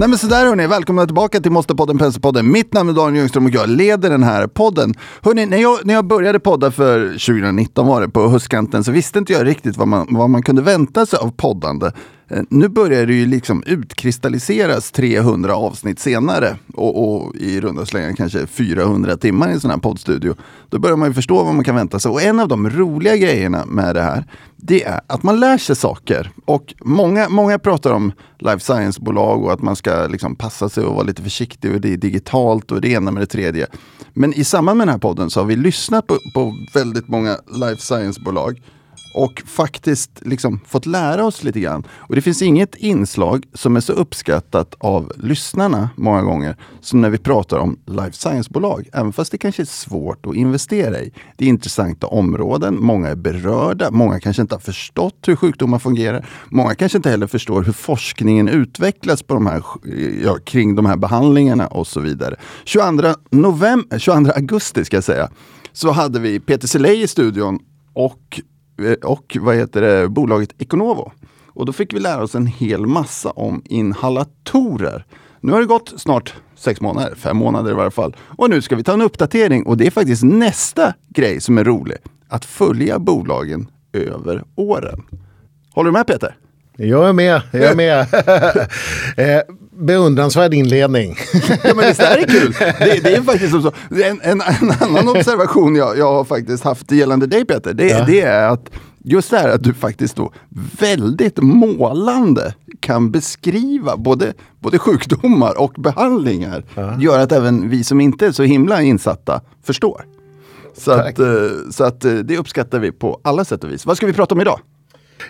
Nej 0.00 0.08
men 0.08 0.18
sådär 0.18 0.46
hörni, 0.46 0.66
välkomna 0.66 1.06
tillbaka 1.06 1.40
till 1.40 1.52
Måste-podden 1.52 1.98
Penselpodden. 1.98 2.52
Mitt 2.52 2.72
namn 2.72 2.90
är 2.90 2.94
Daniel 2.94 3.16
Ljungström 3.16 3.46
och 3.46 3.50
jag 3.50 3.68
leder 3.68 4.10
den 4.10 4.22
här 4.22 4.46
podden. 4.46 4.94
Hörni, 5.22 5.46
när 5.46 5.56
jag, 5.56 5.78
när 5.86 5.94
jag 5.94 6.06
började 6.06 6.40
podda 6.40 6.70
för 6.70 7.06
2019 7.06 7.86
var 7.86 8.00
det 8.00 8.08
på 8.08 8.28
höstkanten 8.28 8.84
så 8.84 8.92
visste 8.92 9.18
inte 9.18 9.32
jag 9.32 9.46
riktigt 9.46 9.76
vad 9.76 9.88
man, 9.88 10.06
vad 10.10 10.30
man 10.30 10.42
kunde 10.42 10.62
vänta 10.62 11.06
sig 11.06 11.18
av 11.18 11.30
poddande. 11.36 11.90
Eh, 12.30 12.42
nu 12.48 12.68
börjar 12.68 13.06
det 13.06 13.14
ju 13.14 13.26
liksom 13.26 13.62
utkristalliseras 13.66 14.90
300 14.90 15.54
avsnitt 15.54 15.98
senare 15.98 16.56
och, 16.74 17.22
och 17.24 17.36
i 17.36 17.60
runda 17.60 17.86
slängar 17.86 18.12
kanske 18.12 18.46
400 18.46 19.16
timmar 19.16 19.48
i 19.48 19.52
en 19.52 19.60
sån 19.60 19.70
här 19.70 19.78
poddstudio. 19.78 20.34
Då 20.68 20.78
börjar 20.78 20.96
man 20.96 21.08
ju 21.08 21.14
förstå 21.14 21.44
vad 21.44 21.54
man 21.54 21.64
kan 21.64 21.74
vänta 21.74 21.98
sig. 21.98 22.10
Och 22.10 22.22
en 22.22 22.40
av 22.40 22.48
de 22.48 22.70
roliga 22.70 23.16
grejerna 23.16 23.66
med 23.66 23.94
det 23.94 24.02
här, 24.02 24.24
det 24.56 24.84
är 24.84 25.00
att 25.06 25.22
man 25.22 25.40
lär 25.40 25.58
sig 25.58 25.76
saker. 25.76 26.30
Och 26.44 26.74
många, 26.80 27.28
många 27.28 27.58
pratar 27.58 27.92
om 27.92 28.12
life 28.38 28.60
science-bolag 28.60 29.44
och 29.44 29.52
att 29.52 29.62
man 29.62 29.76
ska 29.76 30.06
liksom 30.06 30.36
passa 30.36 30.68
sig 30.68 30.84
och 30.84 30.94
vara 30.94 31.04
lite 31.04 31.22
försiktig 31.22 31.74
och 31.74 31.80
det 31.80 31.92
är 31.92 31.96
digitalt 31.96 32.72
och 32.72 32.80
det 32.80 32.88
ena 32.88 33.10
med 33.10 33.22
det 33.22 33.26
tredje. 33.26 33.66
Men 34.12 34.34
i 34.34 34.44
samband 34.44 34.78
med 34.78 34.86
den 34.86 34.92
här 34.92 34.98
podden 34.98 35.30
så 35.30 35.40
har 35.40 35.46
vi 35.46 35.56
lyssnat 35.56 36.06
på, 36.06 36.18
på 36.34 36.54
väldigt 36.74 37.08
många 37.08 37.36
life 37.46 37.82
science-bolag 37.82 38.60
och 39.14 39.42
faktiskt 39.46 40.10
liksom 40.20 40.60
fått 40.66 40.86
lära 40.86 41.24
oss 41.24 41.44
lite 41.44 41.60
grann. 41.60 41.84
Och 41.90 42.14
det 42.14 42.22
finns 42.22 42.42
inget 42.42 42.74
inslag 42.74 43.44
som 43.54 43.76
är 43.76 43.80
så 43.80 43.92
uppskattat 43.92 44.74
av 44.78 45.12
lyssnarna 45.16 45.90
många 45.96 46.22
gånger 46.22 46.56
som 46.80 47.00
när 47.00 47.10
vi 47.10 47.18
pratar 47.18 47.58
om 47.58 47.78
life 47.86 48.12
science-bolag. 48.12 48.88
Även 48.92 49.12
fast 49.12 49.32
det 49.32 49.38
kanske 49.38 49.62
är 49.62 49.66
svårt 49.66 50.26
att 50.26 50.34
investera 50.34 51.00
i. 51.00 51.12
Det 51.36 51.44
är 51.44 51.48
intressanta 51.48 52.06
områden, 52.06 52.76
många 52.80 53.08
är 53.08 53.16
berörda, 53.16 53.90
många 53.90 54.20
kanske 54.20 54.42
inte 54.42 54.54
har 54.54 54.60
förstått 54.60 55.18
hur 55.26 55.36
sjukdomar 55.36 55.78
fungerar. 55.78 56.26
Många 56.48 56.74
kanske 56.74 56.98
inte 56.98 57.10
heller 57.10 57.26
förstår 57.26 57.62
hur 57.62 57.72
forskningen 57.72 58.48
utvecklas 58.48 59.22
på 59.22 59.34
de 59.34 59.46
här, 59.46 59.62
ja, 60.24 60.38
kring 60.44 60.74
de 60.74 60.86
här 60.86 60.96
behandlingarna 60.96 61.66
och 61.66 61.86
så 61.86 62.00
vidare. 62.00 62.36
22, 62.64 63.14
november, 63.30 63.98
22 63.98 64.32
augusti 64.32 64.84
ska 64.84 64.96
jag 64.96 65.04
säga, 65.04 65.30
så 65.72 65.90
hade 65.90 66.20
vi 66.20 66.40
Peter 66.40 66.68
Selej 66.68 67.02
i 67.02 67.08
studion 67.08 67.58
och 67.92 68.40
och 69.04 69.36
vad 69.40 69.56
heter 69.56 69.80
det, 69.80 70.08
bolaget 70.08 70.62
Econovo. 70.62 71.12
Och 71.46 71.66
då 71.66 71.72
fick 71.72 71.94
vi 71.94 72.00
lära 72.00 72.22
oss 72.22 72.34
en 72.34 72.46
hel 72.46 72.86
massa 72.86 73.30
om 73.30 73.62
inhalatorer. 73.64 75.04
Nu 75.40 75.52
har 75.52 75.60
det 75.60 75.66
gått 75.66 75.92
snart 75.96 76.34
sex 76.56 76.80
månader, 76.80 77.14
fem 77.14 77.36
månader 77.36 77.70
i 77.70 77.74
varje 77.74 77.90
fall. 77.90 78.16
Och 78.38 78.50
nu 78.50 78.62
ska 78.62 78.76
vi 78.76 78.82
ta 78.82 78.92
en 78.92 79.02
uppdatering 79.02 79.66
och 79.66 79.76
det 79.76 79.86
är 79.86 79.90
faktiskt 79.90 80.22
nästa 80.22 80.94
grej 81.08 81.40
som 81.40 81.58
är 81.58 81.64
rolig. 81.64 81.96
Att 82.28 82.44
följa 82.44 82.98
bolagen 82.98 83.70
över 83.92 84.44
åren. 84.54 85.02
Håller 85.74 85.90
du 85.90 85.92
med 85.92 86.06
Peter? 86.06 86.36
Jag 86.76 87.08
är 87.08 87.12
med, 87.12 87.42
jag 87.52 87.62
är 87.62 87.74
med. 87.74 88.06
beundransvärd 89.80 90.54
inledning. 90.54 91.16
ja, 91.64 91.74
men 91.74 91.88
visst 91.88 92.00
är 92.00 92.16
det 92.16 92.26
kul? 92.26 92.54
Det, 92.58 93.00
det 93.02 93.14
är 93.14 93.22
faktiskt 93.32 93.52
så. 93.52 93.72
En, 94.04 94.20
en, 94.22 94.40
en 94.40 94.70
annan 94.80 95.08
observation 95.08 95.76
jag, 95.76 95.98
jag 95.98 96.12
har 96.12 96.24
faktiskt 96.24 96.64
haft 96.64 96.92
gällande 96.92 97.26
dig 97.26 97.44
Peter, 97.44 97.74
det, 97.74 97.88
ja. 97.88 98.04
det 98.06 98.20
är 98.20 98.48
att 98.48 98.70
just 99.04 99.30
det 99.30 99.38
här 99.38 99.48
att 99.48 99.62
du 99.62 99.74
faktiskt 99.74 100.16
då 100.16 100.32
väldigt 100.80 101.38
målande 101.42 102.54
kan 102.80 103.10
beskriva 103.10 103.96
både, 103.96 104.34
både 104.60 104.78
sjukdomar 104.78 105.60
och 105.60 105.72
behandlingar. 105.72 106.64
Ja. 106.74 107.00
Gör 107.00 107.18
att 107.18 107.32
även 107.32 107.68
vi 107.68 107.84
som 107.84 108.00
inte 108.00 108.26
är 108.26 108.32
så 108.32 108.42
himla 108.42 108.82
insatta 108.82 109.40
förstår. 109.64 110.04
Så, 110.76 110.92
att, 110.92 111.18
eh, 111.18 111.26
så 111.70 111.84
att 111.84 112.04
eh, 112.04 112.12
det 112.12 112.38
uppskattar 112.38 112.78
vi 112.78 112.92
på 112.92 113.20
alla 113.24 113.44
sätt 113.44 113.64
och 113.64 113.70
vis. 113.70 113.86
Vad 113.86 113.96
ska 113.96 114.06
vi 114.06 114.12
prata 114.12 114.34
om 114.34 114.40
idag? 114.40 114.60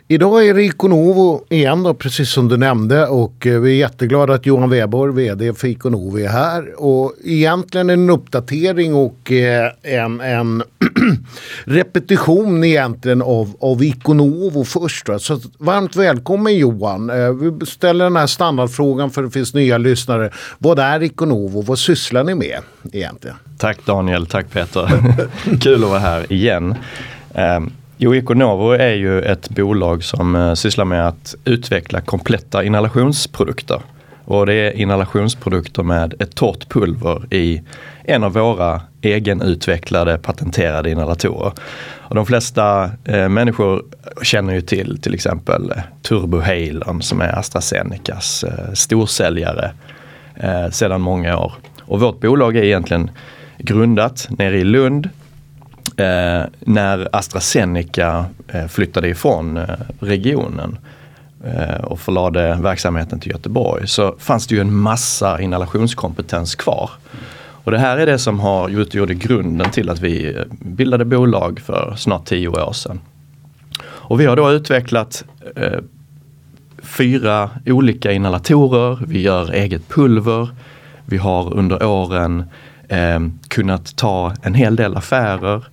Idag 0.09 0.47
är 0.47 0.55
det 0.55 0.63
Iconovo 0.63 1.45
igen 1.49 1.83
då, 1.83 1.95
precis 1.95 2.31
som 2.31 2.49
du 2.49 2.57
nämnde 2.57 3.07
och 3.07 3.47
eh, 3.47 3.61
vi 3.61 3.71
är 3.71 3.77
jätteglada 3.77 4.35
att 4.35 4.47
Johan 4.47 4.71
Weborg, 4.71 5.15
vd 5.15 5.53
för 5.53 5.69
Iconovo 5.69 6.19
är 6.19 6.29
här. 6.29 6.83
Och 6.83 7.15
egentligen 7.25 7.91
en 7.91 8.11
uppdatering 8.11 8.95
och 8.95 9.33
eh, 9.33 9.73
en, 9.83 10.21
en 10.21 10.63
repetition 11.65 12.65
egentligen 12.65 13.23
av, 13.23 13.57
av 13.61 13.83
Iconovo 13.83 14.65
först. 14.65 15.07
Då. 15.07 15.19
Så 15.19 15.41
varmt 15.59 15.97
välkommen 15.97 16.57
Johan. 16.57 17.11
Eh, 17.11 17.33
vi 17.33 17.67
ställer 17.67 18.05
den 18.05 18.17
här 18.17 18.27
standardfrågan 18.27 19.11
för 19.11 19.23
det 19.23 19.31
finns 19.31 19.55
nya 19.55 19.79
lyssnare. 19.79 20.31
Vad 20.59 20.79
är 20.79 21.03
Iconovo? 21.03 21.63
Vad 21.63 21.79
sysslar 21.79 22.25
ni 22.25 22.35
med 22.35 22.59
egentligen? 22.93 23.37
Tack 23.59 23.79
Daniel, 23.85 24.27
tack 24.27 24.51
Peter. 24.53 24.91
Kul 25.61 25.85
att 25.85 25.91
vara 25.91 25.99
här 25.99 26.33
igen. 26.33 26.75
Um, 27.35 27.73
Jo, 28.03 28.15
Econovo 28.15 28.71
är 28.71 28.95
ju 28.95 29.23
ett 29.23 29.51
bolag 29.51 30.05
som 30.05 30.37
eh, 30.37 30.55
sysslar 30.55 30.85
med 30.85 31.09
att 31.09 31.35
utveckla 31.45 32.01
kompletta 32.01 32.65
inhalationsprodukter. 32.65 33.81
Och 34.25 34.47
det 34.47 34.55
är 34.55 34.71
inhalationsprodukter 34.71 35.83
med 35.83 36.15
ett 36.19 36.35
torrt 36.35 36.69
pulver 36.69 37.35
i 37.35 37.63
en 38.05 38.25
av 38.25 38.33
våra 38.33 38.81
egenutvecklade 39.03 40.19
patenterade 40.19 40.91
inhalatorer. 40.91 41.53
Och 41.99 42.15
de 42.15 42.27
flesta 42.27 42.91
eh, 43.05 43.29
människor 43.29 43.85
känner 44.23 44.55
ju 44.55 44.61
till 44.61 45.01
till 45.01 45.15
exempel 45.15 45.71
eh, 45.71 45.83
Turbohalon 46.03 47.03
som 47.03 47.21
är 47.21 47.39
AstraZenecas 47.39 48.45
eh, 48.45 48.73
storsäljare 48.75 49.73
eh, 50.35 50.71
sedan 50.71 51.01
många 51.01 51.39
år. 51.39 51.53
Och 51.83 52.01
vårt 52.01 52.21
bolag 52.21 52.57
är 52.57 52.63
egentligen 52.63 53.11
grundat 53.59 54.29
nere 54.31 54.59
i 54.59 54.65
Lund 54.65 55.09
eh, 56.01 56.45
när 56.61 57.09
AstraZeneca 57.13 58.25
eh, 58.49 58.67
flyttade 58.67 59.09
ifrån 59.09 59.57
eh, 59.57 59.65
regionen 60.01 60.79
eh, 61.45 61.85
och 61.85 62.01
förlade 62.01 62.59
verksamheten 62.61 63.21
till 63.21 63.33
Göteborg 63.33 63.89
så 63.89 64.15
fanns 64.19 64.47
det 64.47 64.55
ju 64.55 64.61
en 64.61 64.75
massa 64.75 65.41
inhalationskompetens 65.41 66.55
kvar. 66.55 66.91
Och 67.65 67.73
det 67.73 67.79
här 67.79 67.99
är 67.99 68.07
det 68.07 68.19
som 68.19 68.41
har 68.41 68.69
utgjort 68.69 69.11
grunden 69.11 69.71
till 69.71 69.91
att 69.91 70.01
vi 70.01 70.35
eh, 70.35 70.43
bildade 70.51 71.05
bolag 71.05 71.61
för 71.61 71.95
snart 71.97 72.25
tio 72.25 72.49
år 72.49 72.73
sedan. 72.73 73.01
Och 73.83 74.21
vi 74.21 74.27
har 74.27 74.37
då 74.37 74.51
utvecklat 74.51 75.25
eh, 75.57 75.79
fyra 76.83 77.51
olika 77.67 78.13
inhalatorer, 78.13 78.99
vi 79.07 79.23
gör 79.23 79.53
eget 79.53 79.89
pulver, 79.89 80.49
vi 81.05 81.17
har 81.17 81.55
under 81.55 81.87
åren 81.87 82.45
eh, 82.89 83.21
kunnat 83.49 83.97
ta 83.97 84.35
en 84.43 84.55
hel 84.55 84.77
del 84.77 84.97
affärer 84.97 85.65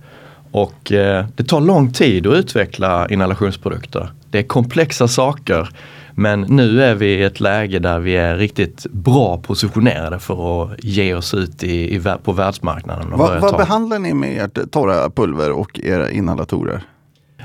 och 0.50 0.92
eh, 0.92 1.26
det 1.36 1.44
tar 1.44 1.60
lång 1.60 1.92
tid 1.92 2.26
att 2.26 2.34
utveckla 2.34 3.08
inhalationsprodukter. 3.08 4.10
Det 4.30 4.38
är 4.38 4.42
komplexa 4.42 5.08
saker. 5.08 5.68
Men 6.18 6.40
nu 6.40 6.82
är 6.82 6.94
vi 6.94 7.06
i 7.06 7.22
ett 7.22 7.40
läge 7.40 7.78
där 7.78 7.98
vi 7.98 8.16
är 8.16 8.36
riktigt 8.36 8.86
bra 8.90 9.38
positionerade 9.38 10.18
för 10.18 10.62
att 10.62 10.84
ge 10.84 11.14
oss 11.14 11.34
ut 11.34 11.64
i, 11.64 11.94
i 11.94 12.00
på 12.22 12.32
världsmarknaden. 12.32 13.10
Va, 13.10 13.38
vad 13.40 13.56
behandlar 13.56 13.98
ni 13.98 14.14
med 14.14 14.44
ert 14.44 14.70
torra 14.70 15.10
pulver 15.10 15.52
och 15.52 15.80
era 15.82 16.10
inhalatorer? 16.10 16.82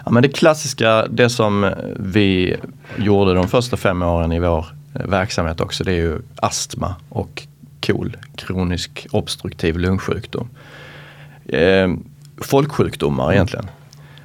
Ja, 0.06 0.12
men 0.12 0.24
det 0.24 0.30
klassiska, 0.30 1.08
det 1.08 1.30
som 1.30 1.74
vi 1.96 2.56
gjorde 2.98 3.34
de 3.34 3.48
första 3.48 3.78
fem 3.78 4.02
åren 4.02 4.32
i 4.32 4.40
vår 4.40 4.66
eh, 4.96 5.06
verksamhet 5.06 5.62
också, 5.62 5.84
det 5.84 5.92
är 5.92 5.96
ju 5.96 6.22
astma 6.36 6.96
och 7.10 7.48
KOL, 7.80 8.18
kronisk 8.36 9.08
obstruktiv 9.12 9.78
lungsjukdom. 9.78 10.50
Eh, 11.46 11.88
folksjukdomar 12.38 13.24
mm. 13.24 13.34
egentligen. 13.34 13.68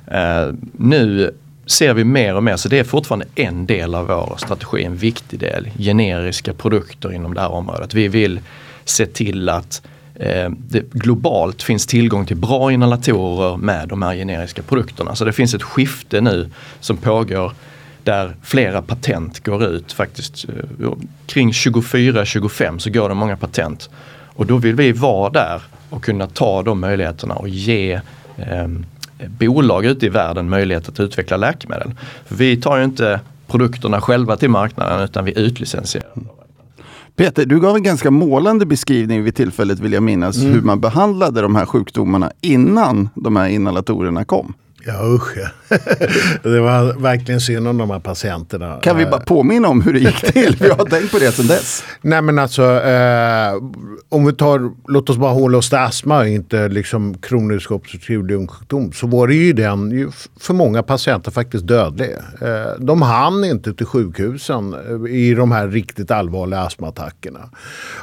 Eh, 0.07 0.55
nu 0.73 1.35
ser 1.67 1.95
vi 1.95 2.05
mer 2.05 2.35
och 2.35 2.43
mer, 2.43 2.57
så 2.57 2.69
det 2.69 2.79
är 2.79 2.85
fortfarande 2.85 3.27
en 3.35 3.67
del 3.67 3.95
av 3.95 4.07
vår 4.07 4.37
strategi, 4.39 4.85
en 4.85 4.97
viktig 4.97 5.39
del, 5.39 5.71
generiska 5.79 6.53
produkter 6.53 7.13
inom 7.13 7.35
det 7.35 7.41
här 7.41 7.51
området. 7.51 7.95
Vi 7.95 8.09
vill 8.09 8.41
se 8.85 9.07
till 9.07 9.49
att 9.49 9.83
eh, 10.15 10.51
det 10.51 10.93
globalt 10.93 11.63
finns 11.63 11.87
tillgång 11.87 12.27
till 12.27 12.37
bra 12.37 12.73
inhalatorer 12.73 13.57
med 13.57 13.89
de 13.89 14.03
här 14.03 14.15
generiska 14.15 14.63
produkterna. 14.63 15.15
Så 15.15 15.25
det 15.25 15.33
finns 15.33 15.55
ett 15.55 15.63
skifte 15.63 16.21
nu 16.21 16.51
som 16.81 16.97
pågår 16.97 17.53
där 18.05 18.37
flera 18.43 18.83
patent 18.83 19.45
går 19.45 19.65
ut 19.65 19.93
faktiskt. 19.93 20.47
Eh, 20.49 20.93
kring 21.27 21.51
24-25 21.51 22.79
så 22.79 22.91
går 22.91 23.09
det 23.09 23.15
många 23.15 23.37
patent. 23.37 23.91
Och 24.27 24.47
då 24.47 24.57
vill 24.57 24.75
vi 24.75 24.93
vara 24.93 25.31
där 25.31 25.63
och 25.91 26.05
kunna 26.05 26.27
ta 26.27 26.63
de 26.63 26.81
möjligheterna 26.81 27.35
och 27.35 27.49
ge 27.49 28.01
eh, 28.37 28.69
bolag 29.27 29.85
ute 29.85 30.07
i 30.07 30.09
världen 30.09 30.49
möjlighet 30.49 30.89
att 30.89 31.01
utveckla 31.01 31.37
läkemedel. 31.37 31.91
För 32.27 32.35
vi 32.35 32.57
tar 32.57 32.79
ju 32.79 32.85
inte 32.85 33.21
produkterna 33.47 34.01
själva 34.01 34.37
till 34.37 34.51
marknaden 34.51 35.01
utan 35.01 35.25
vi 35.25 35.39
utlicensierar. 35.39 36.11
Peter, 37.17 37.47
du 37.47 37.61
gav 37.61 37.77
en 37.77 37.83
ganska 37.83 38.11
målande 38.11 38.67
beskrivning 38.67 39.23
vid 39.25 39.35
tillfället 39.35 39.79
vill 39.79 39.93
jag 39.93 40.03
minnas 40.03 40.37
mm. 40.37 40.53
hur 40.53 40.61
man 40.61 40.81
behandlade 40.81 41.41
de 41.41 41.57
här 41.57 41.67
sjukdomarna 41.67 42.33
innan 42.41 43.09
de 43.15 43.37
här 43.37 43.49
inhalatorerna 43.49 44.25
kom. 44.25 44.55
Ja 44.89 45.15
usch 45.15 45.39
Det 46.43 46.61
var 46.61 47.01
verkligen 47.01 47.41
synd 47.41 47.69
om 47.69 47.79
de 47.79 47.91
här 47.91 48.01
patienterna. 48.01 48.79
Kan 48.83 48.97
vi 48.97 49.07
bara 49.07 49.21
påminna 49.21 49.69
om 49.69 49.83
hur 49.83 49.93
det 49.93 49.99
gick 49.99 50.33
till? 50.33 50.57
Vi 50.61 50.69
har 50.69 50.85
tänkt 50.85 51.13
på 51.13 51.19
det 51.19 51.33
sedan 51.33 51.47
dess. 51.47 51.85
Nej 52.03 52.23
men 52.23 52.39
alltså 52.39 52.63
eh, 52.63 53.53
om 54.09 54.27
vi 54.27 54.33
tar, 54.33 54.71
låt 54.89 55.11
oss 55.11 55.17
bara 55.17 55.33
hålla 55.33 55.59
oss 55.59 55.69
till 55.69 55.79
astma 55.79 56.19
och 56.19 56.29
inte 56.29 56.69
liksom 56.69 57.19
kronisk 57.19 57.71
obstruktiv 57.71 58.25
lungsjukdom. 58.25 58.93
Så 58.93 59.07
var 59.07 59.29
det 59.29 59.35
ju 59.35 59.53
den 59.53 60.13
för 60.41 60.55
många 60.55 60.83
patienter 60.83 61.31
faktiskt 61.31 61.67
dödlig. 61.67 62.11
Eh, 62.41 62.79
de 62.79 63.03
hann 63.03 63.45
inte 63.45 63.75
till 63.75 63.87
sjukhusen 63.87 64.75
eh, 64.75 65.15
i 65.15 65.35
de 65.35 65.53
här 65.53 65.69
riktigt 65.69 66.11
allvarliga 66.11 66.61
astmaattackerna. 66.61 67.51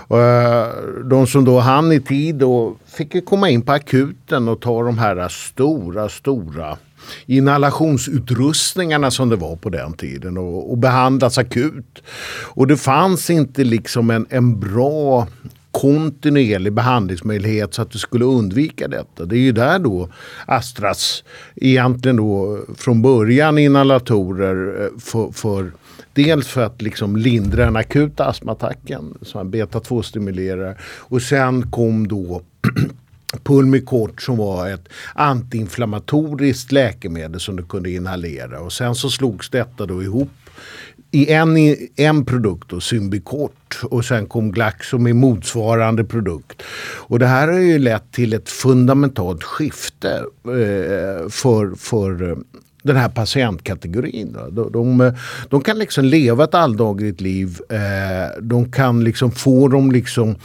Eh, 0.10 0.68
de 1.10 1.28
som 1.28 1.46
då 1.46 1.60
hann 1.60 1.92
i 1.92 2.00
tid 2.00 2.44
och 2.44 2.78
fick 2.96 3.26
komma 3.26 3.50
in 3.50 3.62
på 3.62 3.72
akuten 3.72 4.48
och 4.48 4.62
ta 4.62 4.84
de 4.84 4.98
här 4.98 5.30
stora, 5.30 6.10
stora 6.10 6.78
inhalationsutrustningarna 7.26 9.12
som 9.12 9.30
det 9.30 9.36
var 9.36 9.56
på 9.56 9.70
den 9.70 9.94
tiden 9.94 10.38
och, 10.38 10.72
och 10.72 10.78
behandlas 10.78 11.38
akut. 11.38 12.04
Och 12.44 12.68
det 12.68 12.78
fanns 12.78 13.30
inte 13.30 13.64
liksom 13.64 14.10
en, 14.10 14.26
en 14.30 14.60
bra 14.60 15.28
kontinuerlig 15.72 16.74
behandlingsmöjlighet 16.74 17.74
så 17.74 17.82
att 17.82 17.92
du 17.92 18.00
skulle 18.00 18.26
undvika 18.26 18.88
detta. 18.88 19.26
Det 19.26 19.36
är 19.36 19.40
ju 19.40 19.52
där 19.52 19.80
då 19.80 20.10
Astras 20.46 21.24
egentligen 21.56 22.16
då 22.16 22.60
från 22.78 23.02
början 23.02 23.58
inhalatorer 23.58 24.84
eh, 24.84 25.00
för, 25.00 25.32
för 25.32 25.72
Dels 26.16 26.48
för 26.48 26.64
att 26.64 26.82
liksom 26.82 27.16
lindra 27.16 27.66
den 27.66 27.76
akuta 27.76 28.26
astmaattacken, 28.26 29.18
som 29.22 29.52
beta-2-stimulerare. 29.52 30.76
Och 30.84 31.22
sen 31.22 31.72
kom 31.72 32.08
då 32.08 32.42
Pulmicort 33.44 34.22
som 34.22 34.38
var 34.38 34.70
ett 34.70 34.88
antiinflammatoriskt 35.14 36.72
läkemedel 36.72 37.40
som 37.40 37.56
du 37.56 37.64
kunde 37.64 37.92
inhalera. 37.92 38.60
Och 38.60 38.74
sen 38.74 38.96
så 38.96 39.10
slogs 39.10 39.50
detta 39.50 39.86
då 39.86 40.04
ihop 40.04 40.30
i 41.12 41.32
en, 41.32 41.58
en 41.96 42.26
produkt, 42.26 42.70
då, 42.70 42.82
Symbicort. 42.82 43.80
Och 43.84 44.06
sen 44.06 44.26
kom 44.26 44.52
Glaxo 44.52 44.98
med 44.98 45.16
motsvarande 45.16 46.04
produkt. 46.04 46.64
Och 46.96 47.20
det 47.20 47.28
här 47.28 47.48
har 47.48 47.60
ju 47.60 47.80
lett 47.80 48.12
till 48.12 48.34
ett 48.34 48.50
fundamentalt 48.50 49.44
skifte 49.44 50.24
eh, 50.46 51.30
för, 51.30 51.76
för 51.76 52.30
eh, 52.30 52.38
den 52.86 52.96
här 52.96 53.10
patientkategorin. 53.10 54.38
De, 54.52 54.72
de, 54.72 55.14
de, 55.50 55.62
kan 55.62 55.80
liksom 55.80 56.06
leva 56.06 56.44
ett 56.44 56.54
alldagligt 56.54 57.22
liv. 57.22 57.60
Eh, 57.70 58.42
de 58.42 58.72
kan 58.72 59.04
liksom 59.04 59.32
få 59.32 59.68
dem 59.68 59.92
liksom 59.92 60.36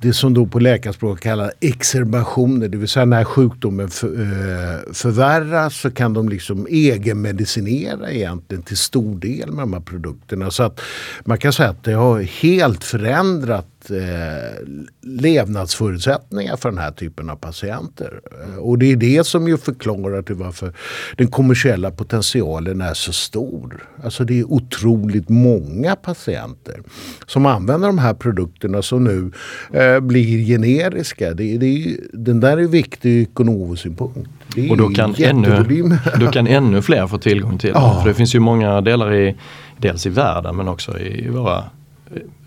det 0.00 0.12
som 0.12 0.34
då 0.34 0.46
på 0.46 0.58
läkarspråk 0.58 1.20
kallas 1.20 1.52
exerbationer, 1.60 2.68
det 2.68 2.76
vill 2.76 2.88
säga 2.88 3.04
när 3.04 3.24
sjukdomen 3.24 3.88
för, 3.88 4.08
eh, 4.08 4.92
förvärras 4.92 5.76
så 5.76 5.90
kan 5.90 6.14
de 6.14 6.28
liksom 6.28 6.66
egenmedicinera 6.70 8.10
egentligen 8.10 8.62
till 8.62 8.76
stor 8.76 9.16
del 9.16 9.50
med 9.50 9.62
de 9.62 9.72
här 9.72 9.80
produkterna. 9.80 10.50
Så 10.50 10.62
att 10.62 10.80
man 11.24 11.38
kan 11.38 11.52
säga 11.52 11.68
att 11.68 11.84
det 11.84 11.92
har 11.92 12.20
helt 12.20 12.84
förändrat 12.84 13.66
eh, 13.90 14.66
levnadsförutsättningar 15.02 16.56
för 16.56 16.68
den 16.70 16.78
här 16.78 16.90
typen 16.90 17.30
av 17.30 17.36
patienter. 17.36 18.20
Eh, 18.32 18.58
och 18.58 18.78
det 18.78 18.92
är 18.92 18.96
det 18.96 19.26
som 19.26 19.48
ju 19.48 19.56
förklarar 19.56 20.22
till 20.22 20.34
varför 20.34 20.72
den 21.16 21.28
kommersiella 21.28 21.90
potentialen 21.90 22.80
är 22.80 22.94
så 22.94 23.12
stor. 23.12 23.88
Alltså 24.04 24.24
det 24.24 24.40
är 24.40 24.52
otroligt 24.52 25.28
många 25.28 25.96
patienter 25.96 26.82
som 27.26 27.46
använder 27.46 27.88
de 27.88 27.98
här 27.98 28.14
produkterna 28.14 28.82
som 28.82 29.04
nu 29.04 29.32
eh, 29.80 30.00
blir 30.00 30.46
generiska. 30.46 31.34
Det, 31.34 31.58
det, 31.58 31.96
den 32.12 32.40
där 32.40 32.58
är 32.58 32.66
viktig 32.66 33.10
ur 33.10 33.22
ekonomisynpunkt. 33.22 34.30
Och 34.70 34.76
då 34.76 34.88
kan, 34.88 35.14
ännu, 35.18 35.98
då 36.20 36.26
kan 36.30 36.46
ännu 36.46 36.82
fler 36.82 37.06
få 37.06 37.18
tillgång 37.18 37.58
till 37.58 37.70
ja. 37.74 38.00
För 38.02 38.08
det 38.08 38.14
finns 38.14 38.34
ju 38.34 38.40
många 38.40 38.80
delar 38.80 39.14
i 39.14 39.36
dels 39.76 40.06
i 40.06 40.08
världen 40.08 40.56
men 40.56 40.68
också 40.68 40.98
i 40.98 41.28
våra 41.28 41.64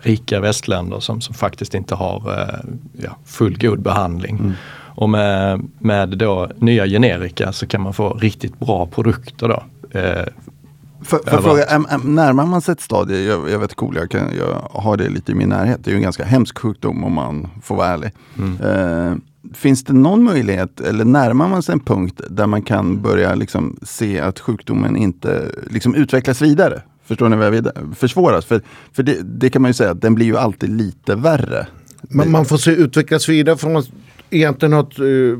rika 0.00 0.40
västländer 0.40 1.00
som, 1.00 1.20
som 1.20 1.34
faktiskt 1.34 1.74
inte 1.74 1.94
har 1.94 2.40
eh, 2.40 2.70
ja, 2.92 3.16
fullgod 3.24 3.82
behandling. 3.82 4.38
Mm. 4.38 4.52
Och 4.94 5.10
med, 5.10 5.62
med 5.78 6.08
då 6.08 6.50
nya 6.56 6.86
generika 6.86 7.52
så 7.52 7.66
kan 7.66 7.80
man 7.80 7.92
få 7.92 8.14
riktigt 8.14 8.58
bra 8.58 8.86
produkter 8.86 9.48
då. 9.48 9.62
Eh, 9.98 10.26
för, 11.04 11.18
för 11.30 11.42
fråga, 11.42 11.64
äm, 11.64 11.86
äm, 11.90 12.14
närmar 12.14 12.46
man 12.46 12.60
sig 12.60 12.72
ett 12.72 12.80
stadie, 12.80 13.24
jag, 13.24 13.50
jag 13.50 13.58
vet 13.58 13.74
cool, 13.74 13.96
jag, 13.96 14.10
kan, 14.10 14.20
jag 14.38 14.68
har 14.70 14.96
det 14.96 15.08
lite 15.08 15.32
i 15.32 15.34
min 15.34 15.48
närhet, 15.48 15.80
det 15.84 15.90
är 15.90 15.92
ju 15.92 15.96
en 15.96 16.02
ganska 16.02 16.24
hemsk 16.24 16.58
sjukdom 16.58 17.04
om 17.04 17.12
man 17.12 17.48
får 17.62 17.76
vara 17.76 17.88
ärlig. 17.88 18.10
Mm. 18.38 18.60
Eh, 18.60 19.16
finns 19.54 19.84
det 19.84 19.92
någon 19.92 20.24
möjlighet, 20.24 20.80
eller 20.80 21.04
närmar 21.04 21.48
man 21.48 21.62
sig 21.62 21.72
en 21.72 21.80
punkt 21.80 22.20
där 22.30 22.46
man 22.46 22.62
kan 22.62 23.02
börja 23.02 23.34
liksom 23.34 23.76
se 23.82 24.20
att 24.20 24.40
sjukdomen 24.40 24.96
inte 24.96 25.50
liksom 25.70 25.94
utvecklas 25.94 26.42
vidare? 26.42 26.82
Förstår 27.04 27.28
ni 27.28 27.36
vad 27.36 27.46
jag 27.46 27.50
vill? 27.50 27.70
Försvåras. 27.96 28.44
För, 28.44 28.60
för 28.92 29.02
det, 29.02 29.18
det, 29.22 29.50
kan 29.50 29.62
man 29.62 29.68
ju 29.68 29.74
säga, 29.74 29.90
att 29.90 30.00
den 30.00 30.14
blir 30.14 30.26
ju 30.26 30.36
alltid 30.36 30.70
lite 30.70 31.14
värre. 31.14 31.66
Man, 32.10 32.30
man 32.30 32.44
får 32.44 32.56
se 32.56 32.70
utvecklas 32.70 33.28
vidare 33.28 33.56
från 33.56 33.76
att 33.76 33.88
egentligen 34.32 34.70
något, 34.70 34.98
uh, 34.98 35.38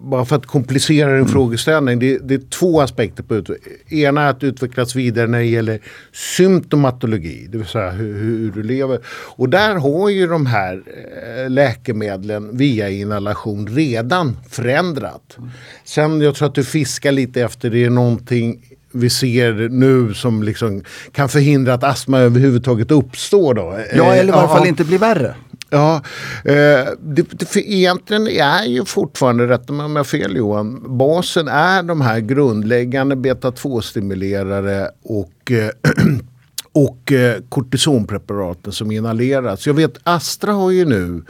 bara 0.00 0.24
för 0.24 0.36
att 0.36 0.46
komplicera 0.46 1.10
en 1.10 1.16
mm. 1.16 1.28
frågeställning. 1.28 1.98
Det, 1.98 2.18
det, 2.18 2.34
är 2.34 2.50
två 2.50 2.80
aspekter 2.80 3.22
på 3.22 3.34
utveckling. 3.34 3.74
Ena 3.88 4.22
är 4.22 4.30
att 4.30 4.42
utvecklas 4.42 4.96
vidare 4.96 5.26
när 5.26 5.38
det 5.38 5.44
gäller 5.44 5.80
symptomatologi, 6.12 7.46
det 7.50 7.58
vill 7.58 7.66
säga 7.66 7.90
hur, 7.90 8.14
hur 8.14 8.52
du 8.52 8.62
lever. 8.62 8.98
Och 9.36 9.48
där 9.48 9.74
har 9.74 10.08
ju 10.08 10.26
de 10.26 10.46
här 10.46 10.74
uh, 10.74 11.50
läkemedlen 11.50 12.56
via 12.56 12.90
inhalation 12.90 13.66
redan 13.66 14.36
förändrat. 14.50 15.36
Mm. 15.38 15.50
Sen 15.84 16.20
jag 16.20 16.34
tror 16.34 16.48
att 16.48 16.54
du 16.54 16.64
fiskar 16.64 17.12
lite 17.12 17.42
efter 17.42 17.70
det 17.70 17.84
är 17.84 17.90
någonting 17.90 18.73
vi 18.94 19.10
ser 19.10 19.68
nu 19.68 20.14
som 20.14 20.42
liksom 20.42 20.82
kan 21.12 21.28
förhindra 21.28 21.74
att 21.74 21.84
astma 21.84 22.18
överhuvudtaget 22.18 22.90
uppstår 22.90 23.54
då. 23.54 23.78
Ja, 23.94 24.14
eller 24.14 24.32
i 24.32 24.36
alla 24.36 24.48
fall 24.48 24.66
inte 24.66 24.84
blir 24.84 24.98
värre. 24.98 25.34
Ja, 25.70 26.02
eh, 26.44 26.88
det, 27.00 27.22
det, 27.30 27.56
egentligen 27.56 28.28
är 28.28 28.64
ju 28.64 28.84
fortfarande, 28.84 29.46
rätta 29.46 29.72
mig 29.72 29.86
om 29.86 29.92
jag 29.92 29.98
har 29.98 30.04
fel 30.04 30.36
Johan, 30.36 30.98
basen 30.98 31.48
är 31.48 31.82
de 31.82 32.00
här 32.00 32.20
grundläggande 32.20 33.16
beta-2-stimulerare 33.16 34.88
och 35.02 35.52
eh, 35.52 35.68
och 36.72 37.12
eh, 37.12 37.40
kortisonpreparaten 37.48 38.72
som 38.72 38.90
inhaleras. 38.90 39.66
Jag 39.66 39.74
vet 39.74 39.98
Astra 40.02 40.52
har 40.52 40.70
ju 40.70 40.84
nu 40.84 41.22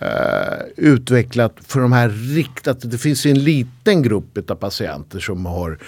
eh, 0.00 0.66
utvecklat 0.76 1.56
för 1.66 1.80
de 1.80 1.92
här 1.92 2.08
riktat, 2.08 2.90
det 2.90 2.98
finns 2.98 3.26
en 3.26 3.44
liten 3.44 4.02
grupp 4.02 4.50
av 4.50 4.54
patienter 4.54 5.18
som 5.18 5.46
har 5.46 5.78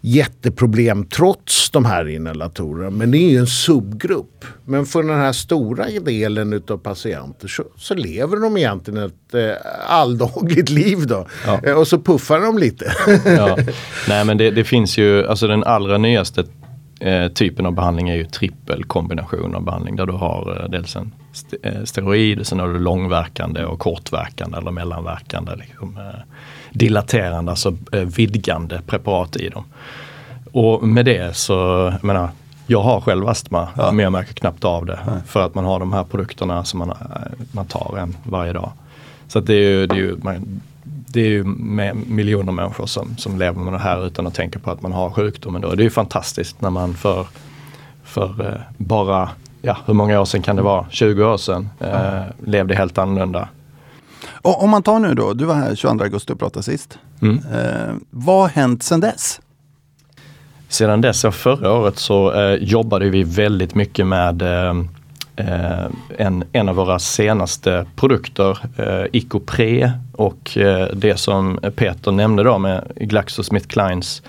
jätteproblem 0.00 1.06
trots 1.06 1.70
de 1.70 1.84
här 1.84 2.08
inhalatorerna. 2.08 2.90
Men 2.90 3.10
det 3.10 3.18
är 3.18 3.30
ju 3.30 3.38
en 3.38 3.46
subgrupp. 3.46 4.44
Men 4.64 4.86
för 4.86 5.02
den 5.02 5.16
här 5.16 5.32
stora 5.32 5.86
delen 6.00 6.62
av 6.68 6.76
patienter 6.76 7.48
så, 7.48 7.64
så 7.76 7.94
lever 7.94 8.36
de 8.36 8.56
egentligen 8.56 9.02
ett 9.02 9.34
eh, 9.34 9.50
alldagligt 9.86 10.68
liv 10.68 11.06
då. 11.06 11.26
Ja. 11.46 11.60
Eh, 11.62 11.78
och 11.78 11.88
så 11.88 11.98
puffar 11.98 12.40
de 12.40 12.58
lite. 12.58 12.92
ja. 13.24 13.58
Nej 14.08 14.24
men 14.24 14.38
det, 14.38 14.50
det 14.50 14.64
finns 14.64 14.98
ju, 14.98 15.26
alltså 15.26 15.46
den 15.46 15.64
allra 15.64 15.98
nyaste 15.98 16.44
eh, 17.02 17.28
typen 17.28 17.66
av 17.66 17.72
behandling 17.72 18.08
är 18.08 18.14
ju 18.14 18.24
trippelkombination 18.24 19.54
av 19.54 19.62
behandling 19.62 19.96
där 19.96 20.06
du 20.06 20.12
har 20.12 20.60
eh, 20.60 20.70
dels 20.70 20.96
en 20.96 21.12
st 21.32 21.56
eh, 21.62 21.84
steroid, 21.84 22.46
sen 22.46 22.60
har 22.60 22.68
du 22.68 22.78
långverkande 22.78 23.64
och 23.64 23.78
kortverkande 23.78 24.58
eller 24.58 24.70
mellanverkande. 24.70 25.56
Liksom, 25.56 25.96
eh, 25.96 26.20
dilaterande, 26.72 27.50
alltså 27.50 27.76
eh, 27.92 28.00
vidgande 28.00 28.80
preparat 28.86 29.36
i 29.36 29.48
dem. 29.48 29.64
Och 30.52 30.88
med 30.88 31.04
det 31.04 31.36
så, 31.36 31.52
jag 31.92 32.04
menar, 32.04 32.28
jag 32.66 32.82
har 32.82 33.00
själv 33.00 33.28
astma 33.28 33.68
ja. 33.76 33.92
men 33.92 34.02
jag 34.02 34.12
märker 34.12 34.34
knappt 34.34 34.64
av 34.64 34.86
det. 34.86 34.98
Nej. 35.06 35.20
För 35.26 35.46
att 35.46 35.54
man 35.54 35.64
har 35.64 35.78
de 35.78 35.92
här 35.92 36.04
produkterna 36.04 36.64
som 36.64 36.78
man, 36.78 36.90
eh, 36.90 36.96
man 37.52 37.66
tar 37.66 37.98
en 37.98 38.16
varje 38.24 38.52
dag. 38.52 38.72
Så 39.28 39.40
det 39.40 39.54
är 39.54 39.70
ju, 39.70 39.86
det 39.86 39.94
är 39.94 39.98
ju 39.98 40.16
man, 40.22 40.60
det 41.12 41.20
är 41.20 41.28
ju 41.28 41.44
miljoner 42.06 42.52
människor 42.52 42.86
som, 42.86 43.16
som 43.16 43.38
lever 43.38 43.60
med 43.60 43.72
det 43.72 43.78
här 43.78 44.06
utan 44.06 44.26
att 44.26 44.34
tänka 44.34 44.58
på 44.58 44.70
att 44.70 44.82
man 44.82 44.92
har 44.92 45.10
sjukdomen. 45.10 45.62
Då. 45.62 45.74
Det 45.74 45.82
är 45.82 45.84
ju 45.84 45.90
fantastiskt 45.90 46.60
när 46.60 46.70
man 46.70 46.94
för, 46.94 47.26
för 48.04 48.46
eh, 48.48 48.60
bara, 48.76 49.30
ja 49.62 49.76
hur 49.86 49.94
många 49.94 50.20
år 50.20 50.24
sedan 50.24 50.42
kan 50.42 50.56
det 50.56 50.62
vara, 50.62 50.86
20 50.90 51.24
år 51.24 51.36
sedan, 51.36 51.68
eh, 51.80 52.22
levde 52.44 52.74
helt 52.74 52.98
annorlunda. 52.98 53.48
Och 54.30 54.62
om 54.62 54.70
man 54.70 54.82
tar 54.82 54.98
nu 54.98 55.14
då, 55.14 55.32
du 55.32 55.44
var 55.44 55.54
här 55.54 55.74
22 55.74 56.04
augusti 56.04 56.32
och 56.32 56.38
pratade 56.38 56.62
sist. 56.62 56.98
Mm. 57.22 57.36
Eh, 57.36 57.94
vad 58.10 58.40
har 58.40 58.48
hänt 58.48 58.82
sedan 58.82 59.00
dess? 59.00 59.40
Sedan 60.68 61.00
dess, 61.00 61.24
förra 61.32 61.72
året 61.72 61.98
så 61.98 62.32
eh, 62.32 62.54
jobbade 62.54 63.10
vi 63.10 63.22
väldigt 63.22 63.74
mycket 63.74 64.06
med 64.06 64.42
eh, 65.36 65.86
en, 66.18 66.44
en 66.52 66.68
av 66.68 66.74
våra 66.74 66.98
senaste 66.98 67.86
produkter, 67.96 68.58
eh, 68.76 69.06
Icopre 69.12 69.92
och 70.12 70.56
eh, 70.56 70.86
det 70.92 71.16
som 71.16 71.58
Peter 71.76 72.12
nämnde 72.12 72.42
då 72.42 72.58
med 72.58 72.92
GlaxoSmithKlines 72.96 74.22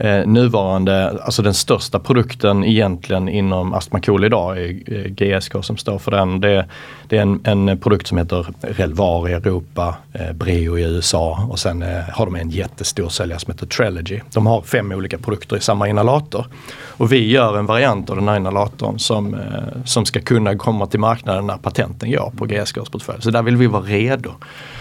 Eh, 0.00 0.26
nuvarande, 0.26 1.20
alltså 1.22 1.42
den 1.42 1.54
största 1.54 1.98
produkten 1.98 2.64
egentligen 2.64 3.28
inom 3.28 3.74
astma 3.74 4.00
KOL 4.00 4.24
idag 4.24 4.58
är, 4.58 4.82
eh, 4.86 5.04
är 5.04 5.08
GSK 5.08 5.62
som 5.62 5.76
står 5.76 5.98
för 5.98 6.10
den. 6.10 6.40
Det, 6.40 6.66
det 7.08 7.18
är 7.18 7.22
en, 7.22 7.40
en, 7.44 7.78
produkt 7.78 8.06
som 8.06 8.18
heter 8.18 8.46
Relvar 8.60 9.28
i 9.28 9.32
Europa, 9.32 9.94
eh, 10.12 10.32
Breo 10.32 10.78
i 10.78 10.82
USA 10.82 11.46
och 11.50 11.58
sen 11.58 11.82
eh, 11.82 12.02
har 12.12 12.26
de 12.26 12.34
en 12.34 12.50
jättestor 12.50 13.08
säljare 13.08 13.38
som 13.40 13.52
heter 13.52 13.66
Trelegy. 13.66 14.20
De 14.32 14.46
har 14.46 14.62
fem 14.62 14.92
olika 14.92 15.18
produkter 15.18 15.56
i 15.56 15.60
samma 15.60 15.88
inhalator. 15.88 16.46
Och 16.88 17.12
vi 17.12 17.30
gör 17.30 17.58
en 17.58 17.66
variant 17.66 18.10
av 18.10 18.16
den 18.16 18.28
här 18.28 18.36
inhalatorn 18.36 18.98
som, 18.98 19.34
eh, 19.34 19.40
som 19.84 20.06
ska 20.06 20.20
kunna 20.20 20.56
komma 20.56 20.86
till 20.86 21.00
marknaden 21.00 21.46
när 21.46 21.56
patenten 21.56 22.10
går 22.10 22.32
på 22.36 22.46
GSKs 22.46 22.90
portfölj. 22.90 23.22
Så 23.22 23.30
där 23.30 23.42
vill 23.42 23.56
vi 23.56 23.66
vara 23.66 23.82
redo. 23.82 24.30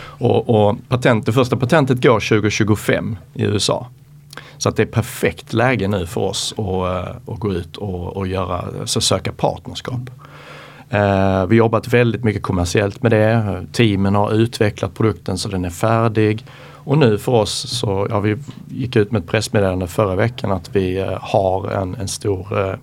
Och, 0.02 0.50
och 0.50 0.78
patent, 0.90 1.26
det 1.26 1.34
första 1.34 1.58
patentet 1.58 2.04
går 2.04 2.20
2025 2.20 3.18
i 3.34 3.44
USA. 3.44 3.88
Så 4.58 4.70
att 4.70 4.76
det 4.76 4.84
är 4.84 4.88
perfekt 4.88 5.54
läge 5.54 5.88
nu 5.88 6.06
för 6.06 6.22
oss 6.22 6.54
att, 6.58 6.66
eh, 6.66 7.34
att 7.34 7.40
gå 7.40 7.54
ut 7.54 7.78
och, 7.78 8.18
och 8.18 8.28
göra, 8.28 8.66
så 8.86 9.02
söka 9.02 9.32
partnerskap. 9.32 10.10
Uh, 10.94 11.46
vi 11.46 11.56
har 11.56 11.66
jobbat 11.66 11.88
väldigt 11.88 12.24
mycket 12.24 12.42
kommersiellt 12.42 13.04
med 13.04 13.12
det. 13.12 13.66
Teamen 13.72 14.16
har 14.16 14.32
utvecklat 14.32 14.94
produkten 14.94 15.38
så 15.38 15.50
den 15.50 15.66
är 15.66 15.70
färdig. 15.70 16.46
Och 16.74 16.98
nu 16.98 17.18
för 17.18 17.32
oss 17.32 17.80
så, 17.80 18.08
ja 18.10 18.20
vi 18.20 18.38
gick 18.70 18.96
ut 18.96 19.12
med 19.12 19.22
ett 19.22 19.28
pressmeddelande 19.28 19.88
förra 19.88 20.16
veckan 20.16 20.52
att 20.52 20.76
vi 20.76 21.02
uh, 21.02 21.18
har 21.22 21.72
en, 21.72 21.96
en 21.96 22.08
stor 22.08 22.60
uh, 22.60 22.76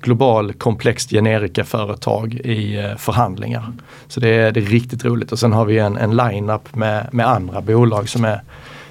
global 0.00 0.52
komplext 0.52 1.10
generikaföretag 1.10 2.34
i 2.34 2.94
förhandlingar. 2.98 3.72
Så 4.08 4.20
det 4.20 4.28
är, 4.28 4.52
det 4.52 4.60
är 4.60 4.64
riktigt 4.64 5.04
roligt 5.04 5.32
och 5.32 5.38
sen 5.38 5.52
har 5.52 5.64
vi 5.64 5.78
en, 5.78 5.96
en 5.96 6.16
line-up 6.16 6.74
med, 6.74 7.08
med 7.12 7.28
andra 7.28 7.60
bolag 7.60 8.08
som 8.08 8.24
är, 8.24 8.42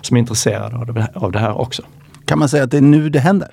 som 0.02 0.18
är 0.18 0.22
intresserade 0.22 0.76
av 0.76 0.94
det, 0.94 1.08
av 1.14 1.32
det 1.32 1.40
här 1.40 1.62
också. 1.62 1.84
Kan 2.26 2.40
man 2.40 2.50
säga 2.50 2.64
att 2.64 2.72
det 2.72 2.78
är 2.78 2.82
nu 2.82 3.10
det 3.10 3.20
händer? 3.20 3.50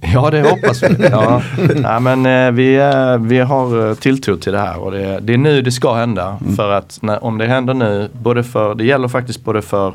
Ja 0.00 0.30
det 0.30 0.42
hoppas 0.42 0.82
vi. 0.82 0.96
Ja. 1.10 1.42
ja 1.82 2.00
men, 2.00 2.26
eh, 2.26 2.52
vi, 2.52 2.76
eh, 2.76 3.18
vi 3.18 3.38
har 3.38 3.88
eh, 3.88 3.94
tilltro 3.94 4.36
till 4.36 4.52
det 4.52 4.58
här 4.58 4.78
och 4.78 4.90
det, 4.90 5.18
det 5.20 5.34
är 5.34 5.38
nu 5.38 5.62
det 5.62 5.72
ska 5.72 5.94
hända. 5.94 6.38
Mm. 6.40 6.56
För 6.56 6.70
att 6.70 6.98
när, 7.02 7.24
om 7.24 7.38
det 7.38 7.46
händer 7.46 7.74
nu, 7.74 8.08
både 8.12 8.44
för, 8.44 8.74
det 8.74 8.84
gäller 8.84 9.08
faktiskt 9.08 9.44
både 9.44 9.62
för 9.62 9.88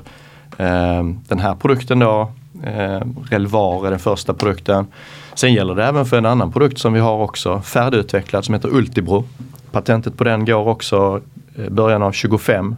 eh, 0.57 1.03
den 1.27 1.39
här 1.39 1.55
produkten 1.55 1.99
då, 1.99 2.31
eh, 2.63 3.01
Relvar 3.29 3.87
är 3.87 3.89
den 3.89 3.99
första 3.99 4.33
produkten. 4.33 4.87
Sen 5.33 5.53
gäller 5.53 5.75
det 5.75 5.85
även 5.85 6.05
för 6.05 6.17
en 6.17 6.25
annan 6.25 6.51
produkt 6.51 6.79
som 6.79 6.93
vi 6.93 6.99
har 6.99 7.17
också 7.17 7.61
färdigutvecklad 7.61 8.45
som 8.45 8.53
heter 8.53 8.69
Ultibro. 8.69 9.23
Patentet 9.71 10.17
på 10.17 10.23
den 10.23 10.45
går 10.45 10.67
också 10.67 11.21
början 11.69 12.03
av 12.03 12.11
25. 12.11 12.75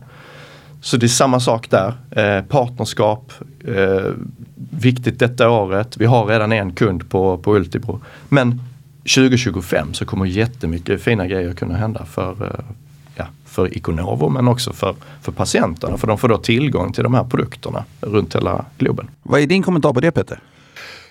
Så 0.84 0.98
det 0.98 1.06
är 1.06 1.08
samma 1.08 1.40
sak 1.40 1.70
där. 1.70 1.94
Eh, 2.12 2.44
partnerskap, 2.46 3.34
eh, 3.68 4.12
viktigt 4.70 5.20
detta 5.20 5.50
året. 5.50 5.98
Vi 5.98 6.06
har 6.06 6.25
redan 6.25 6.52
en 6.52 6.74
kund 6.74 7.10
på, 7.10 7.38
på 7.38 7.56
Ultibro. 7.56 8.02
Men 8.30 8.62
2025 9.16 9.94
så 9.94 10.06
kommer 10.06 10.25
jättemycket 10.25 11.02
fina 11.02 11.28
grejer 11.28 11.54
kunna 11.54 11.75
hända 11.75 12.06
för, 12.06 12.32
eh, 12.46 12.66
ja, 13.16 13.25
för 13.46 13.78
Iconovo 13.78 14.30
men 14.30 14.48
också 14.48 14.74
för, 14.74 14.96
för 15.22 15.32
patienterna. 15.32 15.98
För 15.98 16.08
de 16.08 16.18
får 16.18 16.28
då 16.28 16.38
tillgång 16.38 16.94
till 16.94 17.04
de 17.04 17.13
här 17.13 17.24
produkterna 17.24 17.84
runt 18.02 18.36
hela 18.36 18.66
globen. 18.78 19.08
Vad 19.24 19.42
är 19.42 19.48
din 19.48 19.63
kommentar 19.63 19.94
på 19.94 20.00
det 20.00 20.12
Peter? 20.12 20.40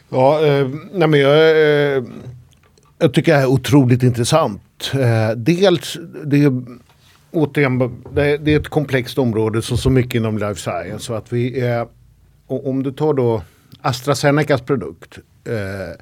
Ja, 0.09 0.47
eh, 0.47 0.69
nej 0.93 1.09
men 1.09 1.21
jag, 1.21 1.51
eh, 1.51 2.05
jag 2.99 3.15
tycker 3.15 3.35
det 3.35 3.43
är 3.43 3.47
otroligt 3.47 4.03
intressant. 4.03 4.93
Eh, 4.95 5.37
dels, 5.37 5.99
det 6.25 6.53
återigen, 7.33 8.03
det 8.15 8.53
är 8.53 8.61
ett 8.61 8.69
komplext 8.69 9.19
område 9.19 9.63
som 9.63 9.79
så 9.79 9.91
mycket 9.91 10.15
inom 10.15 10.39
life 10.39 10.61
science. 10.61 10.99
Så 10.99 11.15
att 11.15 11.33
vi 11.33 11.61
är, 11.61 11.87
om 12.47 12.83
du 12.83 12.93
tar 12.93 13.15
då 13.15 13.43
AstraZenecas 13.81 14.61
produkt. 14.61 15.19
Eh, 15.45 15.97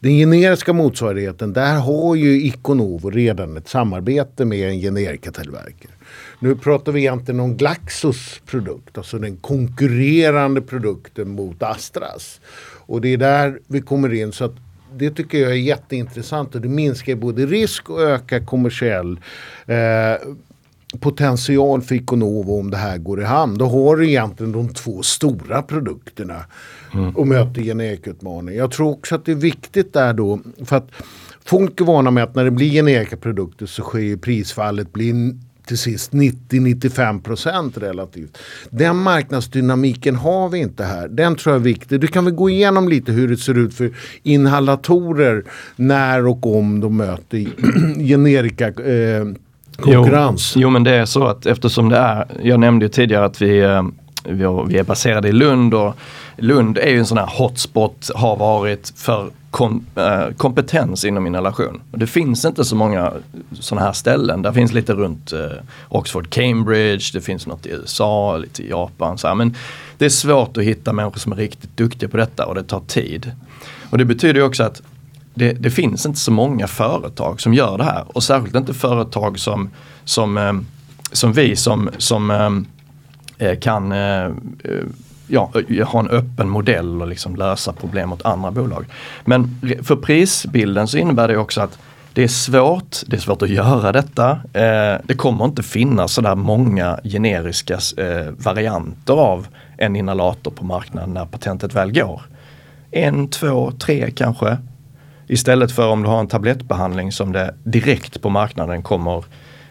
den 0.00 0.12
generiska 0.12 0.72
motsvarigheten, 0.72 1.52
där 1.52 1.74
har 1.74 2.14
ju 2.14 2.42
Iconovo 2.42 3.10
redan 3.10 3.56
ett 3.56 3.68
samarbete 3.68 4.44
med 4.44 4.68
en 4.68 4.80
generikatillverkare. 4.80 5.92
Nu 6.38 6.56
pratar 6.56 6.92
vi 6.92 7.00
egentligen 7.00 7.40
om 7.40 7.56
Glaxos 7.56 8.40
produkt, 8.46 8.98
alltså 8.98 9.18
den 9.18 9.36
konkurrerande 9.36 10.60
produkten 10.60 11.28
mot 11.28 11.62
Astras. 11.62 12.40
Och 12.86 13.00
det 13.00 13.08
är 13.08 13.16
där 13.16 13.58
vi 13.66 13.80
kommer 13.80 14.14
in. 14.14 14.32
så 14.32 14.44
att 14.44 14.54
det 14.94 15.10
tycker 15.10 15.38
jag 15.38 15.50
är 15.50 15.56
jätteintressant 15.56 16.54
och 16.54 16.60
det 16.60 16.68
minskar 16.68 17.14
både 17.14 17.46
risk 17.46 17.90
och 17.90 18.02
ökar 18.02 18.44
kommersiell 18.46 19.20
eh, 19.66 19.76
potential 21.00 21.82
för 21.82 21.94
Iconovo 21.94 22.60
om 22.60 22.70
det 22.70 22.76
här 22.76 22.98
går 22.98 23.20
i 23.20 23.24
hamn. 23.24 23.58
Då 23.58 23.66
har 23.66 23.96
du 23.96 24.08
egentligen 24.08 24.52
de 24.52 24.68
två 24.68 25.02
stora 25.02 25.62
produkterna 25.62 26.44
mm. 26.94 27.16
och 27.16 27.26
möter 27.26 27.62
generikutmaning. 27.62 28.56
Jag 28.56 28.70
tror 28.70 28.90
också 28.90 29.14
att 29.14 29.24
det 29.24 29.32
är 29.32 29.36
viktigt 29.36 29.92
där 29.92 30.12
då 30.12 30.40
för 30.64 30.76
att 30.76 30.88
folk 31.44 31.80
är 31.80 31.84
vana 31.84 32.10
med 32.10 32.24
att 32.24 32.34
när 32.34 32.44
det 32.44 32.50
blir 32.50 32.70
generikaprodukter 32.70 33.66
så 33.66 33.82
sker 33.82 34.16
prisfallet 34.16 34.92
blir 34.92 35.14
till 35.66 35.78
sist 35.78 36.12
90-95% 36.12 37.80
relativt. 37.80 38.38
Den 38.70 38.96
marknadsdynamiken 38.96 40.16
har 40.16 40.48
vi 40.48 40.58
inte 40.58 40.84
här. 40.84 41.08
Den 41.08 41.36
tror 41.36 41.54
jag 41.54 41.60
är 41.60 41.64
viktig. 41.64 42.00
Du 42.00 42.06
kan 42.06 42.24
väl 42.24 42.34
gå 42.34 42.50
igenom 42.50 42.88
lite 42.88 43.12
hur 43.12 43.28
det 43.28 43.36
ser 43.36 43.58
ut 43.58 43.74
för 43.74 43.90
inhalatorer 44.22 45.44
när 45.76 46.26
och 46.26 46.56
om 46.56 46.80
de 46.80 46.96
möter 46.96 47.46
generika 47.98 48.68
eh, 48.68 49.24
konkurrens. 49.82 50.52
Jo, 50.56 50.62
jo, 50.62 50.70
men 50.70 50.84
det 50.84 50.90
är 50.90 51.04
så 51.04 51.26
att 51.26 51.46
eftersom 51.46 51.88
det 51.88 51.96
är, 51.96 52.26
jag 52.42 52.60
nämnde 52.60 52.84
ju 52.84 52.88
tidigare 52.88 53.24
att 53.24 53.42
vi, 53.42 53.58
eh, 53.58 53.82
vi, 54.24 54.44
vi 54.68 54.78
är 54.78 54.82
baserade 54.82 55.28
i 55.28 55.32
Lund 55.32 55.74
och 55.74 55.96
Lund 56.36 56.78
är 56.78 56.90
ju 56.90 56.98
en 56.98 57.06
sån 57.06 57.18
här 57.18 57.30
hotspot, 57.38 58.10
har 58.14 58.36
varit 58.36 58.92
för 58.96 59.30
kom, 59.50 59.86
äh, 59.96 60.34
kompetens 60.36 61.04
inom 61.04 61.26
inhalation. 61.26 61.80
Och 61.90 61.98
det 61.98 62.06
finns 62.06 62.44
inte 62.44 62.64
så 62.64 62.76
många 62.76 63.12
sådana 63.52 63.86
här 63.86 63.92
ställen. 63.92 64.42
Det 64.42 64.52
finns 64.52 64.72
lite 64.72 64.92
runt 64.92 65.32
äh, 65.32 65.40
Oxford, 65.88 66.30
Cambridge, 66.30 67.04
det 67.12 67.20
finns 67.20 67.46
något 67.46 67.66
i 67.66 67.70
USA, 67.70 68.36
lite 68.36 68.62
i 68.62 68.70
Japan. 68.70 69.18
Så 69.18 69.28
här. 69.28 69.34
Men 69.34 69.56
det 69.98 70.04
är 70.04 70.08
svårt 70.08 70.56
att 70.56 70.64
hitta 70.64 70.92
människor 70.92 71.18
som 71.18 71.32
är 71.32 71.36
riktigt 71.36 71.76
duktiga 71.76 72.08
på 72.08 72.16
detta 72.16 72.46
och 72.46 72.54
det 72.54 72.62
tar 72.62 72.80
tid. 72.80 73.32
Och 73.90 73.98
det 73.98 74.04
betyder 74.04 74.34
ju 74.34 74.46
också 74.46 74.62
att 74.62 74.82
det, 75.34 75.52
det, 75.52 75.70
finns 75.70 76.06
inte 76.06 76.18
så 76.18 76.30
många 76.30 76.66
företag 76.66 77.40
som 77.40 77.54
gör 77.54 77.78
det 77.78 77.84
här 77.84 78.04
och 78.16 78.22
särskilt 78.22 78.56
inte 78.56 78.74
företag 78.74 79.38
som, 79.38 79.70
som, 80.04 80.38
eh, 80.38 80.52
som 81.12 81.32
vi 81.32 81.56
som, 81.56 81.90
som 81.98 82.30
eh, 82.30 83.48
eh, 83.48 83.58
kan 83.58 83.94
ja, 85.26 85.52
ha 85.86 86.00
en 86.00 86.08
öppen 86.08 86.48
modell 86.48 87.02
och 87.02 87.08
liksom 87.08 87.36
lösa 87.36 87.72
problem 87.72 88.12
åt 88.12 88.22
andra 88.22 88.50
bolag. 88.50 88.86
Men 89.24 89.60
för 89.82 89.96
prisbilden 89.96 90.88
så 90.88 90.98
innebär 90.98 91.28
det 91.28 91.36
också 91.36 91.60
att 91.60 91.78
det 92.14 92.22
är 92.22 92.28
svårt, 92.28 92.96
det 93.06 93.16
är 93.16 93.20
svårt 93.20 93.42
att 93.42 93.48
göra 93.48 93.92
detta. 93.92 94.38
Det 95.04 95.16
kommer 95.16 95.44
inte 95.44 95.62
finnas 95.62 96.12
sådär 96.12 96.34
många 96.34 97.00
generiska 97.04 97.78
varianter 98.36 99.14
av 99.14 99.46
en 99.78 99.96
inhalator 99.96 100.50
på 100.50 100.64
marknaden 100.64 101.14
när 101.14 101.26
patentet 101.26 101.74
väl 101.74 101.92
går. 101.92 102.22
En, 102.90 103.28
två, 103.28 103.72
tre 103.78 104.10
kanske. 104.10 104.56
Istället 105.26 105.72
för 105.72 105.88
om 105.88 106.02
du 106.02 106.08
har 106.08 106.20
en 106.20 106.26
tablettbehandling 106.26 107.12
som 107.12 107.32
det 107.32 107.54
direkt 107.64 108.22
på 108.22 108.30
marknaden 108.30 108.82
kommer 108.82 109.24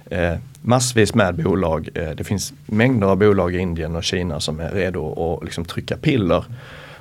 eh, 0.10 0.36
massvis 0.62 1.16
med 1.16 1.36
bolag. 1.36 1.90
Eh, 1.96 2.10
det 2.10 2.24
finns 2.24 2.54
mängder 2.66 3.08
av 3.08 3.18
bolag 3.18 3.56
i 3.56 3.58
Indien 3.58 3.96
och 3.96 4.04
Kina 4.04 4.40
som 4.40 4.60
är 4.60 4.72
redo 4.72 5.36
att 5.38 5.44
liksom, 5.44 5.66
trycka 5.66 5.98
piller. 5.98 6.44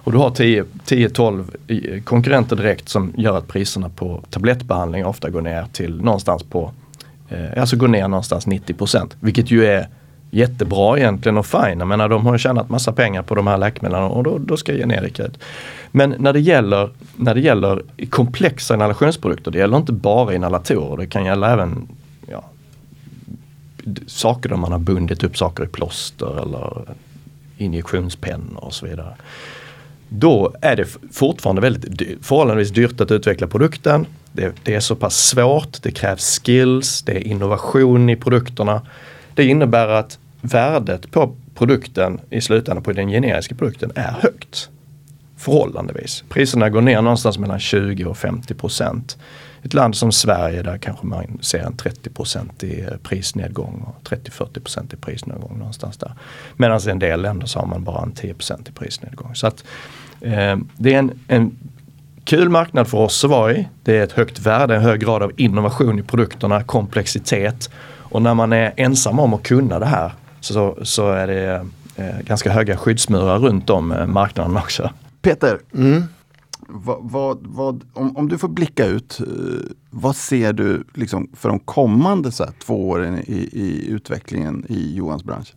Och 0.02 0.12
du 0.12 0.18
har 0.18 0.30
10-12 0.30 1.44
eh, 1.66 2.02
konkurrenter 2.02 2.56
direkt 2.56 2.88
som 2.88 3.12
gör 3.16 3.38
att 3.38 3.48
priserna 3.48 3.88
på 3.88 4.22
tablettbehandling 4.30 5.06
ofta 5.06 5.30
går 5.30 5.40
ner 5.40 5.66
till 5.72 6.02
någonstans 6.02 6.42
på 6.42 6.72
eh, 7.28 7.60
Alltså 7.60 7.76
går 7.76 7.88
ner 7.88 8.08
någonstans 8.08 8.46
90% 8.46 9.10
vilket 9.20 9.50
ju 9.50 9.66
är 9.66 9.88
jättebra 10.30 10.98
egentligen 10.98 11.38
och 11.38 11.46
fine. 11.46 11.78
Jag 11.78 11.88
menar 11.88 12.08
de 12.08 12.26
har 12.26 12.38
tjänat 12.38 12.68
massa 12.68 12.92
pengar 12.92 13.22
på 13.22 13.34
de 13.34 13.46
här 13.46 13.58
läkemedlen 13.58 14.02
och 14.02 14.24
då, 14.24 14.38
då 14.38 14.56
ska 14.56 14.72
generika 14.72 15.24
ut. 15.24 15.38
Men 15.90 16.14
när 16.18 16.32
det 16.32 16.40
gäller, 16.40 16.90
när 17.16 17.34
det 17.34 17.40
gäller 17.40 17.82
komplexa 18.10 18.74
inhalationsprodukter, 18.74 19.50
det 19.50 19.58
gäller 19.58 19.76
inte 19.76 19.92
bara 19.92 20.34
inhalatorer, 20.34 20.96
det 20.96 21.06
kan 21.06 21.24
gälla 21.24 21.52
även 21.52 21.88
ja, 22.28 22.44
saker 24.06 24.48
där 24.48 24.56
man 24.56 24.72
har 24.72 24.78
bundit 24.78 25.24
upp 25.24 25.38
saker 25.38 25.64
i 25.64 25.66
plåster 25.66 26.42
eller 26.42 26.94
injektionspennor 27.56 28.64
och 28.64 28.74
så 28.74 28.86
vidare. 28.86 29.14
Då 30.08 30.54
är 30.60 30.76
det 30.76 30.86
fortfarande 31.12 31.62
väldigt 31.62 32.26
förhållandevis 32.26 32.70
dyrt 32.70 33.00
att 33.00 33.10
utveckla 33.10 33.46
produkten. 33.46 34.06
Det, 34.32 34.52
det 34.62 34.74
är 34.74 34.80
så 34.80 34.96
pass 34.96 35.16
svårt, 35.16 35.82
det 35.82 35.90
krävs 35.90 36.40
skills, 36.44 37.02
det 37.02 37.12
är 37.12 37.26
innovation 37.26 38.10
i 38.10 38.16
produkterna. 38.16 38.82
Det 39.34 39.44
innebär 39.44 39.88
att 39.88 40.18
värdet 40.40 41.10
på 41.10 41.34
produkten 41.54 42.20
i 42.30 42.40
slutändan 42.40 42.82
på 42.82 42.92
den 42.92 43.08
generiska 43.08 43.54
produkten 43.54 43.92
är 43.94 44.12
högt. 44.20 44.68
Förhållandevis. 45.36 46.24
Priserna 46.28 46.70
går 46.70 46.80
ner 46.80 47.02
någonstans 47.02 47.38
mellan 47.38 47.60
20 47.60 48.04
och 48.04 48.16
50 48.16 48.54
procent. 48.54 49.18
Ett 49.62 49.74
land 49.74 49.96
som 49.96 50.12
Sverige 50.12 50.62
där 50.62 50.78
kanske 50.78 51.06
man 51.06 51.38
ser 51.42 51.58
en 51.58 51.76
30 51.76 52.66
i 52.66 52.84
prisnedgång 53.02 53.84
och 53.86 54.08
30-40 54.08 54.94
i 54.94 54.96
prisnedgång 54.96 55.58
någonstans 55.58 55.96
där. 55.96 56.12
Medan 56.56 56.80
i 56.86 56.90
en 56.90 56.98
del 56.98 57.22
länder 57.22 57.46
så 57.46 57.58
har 57.58 57.66
man 57.66 57.84
bara 57.84 58.02
en 58.02 58.12
10 58.12 58.34
i 58.68 58.72
prisnedgång. 58.74 59.34
Så 59.34 59.46
att 59.46 59.64
Eh, 60.20 60.56
det 60.76 60.94
är 60.94 60.98
en, 60.98 61.20
en 61.28 61.56
kul 62.24 62.48
marknad 62.48 62.88
för 62.88 62.98
oss 62.98 63.24
att 63.24 63.30
vara 63.30 63.52
i. 63.52 63.68
Det 63.82 63.96
är 63.96 64.04
ett 64.04 64.12
högt 64.12 64.38
värde, 64.38 64.76
en 64.76 64.82
hög 64.82 65.00
grad 65.00 65.22
av 65.22 65.32
innovation 65.36 65.98
i 65.98 66.02
produkterna, 66.02 66.62
komplexitet. 66.62 67.70
Och 68.10 68.22
när 68.22 68.34
man 68.34 68.52
är 68.52 68.72
ensam 68.76 69.18
om 69.18 69.34
att 69.34 69.42
kunna 69.42 69.78
det 69.78 69.86
här 69.86 70.12
så, 70.40 70.78
så 70.82 71.10
är 71.10 71.26
det 71.26 71.66
eh, 71.96 72.20
ganska 72.24 72.50
höga 72.50 72.76
skyddsmurar 72.76 73.38
runt 73.38 73.70
om 73.70 73.92
eh, 73.92 74.06
marknaden 74.06 74.56
också. 74.56 74.90
Peter, 75.22 75.58
mm. 75.74 76.02
vad, 76.68 76.98
vad, 77.00 77.38
vad, 77.42 77.84
om, 77.92 78.16
om, 78.16 78.28
du 78.28 78.38
får 78.38 78.48
blicka 78.48 78.86
ut, 78.86 79.20
eh, 79.20 79.26
vad 79.90 80.16
ser 80.16 80.52
du 80.52 80.84
liksom 80.94 81.30
för 81.36 81.48
de 81.48 81.58
kommande 81.58 82.32
så 82.32 82.44
här, 82.44 82.52
två 82.64 82.88
åren 82.88 83.18
i, 83.18 83.48
i 83.52 83.86
utvecklingen 83.88 84.64
i 84.68 84.96
Johans 84.96 85.24
bransch? 85.24 85.54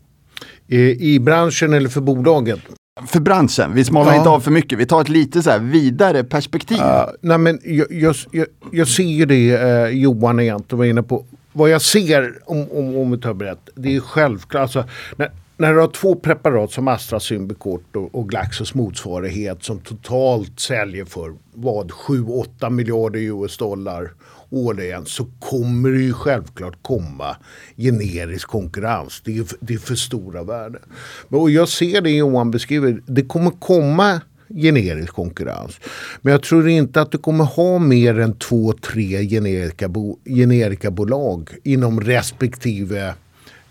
I, 0.68 1.14
I 1.14 1.20
branschen 1.20 1.74
eller 1.74 1.90
för 1.90 2.02
bolaget? 2.02 2.60
För 3.08 3.20
branschen, 3.20 3.74
vi 3.74 3.84
smalnar 3.84 4.12
ja. 4.12 4.18
inte 4.18 4.30
av 4.30 4.40
för 4.40 4.52
mycket. 4.52 4.80
Vi 4.80 4.86
tar 4.86 5.02
ett 5.02 5.10
lite 5.10 5.44
så 5.44 5.50
här 5.50 5.60
vidare 5.60 6.24
perspektiv. 6.24 6.78
Uh, 6.78 7.06
nej 7.22 7.38
men 7.38 7.60
jag, 7.64 7.88
jag, 7.92 8.16
jag, 8.32 8.48
jag 8.72 8.88
ser 8.88 9.04
ju 9.04 9.26
det 9.26 9.58
uh, 9.58 9.98
Johan 9.98 10.40
egentligen 10.40 10.78
var 10.78 10.86
inne 10.86 11.04
på. 11.04 11.26
Vad 11.54 11.70
jag 11.70 11.82
ser, 11.82 12.40
om, 12.46 12.72
om, 12.72 12.96
om 12.98 13.12
vi 13.12 13.18
tar 13.18 13.34
berätt, 13.34 13.70
det 13.76 13.96
är 13.96 14.00
självklart. 14.00 14.62
Alltså, 14.62 14.86
när, 15.16 15.32
när 15.58 15.74
du 15.74 15.80
har 15.80 15.88
två 15.88 16.16
preparat 16.16 16.72
som 16.72 16.88
Astra 16.88 17.20
Symbicort 17.20 17.96
och, 17.96 18.16
och 18.16 18.30
Glaxos 18.30 18.74
motsvarighet 18.74 19.64
som 19.64 19.80
totalt 19.80 20.60
säljer 20.60 21.06
för 21.06 21.34
vad 21.54 21.92
7-8 21.92 22.70
miljarder 22.70 23.20
US 23.20 23.58
dollar 23.58 24.12
årligen 24.50 25.06
så 25.06 25.26
kommer 25.40 25.90
det 25.90 26.02
ju 26.02 26.14
självklart 26.14 26.78
komma 26.82 27.36
generisk 27.78 28.48
konkurrens. 28.48 29.22
Det 29.26 29.38
är, 29.38 29.46
det 29.60 29.74
är 29.74 29.78
för 29.78 29.96
stora 29.96 30.44
värden. 30.44 30.82
Och 31.30 31.52
jag 31.52 31.70
ser 31.70 32.02
det 32.02 32.10
Johan 32.10 32.52
beskriver. 32.52 33.02
Det 33.06 33.24
kommer 33.24 33.52
komma 33.52 34.22
generisk 34.56 35.14
konkurrens. 35.14 35.80
Men 36.22 36.32
jag 36.32 36.44
tror 36.44 36.70
inte 36.70 37.02
att 37.02 37.12
du 37.12 37.18
kommer 37.18 37.44
ha 37.44 37.80
mer 37.80 38.20
än 38.20 38.38
två, 38.38 38.74
tre 38.74 39.28
generika, 39.28 39.88
bo, 39.88 40.18
generikabolag 40.26 41.50
inom 41.64 42.02
respektive 42.02 43.14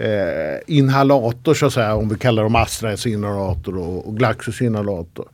eh, 0.03 0.59
inhalator 0.67 1.55
så 1.55 1.67
att 1.67 1.73
säga, 1.73 1.95
om 1.95 2.09
vi 2.09 2.19
kallar 2.19 2.43
dem 2.43 2.57
Astras 2.57 3.07
inhalator 3.07 3.79
och, 3.79 4.09
och 4.09 4.17
Glaxus 4.17 4.63
inhalator. 4.63 5.29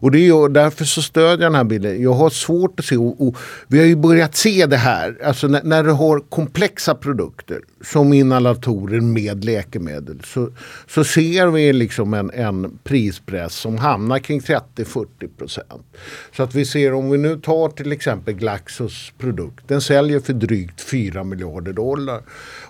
Och 0.00 0.10
det 0.10 0.28
är, 0.28 0.48
därför 0.48 0.84
så 0.84 1.02
stödjer 1.02 1.30
jag 1.30 1.40
den 1.40 1.54
här 1.54 1.64
bilden. 1.64 2.02
Jag 2.02 2.12
har 2.12 2.30
svårt 2.30 2.80
att 2.80 2.86
se, 2.86 2.96
och, 2.96 3.28
och 3.28 3.36
vi 3.68 3.78
har 3.78 3.86
ju 3.86 3.96
börjat 3.96 4.36
se 4.36 4.66
det 4.66 4.76
här, 4.76 5.18
alltså 5.24 5.48
när, 5.48 5.62
när, 5.62 5.84
du 5.84 5.90
har 5.90 6.20
komplexa 6.20 6.94
produkter 6.94 7.60
som 7.84 8.12
inhalatorer 8.12 9.00
med 9.00 9.44
läkemedel 9.44 10.20
så, 10.24 10.48
så 10.88 11.04
ser 11.04 11.46
vi 11.46 11.72
liksom 11.72 12.14
en, 12.14 12.30
en 12.30 12.78
prispress 12.84 13.54
som 13.54 13.78
hamnar 13.78 14.18
kring 14.18 14.40
30-40 14.40 15.06
procent. 15.38 15.96
Så 16.36 16.42
att 16.42 16.54
vi 16.54 16.64
ser 16.64 16.94
om 16.94 17.10
vi 17.10 17.18
nu 17.18 17.40
tar 17.40 17.68
till 17.68 17.92
exempel 17.92 18.34
Glaxos 18.34 19.12
produkt, 19.18 19.68
den 19.68 19.80
säljer 19.80 20.20
för 20.20 20.32
drygt 20.32 20.80
4 20.80 21.24
miljarder 21.24 21.72
dollar. 21.72 22.22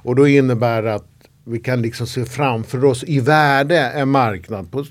Och 0.02 0.16
då 0.16 0.28
innebär 0.28 0.82
det 0.82 0.94
att 0.94 1.13
vi 1.44 1.60
kan 1.60 1.82
liksom 1.82 2.06
se 2.06 2.24
framför 2.24 2.84
oss 2.84 3.04
i 3.04 3.20
värde 3.20 3.78
en 3.78 4.08
marknad 4.08 4.70
på 4.70 4.84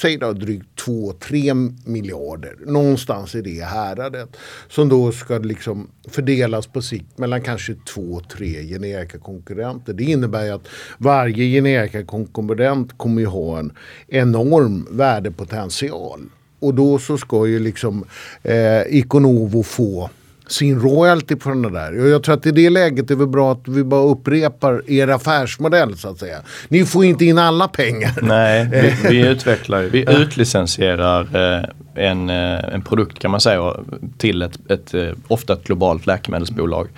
säg 0.00 0.16
då 0.16 0.32
drygt 0.32 0.82
2-3 0.86 1.74
miljarder. 1.84 2.56
Någonstans 2.66 3.34
i 3.34 3.40
det 3.42 3.64
häradet. 3.64 4.36
Som 4.68 4.88
då 4.88 5.12
ska 5.12 5.38
liksom 5.38 5.90
fördelas 6.08 6.66
på 6.66 6.82
sikt 6.82 7.18
mellan 7.18 7.42
kanske 7.42 7.72
2-3 7.72 8.68
generika 8.68 9.18
konkurrenter. 9.18 9.92
Det 9.92 10.04
innebär 10.04 10.52
att 10.52 10.68
varje 10.98 11.44
generika 11.44 12.04
konkurrent 12.04 12.98
kommer 12.98 13.20
ju 13.20 13.26
ha 13.26 13.58
en 13.58 13.72
enorm 14.08 14.86
värdepotential. 14.90 16.20
Och 16.60 16.74
då 16.74 16.98
så 16.98 17.18
ska 17.18 17.46
ju 17.46 17.58
liksom 17.58 18.04
eh, 18.42 18.82
Iconovo 18.88 19.62
få 19.62 20.10
sin 20.48 20.80
royalty 20.80 21.36
på 21.36 21.48
den 21.48 21.62
där. 21.62 22.00
Och 22.00 22.08
jag 22.08 22.22
tror 22.22 22.34
att 22.34 22.46
i 22.46 22.50
det 22.50 22.70
läget 22.70 23.10
är 23.10 23.16
det 23.16 23.26
bra 23.26 23.52
att 23.52 23.68
vi 23.68 23.84
bara 23.84 24.02
upprepar 24.02 24.90
er 24.90 25.08
affärsmodell 25.08 25.96
så 25.96 26.08
att 26.08 26.18
säga. 26.18 26.38
Ni 26.68 26.84
får 26.84 27.04
inte 27.04 27.24
in 27.24 27.38
alla 27.38 27.68
pengar. 27.68 28.12
Nej, 28.22 28.68
vi, 28.72 29.08
vi 29.08 29.26
utvecklar, 29.28 29.82
vi 29.82 30.04
utlicensierar 30.08 31.20
eh, 31.36 31.64
en, 31.94 32.30
eh, 32.30 32.74
en 32.74 32.82
produkt 32.82 33.18
kan 33.18 33.30
man 33.30 33.40
säga 33.40 33.74
till 34.18 34.42
ett, 34.42 34.70
ett, 34.70 34.94
eh, 34.94 35.08
ofta 35.28 35.52
ett 35.52 35.64
globalt 35.64 36.06
läkemedelsbolag. 36.06 36.88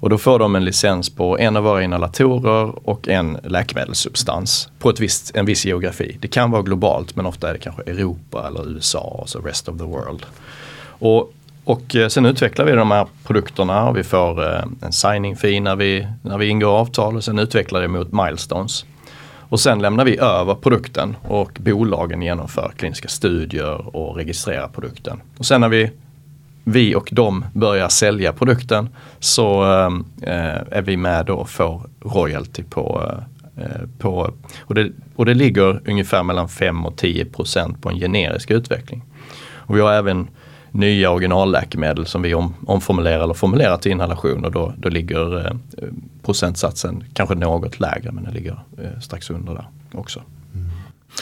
Och 0.00 0.10
då 0.10 0.18
får 0.18 0.38
de 0.38 0.56
en 0.56 0.64
licens 0.64 1.10
på 1.10 1.38
en 1.38 1.56
av 1.56 1.64
våra 1.64 1.82
inhalatorer 1.82 2.88
och 2.88 3.08
en 3.08 3.38
läkemedelssubstans 3.44 4.68
på 4.78 4.90
ett 4.90 5.00
visst, 5.00 5.36
en 5.36 5.46
viss 5.46 5.64
geografi. 5.64 6.16
Det 6.20 6.28
kan 6.28 6.50
vara 6.50 6.62
globalt 6.62 7.16
men 7.16 7.26
ofta 7.26 7.48
är 7.48 7.52
det 7.52 7.58
kanske 7.58 7.82
Europa 7.82 8.48
eller 8.48 8.70
USA, 8.70 9.18
alltså 9.20 9.38
rest 9.38 9.68
of 9.68 9.78
the 9.78 9.84
world. 9.84 10.26
Och 10.98 11.32
och 11.68 11.96
eh, 11.96 12.08
sen 12.08 12.26
utvecklar 12.26 12.64
vi 12.64 12.72
de 12.72 12.90
här 12.90 13.06
produkterna 13.24 13.88
och 13.88 13.96
vi 13.96 14.02
får 14.02 14.54
eh, 14.54 14.62
en 14.82 14.92
signing 14.92 15.36
fee 15.36 15.60
när 15.60 15.76
vi, 15.76 16.06
när 16.22 16.38
vi 16.38 16.48
ingår 16.48 16.78
avtal 16.78 17.16
och 17.16 17.24
sen 17.24 17.38
utvecklar 17.38 17.80
det 17.80 17.88
mot 17.88 18.12
milestones. 18.12 18.84
Och 19.48 19.60
sen 19.60 19.78
lämnar 19.78 20.04
vi 20.04 20.18
över 20.18 20.54
produkten 20.54 21.16
och 21.22 21.58
bolagen 21.60 22.22
genomför 22.22 22.72
kliniska 22.76 23.08
studier 23.08 23.96
och 23.96 24.16
registrerar 24.16 24.68
produkten. 24.68 25.20
Och 25.38 25.46
sen 25.46 25.60
när 25.60 25.68
vi, 25.68 25.90
vi 26.64 26.94
och 26.94 27.08
de 27.12 27.44
börjar 27.52 27.88
sälja 27.88 28.32
produkten 28.32 28.88
så 29.18 29.62
eh, 29.62 29.86
eh 30.32 30.62
är 30.70 30.82
vi 30.82 30.96
med 30.96 31.26
då 31.26 31.34
och 31.34 31.50
får 31.50 31.82
royalty 32.00 32.62
på, 32.62 33.12
eh, 33.56 33.88
på 33.98 34.32
och, 34.60 34.74
det, 34.74 34.90
och 35.16 35.26
det 35.26 35.34
ligger 35.34 35.80
ungefär 35.86 36.22
mellan 36.22 36.48
5 36.48 36.86
och 36.86 36.96
10 36.96 37.24
procent 37.24 37.82
på 37.82 37.88
en 37.88 37.98
generisk 37.98 38.50
utveckling. 38.50 39.02
Och 39.68 39.76
vi 39.76 39.80
har 39.80 39.92
även 39.92 40.28
nya 40.70 41.10
originalläkemedel 41.10 42.06
som 42.06 42.22
vi 42.22 42.34
om, 42.34 42.54
omformulerar 42.66 43.24
eller 43.24 43.34
formulerar 43.34 43.76
till 43.76 43.92
inhalation 43.92 44.44
och 44.44 44.52
då, 44.52 44.72
då 44.76 44.88
ligger 44.88 45.46
eh, 45.46 45.52
procentsatsen 46.22 47.04
kanske 47.12 47.34
något 47.34 47.80
lägre 47.80 48.12
men 48.12 48.24
den 48.24 48.34
ligger 48.34 48.60
eh, 48.78 49.00
strax 49.00 49.30
under 49.30 49.54
där 49.54 49.68
också. 49.92 50.22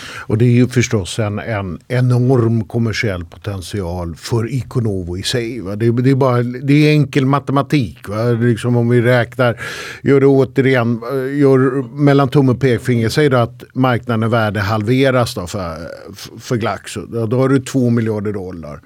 Och 0.02 0.38
det 0.38 0.44
är 0.44 0.50
ju 0.50 0.68
förstås 0.68 1.18
en, 1.18 1.38
en 1.38 1.78
enorm 1.88 2.64
kommersiell 2.64 3.24
potential 3.24 4.16
för 4.16 4.52
Iconovo 4.52 5.18
i 5.18 5.22
sig. 5.22 5.60
Det, 5.76 5.92
det, 5.92 6.10
är 6.10 6.14
bara, 6.14 6.42
det 6.42 6.72
är 6.72 6.90
enkel 6.90 7.26
matematik. 7.26 8.08
Va? 8.08 8.24
Liksom 8.24 8.76
om 8.76 8.88
vi 8.88 9.02
räknar, 9.02 9.60
gör 10.02 10.20
det 10.20 10.26
återigen, 10.26 11.00
gör 11.38 11.82
mellan 11.96 12.28
tumme 12.28 12.52
och 12.52 12.60
pekfinger, 12.60 13.08
säg 13.08 13.28
då 13.28 13.36
att 13.36 13.64
marknaden 13.74 14.30
värde 14.30 14.60
halveras 14.60 15.34
då 15.34 15.46
för, 15.46 15.76
för 16.38 16.56
Glaxo. 16.56 17.06
Då, 17.06 17.26
då 17.26 17.38
har 17.38 17.48
du 17.48 17.60
två 17.60 17.90
miljarder 17.90 18.32
dollar. 18.32 18.80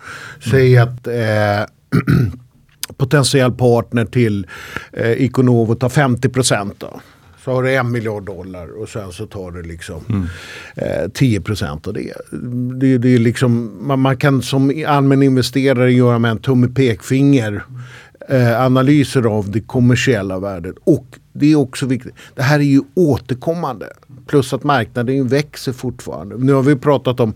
Säg 0.50 0.76
mm. 0.76 0.88
att 0.88 1.06
eh, 1.06 1.66
potentiell 2.96 3.52
partner 3.52 4.04
till 4.04 4.46
eh, 4.92 5.12
Iconovo 5.22 5.74
tar 5.74 5.88
50 5.88 6.28
procent. 6.28 6.74
Då. 6.78 7.00
Så 7.44 7.52
har 7.52 7.62
du 7.62 7.74
en 7.74 7.92
miljard 7.92 8.24
dollar 8.24 8.82
och 8.82 8.88
sen 8.88 9.12
så 9.12 9.26
tar 9.26 9.50
du 9.50 9.62
liksom 9.62 10.04
mm. 10.08 10.26
eh, 10.76 11.10
10 11.10 11.40
procent 11.40 11.86
av 11.86 11.94
det. 11.94 12.12
det, 12.80 12.98
det 12.98 13.14
är 13.14 13.18
liksom, 13.18 13.72
man, 13.80 14.00
man, 14.00 14.16
kan 14.16 14.42
som 14.42 14.84
allmän 14.86 15.22
investerare 15.22 15.92
göra 15.92 16.18
med 16.18 16.30
en 16.30 16.38
tumme 16.38 16.68
pekfinger 16.68 17.64
eh, 18.28 18.62
analyser 18.62 19.22
av 19.22 19.50
det 19.50 19.60
kommersiella 19.60 20.38
värdet. 20.38 20.74
Och 20.84 21.06
det 21.32 21.52
är 21.52 21.56
också 21.56 21.86
viktigt, 21.86 22.14
det 22.34 22.42
här 22.42 22.58
är 22.58 22.64
ju 22.64 22.82
återkommande. 22.94 23.86
Plus 24.26 24.52
att 24.52 24.64
marknaden 24.64 25.28
växer 25.28 25.72
fortfarande. 25.72 26.36
Nu 26.38 26.52
har 26.52 26.62
vi 26.62 26.76
pratat 26.76 27.20
om 27.20 27.34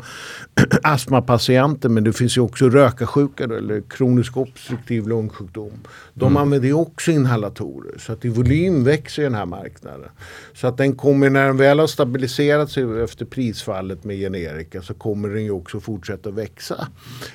astmapatienter 0.83 1.88
men 1.88 2.04
det 2.04 2.12
finns 2.12 2.37
ju 2.37 2.40
också 2.40 2.68
rökarsjuka 2.68 3.44
eller 3.44 3.83
kronisk 3.90 4.37
obstruktiv 4.37 5.09
lungsjukdom. 5.09 5.72
De 6.14 6.26
mm. 6.26 6.42
använder 6.42 6.68
ju 6.68 6.74
också 6.74 7.11
inhalatorer 7.11 7.98
så 7.98 8.12
att 8.12 8.24
i 8.24 8.28
volym 8.28 8.85
växer 8.85 9.22
den 9.22 9.35
här 9.35 9.46
marknaden. 9.46 10.09
Så 10.54 10.66
att 10.66 10.76
den 10.76 10.96
kommer 10.96 11.30
när 11.30 11.46
den 11.46 11.57
väl 11.57 11.78
har 11.78 11.87
stabiliserat 11.87 12.70
sig 12.70 13.02
efter 13.02 13.24
prisfallet 13.24 14.04
med 14.04 14.16
generika 14.16 14.83
så 14.83 14.94
kommer 14.94 15.28
den 15.28 15.44
ju 15.44 15.50
också 15.50 15.80
fortsätta 15.80 16.30
växa 16.30 16.87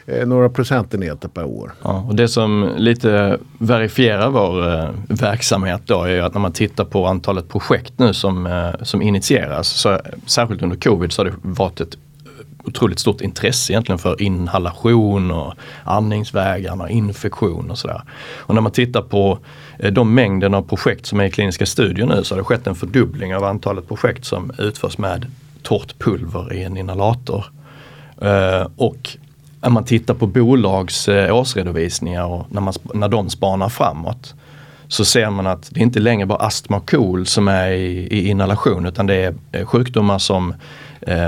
eh, 0.05 0.27
några 0.27 0.49
procentenheter 0.49 1.27
per 1.27 1.43
år. 1.43 1.71
Ja, 1.83 2.05
och 2.09 2.15
det 2.15 2.27
som 2.27 2.69
lite 2.77 3.39
verifierar 3.57 4.29
vår 4.29 4.73
eh, 4.73 4.89
verksamhet 5.07 5.81
då 5.85 6.03
är 6.03 6.21
att 6.21 6.33
när 6.33 6.41
man 6.41 6.48
man 6.49 6.53
tittar 6.53 6.85
på 6.85 7.05
antalet 7.05 7.49
projekt 7.49 7.93
nu 7.99 8.13
som, 8.13 8.47
eh, 8.47 8.83
som 8.83 9.01
initieras, 9.01 9.67
så, 9.67 9.99
särskilt 10.25 10.61
under 10.61 10.77
covid 10.77 11.11
så 11.11 11.21
har 11.21 11.25
det 11.25 11.35
varit 11.41 11.81
ett 11.81 11.97
otroligt 12.63 12.99
stort 12.99 13.21
intresse 13.21 13.73
egentligen 13.73 13.99
för 13.99 14.21
inhalation 14.21 15.31
och 15.31 15.53
andningsvägarna, 15.83 16.89
infektion 16.89 17.71
och 17.71 17.77
sådär. 17.77 18.01
Och 18.37 18.55
när 18.55 18.61
man 18.61 18.71
tittar 18.71 19.01
på 19.01 19.39
eh, 19.79 19.91
de 19.91 20.13
mängden 20.13 20.53
av 20.53 20.61
projekt 20.61 21.05
som 21.05 21.19
är 21.19 21.23
i 21.23 21.31
kliniska 21.31 21.65
studier 21.65 22.05
nu 22.05 22.23
så 22.23 22.35
har 22.35 22.37
det 22.37 22.45
skett 22.45 22.67
en 22.67 22.75
fördubbling 22.75 23.35
av 23.35 23.43
antalet 23.43 23.87
projekt 23.87 24.25
som 24.25 24.51
utförs 24.57 24.97
med 24.97 25.25
torrt 25.61 25.99
pulver 25.99 26.53
i 26.53 26.63
en 26.63 26.77
inhalator. 26.77 27.45
Eh, 28.21 28.67
och 28.77 29.17
när 29.61 29.69
man 29.69 29.85
tittar 29.85 30.13
på 30.13 30.27
bolags 30.27 31.07
årsredovisningar 31.07 32.25
och 32.25 32.45
när, 32.49 32.61
man, 32.61 32.73
när 32.93 33.09
de 33.09 33.29
spanar 33.29 33.69
framåt 33.69 34.35
så 34.89 35.05
ser 35.05 35.29
man 35.29 35.47
att 35.47 35.69
det 35.71 35.79
inte 35.79 35.99
längre 35.99 36.25
bara 36.25 36.39
astma 36.39 36.77
och 36.77 36.89
KOL 36.89 37.25
som 37.25 37.47
är 37.47 37.71
i, 37.71 38.07
i 38.11 38.27
inhalation 38.27 38.85
utan 38.85 39.07
det 39.07 39.15
är 39.15 39.35
eh, 39.51 39.65
sjukdomar 39.65 40.19
som 40.19 40.53
eh, 41.01 41.27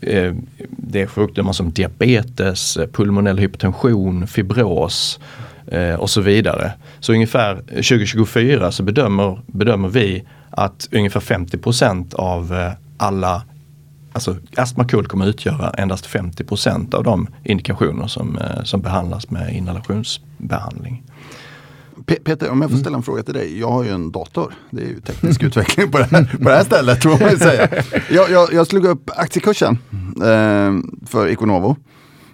eh, 0.00 0.34
det 0.70 1.02
är 1.02 1.06
sjukdomar 1.06 1.52
som 1.52 1.70
diabetes, 1.70 2.76
eh, 2.76 2.86
pulmonell 2.86 3.38
hypertension, 3.38 4.26
fibros 4.26 5.20
eh, 5.66 5.94
och 5.94 6.10
så 6.10 6.20
vidare. 6.20 6.72
Så 7.00 7.12
ungefär 7.12 7.54
eh, 7.54 7.74
2024 7.74 8.72
så 8.72 8.82
bedömer, 8.82 9.40
bedömer 9.46 9.88
vi 9.88 10.24
att 10.50 10.88
ungefär 10.92 11.20
50% 11.20 12.14
av 12.14 12.72
alla 12.96 13.42
Alltså 14.12 14.36
astma 14.56 14.84
KOL 14.84 15.06
kommer 15.06 15.26
utgöra 15.26 15.70
endast 15.70 16.06
50% 16.06 16.94
av 16.94 17.04
de 17.04 17.28
indikationer 17.44 18.06
som, 18.06 18.38
som 18.64 18.80
behandlas 18.80 19.30
med 19.30 19.54
inhalationsbehandling. 19.56 21.02
Peter, 22.08 22.50
om 22.50 22.60
jag 22.60 22.70
får 22.70 22.74
mm. 22.74 22.80
ställa 22.80 22.96
en 22.96 23.02
fråga 23.02 23.22
till 23.22 23.34
dig. 23.34 23.60
Jag 23.60 23.70
har 23.70 23.84
ju 23.84 23.90
en 23.90 24.12
dator. 24.12 24.54
Det 24.70 24.82
är 24.82 24.86
ju 24.86 25.00
teknisk 25.00 25.42
utveckling 25.42 25.90
på 25.90 25.98
det 25.98 26.04
här, 26.04 26.36
på 26.38 26.48
det 26.48 26.56
här 26.56 26.64
stället. 26.64 27.02
Får 27.02 27.10
man 27.10 27.38
säga. 27.38 27.68
Jag, 28.10 28.30
jag, 28.30 28.52
jag 28.52 28.66
slog 28.66 28.84
upp 28.84 29.10
aktiekursen 29.16 29.78
eh, 30.16 31.06
för 31.06 31.28
Iconovo. 31.28 31.76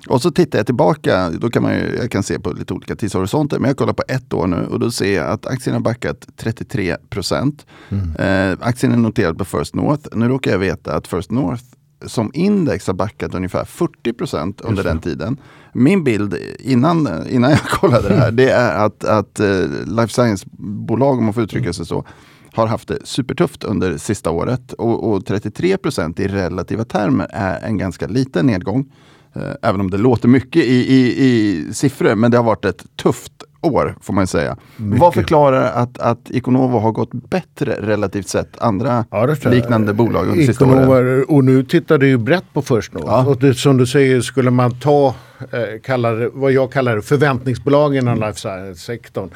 Och 0.08 0.22
så 0.22 0.30
tittar 0.30 0.58
jag 0.58 0.66
tillbaka, 0.66 1.30
då 1.30 1.50
kan 1.50 1.62
man 1.62 1.74
ju, 1.74 1.96
jag 1.96 2.10
kan 2.10 2.22
se 2.22 2.38
på 2.38 2.52
lite 2.52 2.74
olika 2.74 2.96
tidshorisonter, 2.96 3.58
men 3.58 3.68
jag 3.68 3.76
kollar 3.76 3.92
på 3.92 4.02
ett 4.08 4.32
år 4.32 4.46
nu 4.46 4.66
och 4.66 4.80
då 4.80 4.90
ser 4.90 5.14
jag 5.14 5.30
att 5.30 5.46
aktien 5.46 5.74
har 5.74 5.80
backat 5.80 6.28
33 6.36 6.96
procent. 7.10 7.66
Mm. 7.88 8.16
Eh, 8.16 8.58
aktien 8.60 8.92
är 8.92 8.96
noterad 8.96 9.38
på 9.38 9.44
First 9.44 9.74
North. 9.74 10.08
Nu 10.12 10.28
råkar 10.28 10.50
jag 10.50 10.58
veta 10.58 10.94
att 10.94 11.06
First 11.06 11.30
North 11.30 11.64
som 12.06 12.30
index 12.34 12.86
har 12.86 12.94
backat 12.94 13.34
ungefär 13.34 13.64
40 13.64 14.12
procent 14.12 14.60
under 14.60 14.84
den 14.84 15.00
tiden. 15.00 15.36
Min 15.72 16.04
bild 16.04 16.36
innan, 16.58 17.28
innan 17.28 17.50
jag 17.50 17.60
kollade 17.68 18.08
det 18.08 18.14
här, 18.14 18.30
det 18.30 18.50
är 18.50 18.86
att, 18.86 19.04
att 19.04 19.40
uh, 19.40 19.68
life 19.86 20.12
science-bolag, 20.12 21.18
om 21.18 21.24
man 21.24 21.34
får 21.34 21.42
uttrycka 21.42 21.72
sig 21.72 21.86
så, 21.86 22.04
har 22.52 22.66
haft 22.66 22.88
det 22.88 22.98
supertufft 23.04 23.64
under 23.64 23.96
sista 23.96 24.30
året. 24.30 24.72
Och, 24.72 25.12
och 25.12 25.26
33 25.26 25.76
procent 25.76 26.20
i 26.20 26.28
relativa 26.28 26.84
termer 26.84 27.26
är 27.30 27.60
en 27.66 27.78
ganska 27.78 28.06
liten 28.06 28.46
nedgång. 28.46 28.92
Uh, 29.36 29.42
även 29.62 29.80
om 29.80 29.90
det 29.90 29.98
låter 29.98 30.28
mycket 30.28 30.64
i, 30.64 30.94
i, 30.94 31.24
i 31.24 31.68
siffror, 31.74 32.14
men 32.14 32.30
det 32.30 32.36
har 32.36 32.44
varit 32.44 32.64
ett 32.64 32.84
tufft 32.96 33.32
år 33.64 33.96
får 34.00 34.14
man 34.14 34.26
säga. 34.26 34.56
Mycket. 34.76 35.00
Vad 35.00 35.14
förklarar 35.14 35.72
att, 35.72 35.98
att 35.98 36.30
Iconovo 36.30 36.78
har 36.78 36.92
gått 36.92 37.12
bättre 37.12 37.76
relativt 37.80 38.28
sett 38.28 38.62
andra 38.62 39.04
ja, 39.10 39.26
liknande 39.44 39.92
bolag 39.92 40.28
under 40.28 40.46
sista 40.46 40.66
åren? 40.66 41.24
Och 41.28 41.44
nu 41.44 41.64
tittar 41.64 41.98
du 41.98 42.08
ju 42.08 42.18
brett 42.18 42.44
på 42.52 42.62
First 42.62 42.92
North. 42.92 43.06
Ja. 43.06 43.26
Och 43.26 43.38
det, 43.38 43.54
som 43.54 43.76
du 43.76 43.86
säger, 43.86 44.20
skulle 44.20 44.50
man 44.50 44.80
ta 44.80 45.14
Eh, 45.52 45.80
kallar, 45.82 46.30
vad 46.32 46.52
jag 46.52 46.72
kallar 46.72 47.00
förväntningsbolagen 47.00 48.02
inom 48.04 48.20
life 48.20 48.40
science-sektorn. 48.40 49.30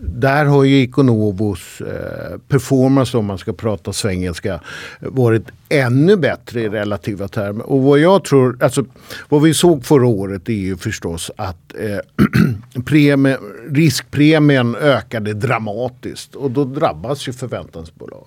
Där 0.00 0.44
har 0.44 0.64
ju 0.64 0.76
Iconovos 0.82 1.80
eh, 1.80 2.38
performance, 2.48 3.18
om 3.18 3.26
man 3.26 3.38
ska 3.38 3.52
prata 3.52 3.92
svengelska, 3.92 4.60
varit 5.00 5.44
ännu 5.68 6.16
bättre 6.16 6.60
i 6.60 6.68
relativa 6.68 7.28
termer. 7.28 7.70
Och 7.70 7.82
vad 7.82 7.98
jag 7.98 8.24
tror, 8.24 8.58
alltså 8.60 8.84
vad 9.28 9.42
vi 9.42 9.54
såg 9.54 9.84
förra 9.84 10.06
året 10.06 10.48
är 10.48 10.52
ju 10.52 10.76
förstås 10.76 11.30
att 11.36 11.74
eh, 11.78 12.82
premie, 12.84 13.38
riskpremien 13.70 14.76
ökade 14.76 15.34
dramatiskt 15.34 16.34
och 16.34 16.50
då 16.50 16.64
drabbas 16.64 17.28
ju 17.28 17.32
förväntansbolag. 17.32 18.26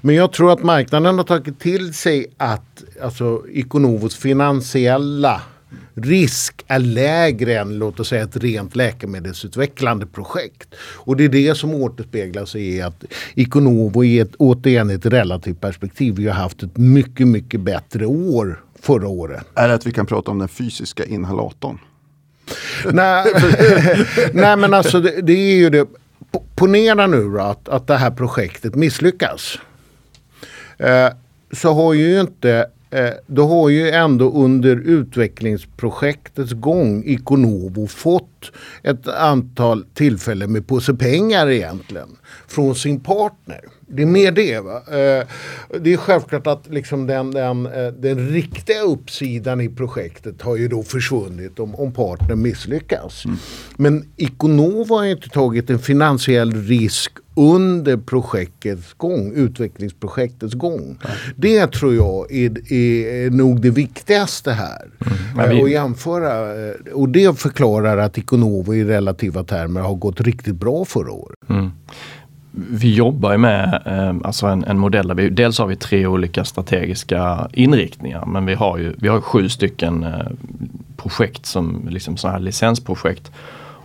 Men 0.00 0.14
jag 0.14 0.32
tror 0.32 0.52
att 0.52 0.62
marknaden 0.62 1.18
har 1.18 1.24
tagit 1.24 1.60
till 1.60 1.94
sig 1.94 2.26
att 2.36 2.84
alltså, 3.02 3.42
Iconovos 3.48 4.16
finansiella 4.16 5.42
risk 5.94 6.64
är 6.66 6.78
lägre 6.78 7.58
än 7.58 7.78
låt 7.78 8.00
oss 8.00 8.08
säga 8.08 8.22
ett 8.22 8.36
rent 8.36 8.76
läkemedelsutvecklande 8.76 10.06
projekt. 10.06 10.74
Och 10.80 11.16
det 11.16 11.24
är 11.24 11.28
det 11.28 11.54
som 11.54 11.74
återspeglar 11.74 12.44
sig 12.44 12.76
i 12.76 12.82
att 12.82 13.04
Iconovo 13.34 14.04
i 14.04 14.18
ett, 14.18 14.34
återigen 14.38 14.90
ett 14.90 15.06
relativt 15.06 15.60
perspektiv, 15.60 16.14
vi 16.14 16.28
har 16.28 16.34
haft 16.34 16.62
ett 16.62 16.76
mycket, 16.76 17.28
mycket 17.28 17.60
bättre 17.60 18.06
år 18.06 18.60
förra 18.80 19.08
året. 19.08 19.44
Är 19.54 19.68
det 19.68 19.74
att 19.74 19.86
vi 19.86 19.92
kan 19.92 20.06
prata 20.06 20.30
om 20.30 20.38
den 20.38 20.48
fysiska 20.48 21.04
inhalatorn? 21.04 21.78
nej, 22.92 23.26
nej 24.32 24.56
men 24.56 24.74
alltså 24.74 25.00
det, 25.00 25.20
det, 25.22 25.32
är 25.32 25.56
ju 25.56 25.70
det. 25.70 25.86
Ponera 26.54 27.06
nu 27.06 27.22
då 27.30 27.40
att, 27.40 27.68
att 27.68 27.86
det 27.86 27.96
här 27.96 28.10
projektet 28.10 28.74
misslyckas. 28.74 29.58
Eh, 30.78 31.08
så 31.52 31.74
har 31.74 31.94
ju 31.94 32.20
inte 32.20 32.66
eh, 32.90 33.10
då 33.26 33.46
har 33.46 33.68
ju 33.68 33.90
ändå 33.90 34.32
under 34.32 34.76
utvecklingsprojektets 34.76 36.52
gång 36.52 37.02
Iconovo 37.04 37.86
fått 37.86 38.52
ett 38.82 39.08
antal 39.08 39.84
tillfällen 39.94 40.52
med 40.52 40.66
påse 40.66 40.94
pengar 40.94 41.50
egentligen 41.50 42.08
från 42.46 42.74
sin 42.74 43.00
partner. 43.00 43.60
Det 43.90 44.02
är 44.02 44.06
mer 44.06 44.32
det. 44.32 44.60
Va? 44.60 44.76
Eh, 44.76 45.26
det 45.80 45.92
är 45.92 45.96
självklart 45.96 46.46
att 46.46 46.66
liksom 46.70 47.06
den, 47.06 47.30
den, 47.30 47.66
eh, 47.66 47.88
den 47.88 48.28
riktiga 48.28 48.82
uppsidan 48.82 49.60
i 49.60 49.68
projektet 49.68 50.42
har 50.42 50.56
ju 50.56 50.68
då 50.68 50.82
försvunnit 50.82 51.58
om, 51.58 51.74
om 51.74 51.92
partnern 51.92 52.42
misslyckas. 52.42 53.24
Mm. 53.24 53.36
Men 53.76 54.04
Iconovo 54.16 54.94
har 54.94 55.04
inte 55.04 55.28
tagit 55.28 55.70
en 55.70 55.78
finansiell 55.78 56.52
risk 56.52 57.12
under 57.38 57.96
projektets 57.96 58.92
gång, 58.92 59.32
utvecklingsprojektets 59.34 60.54
gång. 60.54 60.80
Mm. 60.80 60.96
Det 61.36 61.66
tror 61.66 61.94
jag 61.94 62.32
är, 62.32 62.72
är 62.72 63.30
nog 63.30 63.60
det 63.60 63.70
viktigaste 63.70 64.52
här. 64.52 64.90
Mm. 65.36 65.50
Vi... 65.50 65.62
Att 65.62 65.70
jämföra, 65.70 66.54
och 66.94 67.08
det 67.08 67.38
förklarar 67.38 67.98
att 67.98 68.18
Iconovo 68.18 68.74
i 68.74 68.84
relativa 68.84 69.44
termer 69.44 69.80
har 69.80 69.94
gått 69.94 70.20
riktigt 70.20 70.54
bra 70.54 70.84
förra 70.84 71.12
året. 71.12 71.38
Mm 71.48 71.70
vi 72.70 72.94
jobbar 72.94 73.36
med 73.36 73.82
eh, 73.86 74.16
alltså 74.24 74.46
en, 74.46 74.64
en, 74.64 74.78
modell 74.78 75.08
där 75.08 75.14
vi 75.14 75.30
dels 75.30 75.58
har 75.58 75.66
vi 75.66 75.76
tre 75.76 76.06
olika 76.06 76.44
strategiska 76.44 77.48
inriktningar 77.52 78.26
men 78.26 78.46
vi 78.46 78.54
har 78.54 78.78
ju 78.78 78.94
vi 78.98 79.08
har 79.08 79.20
sju 79.20 79.48
stycken 79.48 80.04
eh, 80.04 80.26
projekt 80.96 81.46
som 81.46 81.86
liksom 81.90 82.16
sådana 82.16 82.38
här 82.38 82.44
licensprojekt. 82.44 83.32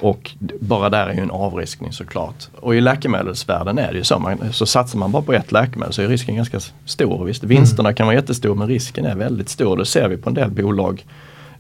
Och 0.03 0.31
bara 0.59 0.89
där 0.89 1.07
är 1.07 1.13
ju 1.13 1.19
en 1.19 1.31
avriskning 1.31 1.93
såklart. 1.93 2.47
Och 2.55 2.75
i 2.75 2.81
läkemedelsvärlden 2.81 3.77
är 3.77 3.91
det 3.91 3.97
ju 3.97 4.03
så. 4.03 4.19
Man, 4.19 4.53
så 4.53 4.65
satsar 4.65 4.99
man 4.99 5.11
bara 5.11 5.23
på 5.23 5.33
ett 5.33 5.51
läkemedel 5.51 5.93
så 5.93 6.01
är 6.01 6.07
risken 6.07 6.35
ganska 6.35 6.59
stor. 6.85 7.25
Visst, 7.25 7.43
vinsterna 7.43 7.89
mm. 7.89 7.95
kan 7.95 8.07
vara 8.07 8.15
jättestora 8.15 8.55
men 8.55 8.67
risken 8.67 9.05
är 9.05 9.15
väldigt 9.15 9.49
stor. 9.49 9.77
Det 9.77 9.85
ser 9.85 10.07
vi 10.07 10.17
på 10.17 10.29
en 10.29 10.33
del 10.33 10.51
bolag 10.51 11.05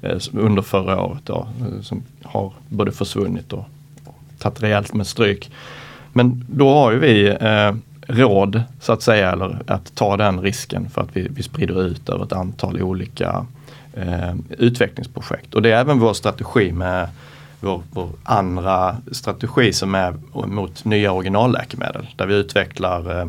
eh, 0.01 0.17
under 0.33 0.61
förra 0.61 1.01
året 1.01 1.21
då, 1.23 1.47
eh, 1.59 1.81
som 1.81 2.03
har 2.23 2.53
både 2.69 2.91
försvunnit 2.91 3.53
och, 3.53 3.65
och 4.05 4.15
tagit 4.39 4.63
rejält 4.63 4.93
med 4.93 5.07
stryk. 5.07 5.51
Men 6.13 6.45
då 6.49 6.73
har 6.73 6.91
ju 6.91 6.99
vi 6.99 7.27
eh, 7.27 7.75
råd 8.07 8.63
så 8.81 8.93
att 8.93 9.01
säga, 9.01 9.31
eller 9.31 9.61
att 9.67 9.95
ta 9.95 10.17
den 10.17 10.41
risken 10.41 10.89
för 10.89 11.01
att 11.01 11.09
vi, 11.13 11.27
vi 11.29 11.43
sprider 11.43 11.83
ut 11.83 12.09
över 12.09 12.23
ett 12.25 12.33
antal 12.33 12.81
olika 12.81 13.45
eh, 13.93 14.33
utvecklingsprojekt. 14.57 15.53
Och 15.53 15.61
det 15.61 15.71
är 15.71 15.79
även 15.79 15.99
vår 15.99 16.13
strategi 16.13 16.71
med 16.71 17.07
vår, 17.63 17.83
vår, 17.91 18.09
andra 18.23 18.97
strategi 19.11 19.73
som 19.73 19.95
är 19.95 20.13
mot 20.33 20.85
nya 20.85 21.11
originalläkemedel. 21.11 22.07
Där 22.15 22.25
vi 22.25 22.35
utvecklar 22.35 23.19
eh, 23.19 23.27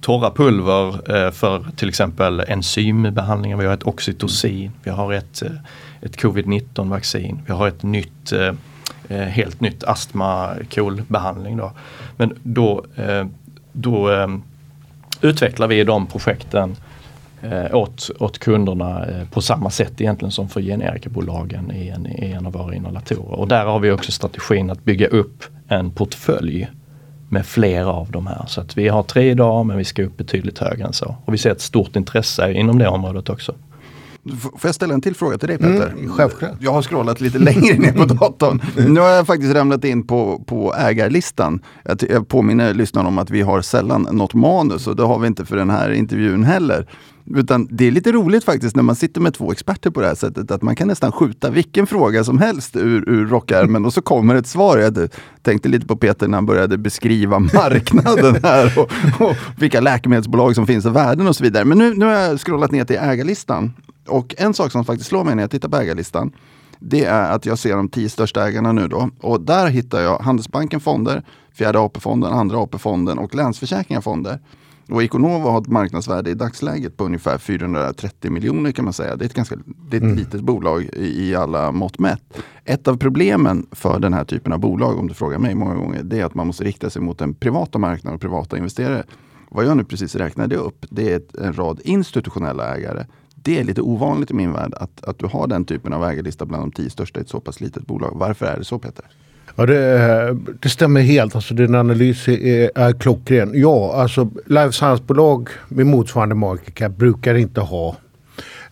torra 0.00 0.30
pulver 0.30 1.16
eh, 1.16 1.30
för 1.30 1.64
till 1.76 1.88
exempel 1.88 2.40
enzymbehandlingar. 2.40 3.56
Vi 3.56 3.66
har 3.66 3.74
ett 3.74 3.86
oxytocin, 3.86 4.70
vi 4.82 4.90
har 4.90 5.12
ett, 5.12 5.42
eh, 5.42 5.52
ett 6.00 6.16
covid-19 6.16 6.88
vaccin, 6.88 7.40
vi 7.46 7.52
har 7.52 7.68
ett 7.68 7.82
nytt 7.82 8.32
eh, 8.32 8.52
eh 9.08 9.18
helt 9.18 9.60
nytt 9.60 9.84
astma 9.84 10.54
behandling 11.08 11.56
Då. 11.56 11.72
Men 12.16 12.38
då, 12.42 12.84
eh, 12.96 13.26
då 13.72 14.10
eh, 14.10 14.28
utvecklar 15.20 15.68
vi 15.68 15.84
de 15.84 16.06
projekten 16.06 16.76
eh, 17.42 17.74
åt, 17.74 18.10
åt 18.18 18.38
kunderna 18.38 19.06
eh, 19.06 19.28
på 19.28 19.42
samma 19.42 19.70
sätt 19.70 20.00
egentligen 20.00 20.32
som 20.32 20.48
för 20.48 20.60
generikabolagen 20.60 21.72
i 21.72 21.88
en, 21.88 22.06
i 22.06 22.32
en 22.32 22.46
av 22.46 22.52
våra 22.52 22.74
inhalatorer. 22.74 23.38
Och 23.38 23.48
där 23.48 23.64
har 23.64 23.78
vi 23.78 23.90
också 23.90 24.12
strategin 24.12 24.70
att 24.70 24.84
bygga 24.84 25.06
upp 25.06 25.44
en 25.68 25.90
portfölj 25.90 26.68
med 27.28 27.46
flera 27.46 27.86
av 27.86 28.10
de 28.10 28.26
här. 28.26 28.44
Så 28.46 28.60
att 28.60 28.78
vi 28.78 28.88
har 28.88 29.02
tre 29.02 29.30
idag 29.30 29.66
men 29.66 29.76
vi 29.76 29.84
ska 29.84 30.02
upp 30.02 30.16
betydligt 30.16 30.58
högre 30.58 30.84
än 30.84 30.92
så. 30.92 31.16
Och 31.24 31.34
vi 31.34 31.38
ser 31.38 31.50
ett 31.50 31.60
stort 31.60 31.96
intresse 31.96 32.52
inom 32.52 32.78
det 32.78 32.88
området 32.88 33.28
också. 33.28 33.54
Får 34.36 34.68
jag 34.68 34.74
ställa 34.74 34.94
en 34.94 35.00
till 35.00 35.14
fråga 35.14 35.38
till 35.38 35.48
dig 35.48 35.58
Peter? 35.58 35.88
Mm, 35.88 36.12
självklart. 36.12 36.52
Jag 36.60 36.72
har 36.72 36.82
scrollat 36.82 37.20
lite 37.20 37.38
längre 37.48 37.78
ner 37.78 37.92
på 37.92 38.04
datorn. 38.04 38.62
Nu 38.88 39.00
har 39.00 39.08
jag 39.08 39.26
faktiskt 39.26 39.54
ramlat 39.54 39.84
in 39.84 40.06
på, 40.06 40.44
på 40.46 40.74
ägarlistan. 40.74 41.60
Jag, 41.84 42.02
jag 42.10 42.28
påminner 42.28 42.74
lyssnarna 42.74 43.08
om 43.08 43.18
att 43.18 43.30
vi 43.30 43.42
har 43.42 43.62
sällan 43.62 44.08
något 44.12 44.34
manus 44.34 44.86
och 44.86 44.96
det 44.96 45.02
har 45.02 45.18
vi 45.18 45.26
inte 45.26 45.44
för 45.44 45.56
den 45.56 45.70
här 45.70 45.90
intervjun 45.90 46.44
heller. 46.44 46.86
Utan 47.36 47.68
det 47.70 47.86
är 47.86 47.90
lite 47.90 48.12
roligt 48.12 48.44
faktiskt 48.44 48.76
när 48.76 48.82
man 48.82 48.96
sitter 48.96 49.20
med 49.20 49.34
två 49.34 49.52
experter 49.52 49.90
på 49.90 50.00
det 50.00 50.06
här 50.06 50.14
sättet 50.14 50.50
att 50.50 50.62
man 50.62 50.76
kan 50.76 50.88
nästan 50.88 51.12
skjuta 51.12 51.50
vilken 51.50 51.86
fråga 51.86 52.24
som 52.24 52.38
helst 52.38 52.76
ur, 52.76 53.08
ur 53.08 53.26
rockärmen 53.26 53.84
och 53.84 53.92
så 53.92 54.02
kommer 54.02 54.34
ett 54.34 54.46
svar. 54.46 54.78
Jag 54.78 55.08
tänkte 55.42 55.68
lite 55.68 55.86
på 55.86 55.96
Peter 55.96 56.28
när 56.28 56.36
han 56.36 56.46
började 56.46 56.78
beskriva 56.78 57.38
marknaden 57.54 58.36
här 58.42 58.78
och, 58.78 58.90
och 59.28 59.36
vilka 59.58 59.80
läkemedelsbolag 59.80 60.54
som 60.54 60.66
finns 60.66 60.86
och 60.86 60.96
värden 60.96 61.26
och 61.26 61.36
så 61.36 61.44
vidare. 61.44 61.64
Men 61.64 61.78
nu, 61.78 61.94
nu 61.94 62.04
har 62.04 62.12
jag 62.12 62.40
scrollat 62.40 62.70
ner 62.70 62.84
till 62.84 62.96
ägarlistan 62.96 63.72
och 64.08 64.34
en 64.38 64.54
sak 64.54 64.72
som 64.72 64.84
faktiskt 64.84 65.08
slår 65.08 65.24
mig 65.24 65.34
när 65.34 65.42
jag 65.42 65.50
tittar 65.50 65.68
på 65.68 65.76
ägarlistan 65.76 66.32
det 66.78 67.04
är 67.04 67.30
att 67.30 67.46
jag 67.46 67.58
ser 67.58 67.76
de 67.76 67.88
tio 67.88 68.08
största 68.08 68.48
ägarna 68.48 68.72
nu 68.72 68.88
då. 68.88 69.10
Och 69.20 69.40
där 69.40 69.66
hittar 69.66 70.00
jag 70.00 70.18
Handelsbanken 70.18 70.80
Fonder, 70.80 71.22
Fjärde 71.52 71.78
AP-fonden, 71.78 72.32
Andra 72.32 72.58
AP-fonden 72.58 73.18
och 73.18 73.34
Länsförsäkringar 73.34 74.00
Fonder. 74.00 74.40
Och 74.90 75.02
Iconova 75.02 75.50
har 75.50 75.60
ett 75.60 75.66
marknadsvärde 75.66 76.30
i 76.30 76.34
dagsläget 76.34 76.96
på 76.96 77.04
ungefär 77.04 77.38
430 77.38 78.30
miljoner 78.30 78.72
kan 78.72 78.84
man 78.84 78.92
säga. 78.92 79.16
Det 79.16 79.24
är 79.24 79.26
ett 79.26 79.34
ganska 79.34 79.56
det 79.90 79.96
är 79.96 80.00
ett 80.00 80.04
mm. 80.04 80.16
litet 80.16 80.40
bolag 80.40 80.82
i, 80.82 81.28
i, 81.28 81.34
alla 81.34 81.72
mått 81.72 81.98
mätt. 81.98 82.22
Ett 82.64 82.88
av 82.88 82.96
problemen 82.96 83.66
för 83.72 83.98
den 83.98 84.12
här 84.12 84.24
typen 84.24 84.52
av 84.52 84.58
bolag, 84.58 84.98
om 84.98 85.08
du 85.08 85.14
frågar 85.14 85.38
mig 85.38 85.54
många 85.54 85.74
gånger, 85.74 86.02
det 86.02 86.20
är 86.20 86.24
att 86.24 86.34
man 86.34 86.46
måste 86.46 86.64
rikta 86.64 86.90
sig 86.90 87.02
mot 87.02 87.18
den 87.18 87.34
privata 87.34 87.78
marknaden 87.78 88.14
och 88.14 88.20
privata 88.20 88.56
investerare. 88.56 89.04
Vad 89.50 89.64
jag 89.64 89.76
nu 89.76 89.84
precis 89.84 90.14
räknade 90.14 90.56
upp, 90.56 90.86
det 90.90 91.12
är 91.12 91.44
en 91.46 91.52
rad 91.52 91.80
institutionella 91.84 92.76
ägare. 92.76 93.04
Det 93.42 93.58
är 93.60 93.64
lite 93.64 93.80
ovanligt 93.80 94.30
i 94.30 94.34
min 94.34 94.52
värld 94.52 94.74
att, 94.76 95.04
att 95.04 95.18
du 95.18 95.26
har 95.26 95.46
den 95.46 95.64
typen 95.64 95.92
av 95.92 96.04
ägarlista 96.04 96.46
bland 96.46 96.62
de 96.62 96.72
tio 96.72 96.90
största 96.90 97.20
i 97.20 97.22
ett 97.22 97.28
så 97.28 97.40
pass 97.40 97.60
litet 97.60 97.86
bolag. 97.86 98.12
Varför 98.14 98.46
är 98.46 98.58
det 98.58 98.64
så 98.64 98.78
Peter? 98.78 99.04
Ja, 99.56 99.66
det, 99.66 100.36
det, 100.60 100.68
stämmer 100.68 101.00
helt. 101.00 101.34
Alltså, 101.34 101.54
din 101.54 101.74
analys 101.74 102.28
är, 102.28 102.70
är 102.74 102.92
klockren. 102.92 103.50
Ja, 103.54 103.94
alltså 103.94 104.30
life 104.46 104.72
science-bolag 104.72 105.48
med 105.68 105.86
motsvarande 105.86 106.34
market 106.34 106.74
cap 106.74 106.96
brukar 106.96 107.34
inte 107.34 107.60
ha 107.60 107.96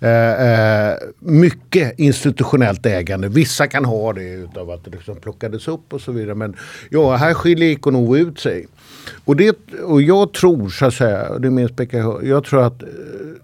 eh, 0.01 0.91
eh, 0.91 0.95
mycket 1.19 1.99
institutionellt 1.99 2.87
ägande. 2.87 3.29
Vissa 3.29 3.67
kan 3.67 3.85
ha 3.85 4.13
det 4.13 4.29
utav 4.29 4.71
att 4.71 4.85
det 4.85 4.91
liksom 4.91 5.17
plockades 5.17 5.69
upp 5.69 5.93
och 5.93 6.01
så 6.01 6.13
vidare. 6.13 6.35
Men 6.35 6.57
ja, 6.91 7.17
här 7.17 7.35
skiljer 7.35 7.69
Iconovo 7.69 8.17
ut 8.17 8.41
sig. 8.41 8.67
Och, 9.25 9.37
det, 9.37 9.57
och 9.85 10.03
jag 10.03 10.33
tror, 10.33 10.69
så 10.69 10.87
att 10.87 10.95
säga, 10.95 11.39
det 11.39 11.49
är 11.49 11.51
min 11.51 11.69
spekulation, 11.69 12.29
jag 12.29 12.45
tror 12.45 12.63
att 12.63 12.83
eh, 12.83 12.89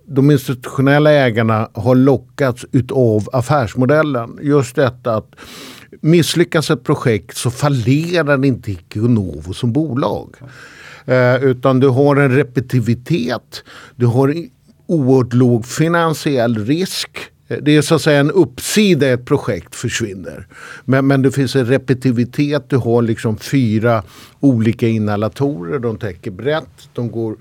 de 0.06 0.30
institutionella 0.30 1.12
ägarna 1.12 1.68
har 1.72 1.94
lockats 1.94 2.66
utav 2.72 3.28
affärsmodellen. 3.32 4.38
Just 4.42 4.76
detta 4.76 5.14
att 5.14 5.34
misslyckas 6.00 6.70
ett 6.70 6.84
projekt 6.84 7.36
så 7.36 7.50
fallerar 7.50 8.44
inte 8.44 8.70
Iconovo 8.72 9.52
som 9.52 9.72
bolag. 9.72 10.36
Eh, 11.06 11.44
utan 11.44 11.80
du 11.80 11.88
har 11.88 12.16
en 12.16 12.30
repetitivitet, 12.30 13.64
du 13.96 14.06
har 14.06 14.34
oerhört 14.86 15.32
låg 15.32 15.66
finansiell 15.66 16.64
risk. 16.64 17.10
Eh, 17.48 17.58
det 17.62 17.76
är 17.76 17.82
så 17.82 17.94
att 17.94 18.02
säga 18.02 18.20
en 18.20 18.30
uppsida 18.30 19.08
ett 19.08 19.24
projekt 19.24 19.74
försvinner. 19.74 20.46
Men, 20.84 21.06
men 21.06 21.22
det 21.22 21.32
finns 21.32 21.56
en 21.56 21.66
repetitivitet. 21.66 22.64
Du 22.68 22.76
har 22.76 23.02
liksom 23.02 23.36
fyra 23.36 24.02
olika 24.40 24.88
inhalatorer. 24.88 25.78
De 25.78 25.98
täcker 25.98 26.30
brett. 26.30 26.88
De 26.92 27.10
går, 27.10 27.36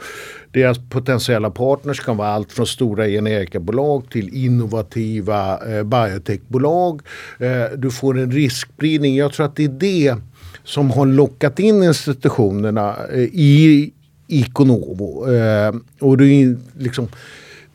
deras 0.51 0.77
potentiella 0.89 1.49
partners 1.49 1.99
kan 1.99 2.17
vara 2.17 2.29
allt 2.29 2.51
från 2.51 2.67
stora 2.67 3.07
generikabolag 3.07 4.09
till 4.09 4.45
innovativa 4.45 5.59
eh, 5.77 5.83
biotechbolag. 5.83 7.01
Eh, 7.39 7.77
du 7.77 7.91
får 7.91 8.19
en 8.19 8.31
riskspridning. 8.31 9.15
Jag 9.15 9.33
tror 9.33 9.45
att 9.45 9.55
det 9.55 9.63
är 9.63 9.69
det 9.79 10.15
som 10.63 10.91
har 10.91 11.05
lockat 11.05 11.59
in 11.59 11.83
institutionerna 11.83 12.95
eh, 13.13 13.19
i 13.19 13.91
Iconovo. 14.27 15.33
Eh, 15.33 15.75
och 15.99 16.17
det 16.17 16.25
är 16.25 16.57
liksom 16.77 17.07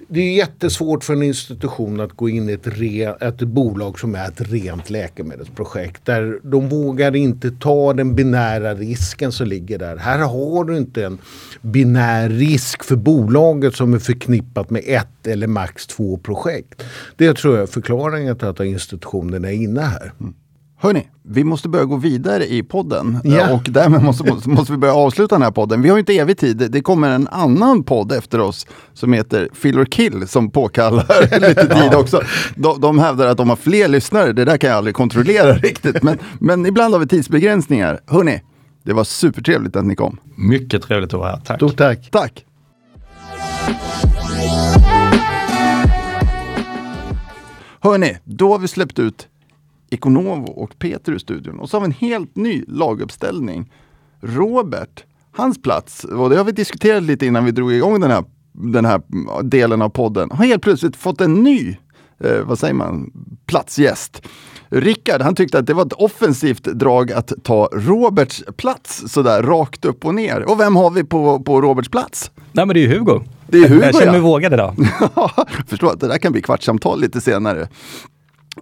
det 0.08 0.20
är 0.20 0.34
jättesvårt 0.34 1.04
för 1.04 1.12
en 1.12 1.22
institution 1.22 2.00
att 2.00 2.12
gå 2.12 2.28
in 2.28 2.48
i 2.48 2.52
ett, 2.52 2.66
re, 2.66 3.16
ett 3.20 3.38
bolag 3.38 3.98
som 3.98 4.14
är 4.14 4.28
ett 4.28 4.40
rent 4.40 4.90
läkemedelsprojekt. 4.90 6.04
Där 6.04 6.38
de 6.42 6.68
vågar 6.68 7.16
inte 7.16 7.50
ta 7.50 7.92
den 7.92 8.14
binära 8.14 8.74
risken 8.74 9.32
som 9.32 9.46
ligger 9.46 9.78
där. 9.78 9.96
Här 9.96 10.18
har 10.18 10.64
du 10.64 10.76
inte 10.76 11.04
en 11.04 11.18
binär 11.60 12.28
risk 12.28 12.84
för 12.84 12.96
bolaget 12.96 13.74
som 13.74 13.94
är 13.94 13.98
förknippat 13.98 14.70
med 14.70 14.82
ett 14.86 15.26
eller 15.26 15.46
max 15.46 15.86
två 15.86 16.18
projekt. 16.18 16.82
Det 17.16 17.34
tror 17.34 17.54
jag 17.54 17.62
är 17.62 17.66
förklaringen 17.66 18.38
till 18.38 18.48
att 18.48 18.60
institutionen 18.60 19.44
är 19.44 19.52
inne 19.52 19.80
här. 19.80 20.12
Mm. 20.20 20.34
Hörni, 20.78 21.08
vi 21.22 21.44
måste 21.44 21.68
börja 21.68 21.84
gå 21.84 21.96
vidare 21.96 22.46
i 22.46 22.62
podden 22.62 23.20
yeah. 23.24 23.54
och 23.54 23.66
därmed 23.70 24.02
måste, 24.02 24.48
måste 24.48 24.72
vi 24.72 24.78
börja 24.78 24.94
avsluta 24.94 25.34
den 25.34 25.42
här 25.42 25.50
podden. 25.50 25.82
Vi 25.82 25.88
har 25.88 25.98
inte 25.98 26.18
evig 26.18 26.38
tid. 26.38 26.56
Det 26.70 26.80
kommer 26.80 27.10
en 27.10 27.28
annan 27.28 27.82
podd 27.82 28.12
efter 28.12 28.40
oss 28.40 28.66
som 28.94 29.12
heter 29.12 29.48
Fill 29.52 29.78
or 29.78 29.84
Kill 29.84 30.28
som 30.28 30.50
påkallar 30.50 31.40
lite 31.48 31.66
tid 31.66 31.94
också. 31.94 32.20
De, 32.54 32.80
de 32.80 32.98
hävdar 32.98 33.26
att 33.26 33.36
de 33.36 33.48
har 33.48 33.56
fler 33.56 33.88
lyssnare. 33.88 34.32
Det 34.32 34.44
där 34.44 34.56
kan 34.56 34.70
jag 34.70 34.76
aldrig 34.76 34.94
kontrollera 34.94 35.52
riktigt. 35.56 36.02
Men, 36.02 36.18
men 36.40 36.66
ibland 36.66 36.94
har 36.94 37.00
vi 37.00 37.06
tidsbegränsningar. 37.06 38.00
Hörni, 38.06 38.42
det 38.82 38.92
var 38.92 39.04
supertrevligt 39.04 39.76
att 39.76 39.84
ni 39.84 39.96
kom. 39.96 40.18
Mycket 40.36 40.82
trevligt 40.82 41.14
att 41.14 41.20
vara 41.20 41.30
här. 41.30 41.40
Tack. 41.44 41.56
Stort 41.56 41.76
tack. 41.76 42.10
Tack. 42.10 42.44
Hörni, 47.80 48.18
då 48.24 48.52
har 48.52 48.58
vi 48.58 48.68
släppt 48.68 48.98
ut 48.98 49.28
Ikonovo 49.90 50.46
och 50.46 50.78
Peter 50.78 51.14
i 51.14 51.18
studion. 51.18 51.58
Och 51.58 51.70
så 51.70 51.76
har 51.76 51.80
vi 51.80 51.86
en 51.86 52.10
helt 52.10 52.36
ny 52.36 52.64
laguppställning. 52.68 53.72
Robert, 54.20 55.04
hans 55.32 55.62
plats, 55.62 56.04
och 56.04 56.30
det 56.30 56.36
har 56.36 56.44
vi 56.44 56.52
diskuterat 56.52 57.02
lite 57.02 57.26
innan 57.26 57.44
vi 57.44 57.50
drog 57.50 57.72
igång 57.72 58.00
den 58.00 58.10
här, 58.10 58.24
den 58.52 58.84
här 58.84 59.00
delen 59.42 59.82
av 59.82 59.88
podden, 59.88 60.30
har 60.30 60.44
helt 60.44 60.62
plötsligt 60.62 60.96
fått 60.96 61.20
en 61.20 61.34
ny, 61.34 61.76
eh, 62.24 62.40
vad 62.44 62.58
säger 62.58 62.74
man, 62.74 63.12
platsgäst. 63.46 64.22
Rickard, 64.68 65.22
han 65.22 65.34
tyckte 65.34 65.58
att 65.58 65.66
det 65.66 65.74
var 65.74 65.86
ett 65.86 65.92
offensivt 65.92 66.64
drag 66.64 67.12
att 67.12 67.32
ta 67.42 67.68
Roberts 67.72 68.44
plats 68.56 69.04
sådär 69.06 69.42
rakt 69.42 69.84
upp 69.84 70.04
och 70.04 70.14
ner. 70.14 70.50
Och 70.50 70.60
vem 70.60 70.76
har 70.76 70.90
vi 70.90 71.04
på, 71.04 71.40
på 71.40 71.60
Roberts 71.60 71.88
plats? 71.88 72.30
Nej 72.52 72.66
men 72.66 72.74
det 72.74 72.80
är 72.80 72.88
ju 72.88 72.98
Hugo. 72.98 73.20
Det 73.46 73.58
är 73.58 73.68
Hugo 73.68 73.84
Jag 73.84 73.94
känner 73.94 74.12
mig 74.12 74.20
ja. 74.20 74.26
vågad 74.26 74.52
idag. 74.52 74.74
Förstår 75.66 75.92
att 75.92 76.00
det 76.00 76.08
där 76.08 76.18
kan 76.18 76.32
bli 76.32 76.42
kvartssamtal 76.42 77.00
lite 77.00 77.20
senare. 77.20 77.68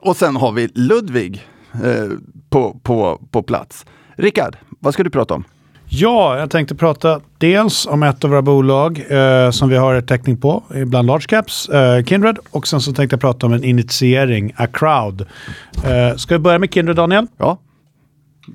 Och 0.00 0.16
sen 0.16 0.36
har 0.36 0.52
vi 0.52 0.68
Ludvig 0.74 1.46
eh, 1.72 2.18
på, 2.50 2.80
på, 2.82 3.20
på 3.30 3.42
plats. 3.42 3.86
Rickard, 4.16 4.56
vad 4.80 4.94
ska 4.94 5.02
du 5.02 5.10
prata 5.10 5.34
om? 5.34 5.44
Ja, 5.88 6.38
jag 6.38 6.50
tänkte 6.50 6.74
prata 6.74 7.20
dels 7.38 7.86
om 7.86 8.02
ett 8.02 8.24
av 8.24 8.30
våra 8.30 8.42
bolag 8.42 9.04
eh, 9.08 9.50
som 9.50 9.68
vi 9.68 9.76
har 9.76 10.00
täckning 10.00 10.36
på 10.36 10.62
bland 10.86 11.06
large 11.06 11.26
caps, 11.28 11.68
eh, 11.68 12.04
Kindred. 12.04 12.38
Och 12.50 12.66
sen 12.66 12.80
så 12.80 12.92
tänkte 12.92 13.14
jag 13.14 13.20
prata 13.20 13.46
om 13.46 13.52
en 13.52 13.64
initiering, 13.64 14.52
A 14.56 14.66
Crowd. 14.72 15.26
Eh, 15.84 16.16
ska 16.16 16.34
vi 16.34 16.38
börja 16.38 16.58
med 16.58 16.74
Kindred, 16.74 16.96
Daniel? 16.96 17.26
Ja. 17.36 17.58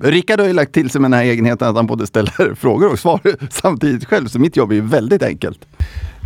Rickard 0.02 0.40
har 0.40 0.46
ju 0.46 0.52
lagt 0.52 0.72
till 0.72 0.90
sig 0.90 1.00
med 1.00 1.10
den 1.10 1.18
här 1.18 1.24
egenheten 1.24 1.68
att 1.68 1.76
han 1.76 1.86
både 1.86 2.06
ställer 2.06 2.54
frågor 2.58 2.92
och 2.92 2.98
svar 2.98 3.20
samtidigt 3.50 4.04
själv, 4.04 4.26
så 4.26 4.38
mitt 4.38 4.56
jobb 4.56 4.70
är 4.70 4.74
ju 4.74 4.80
väldigt 4.80 5.22
enkelt. 5.22 5.66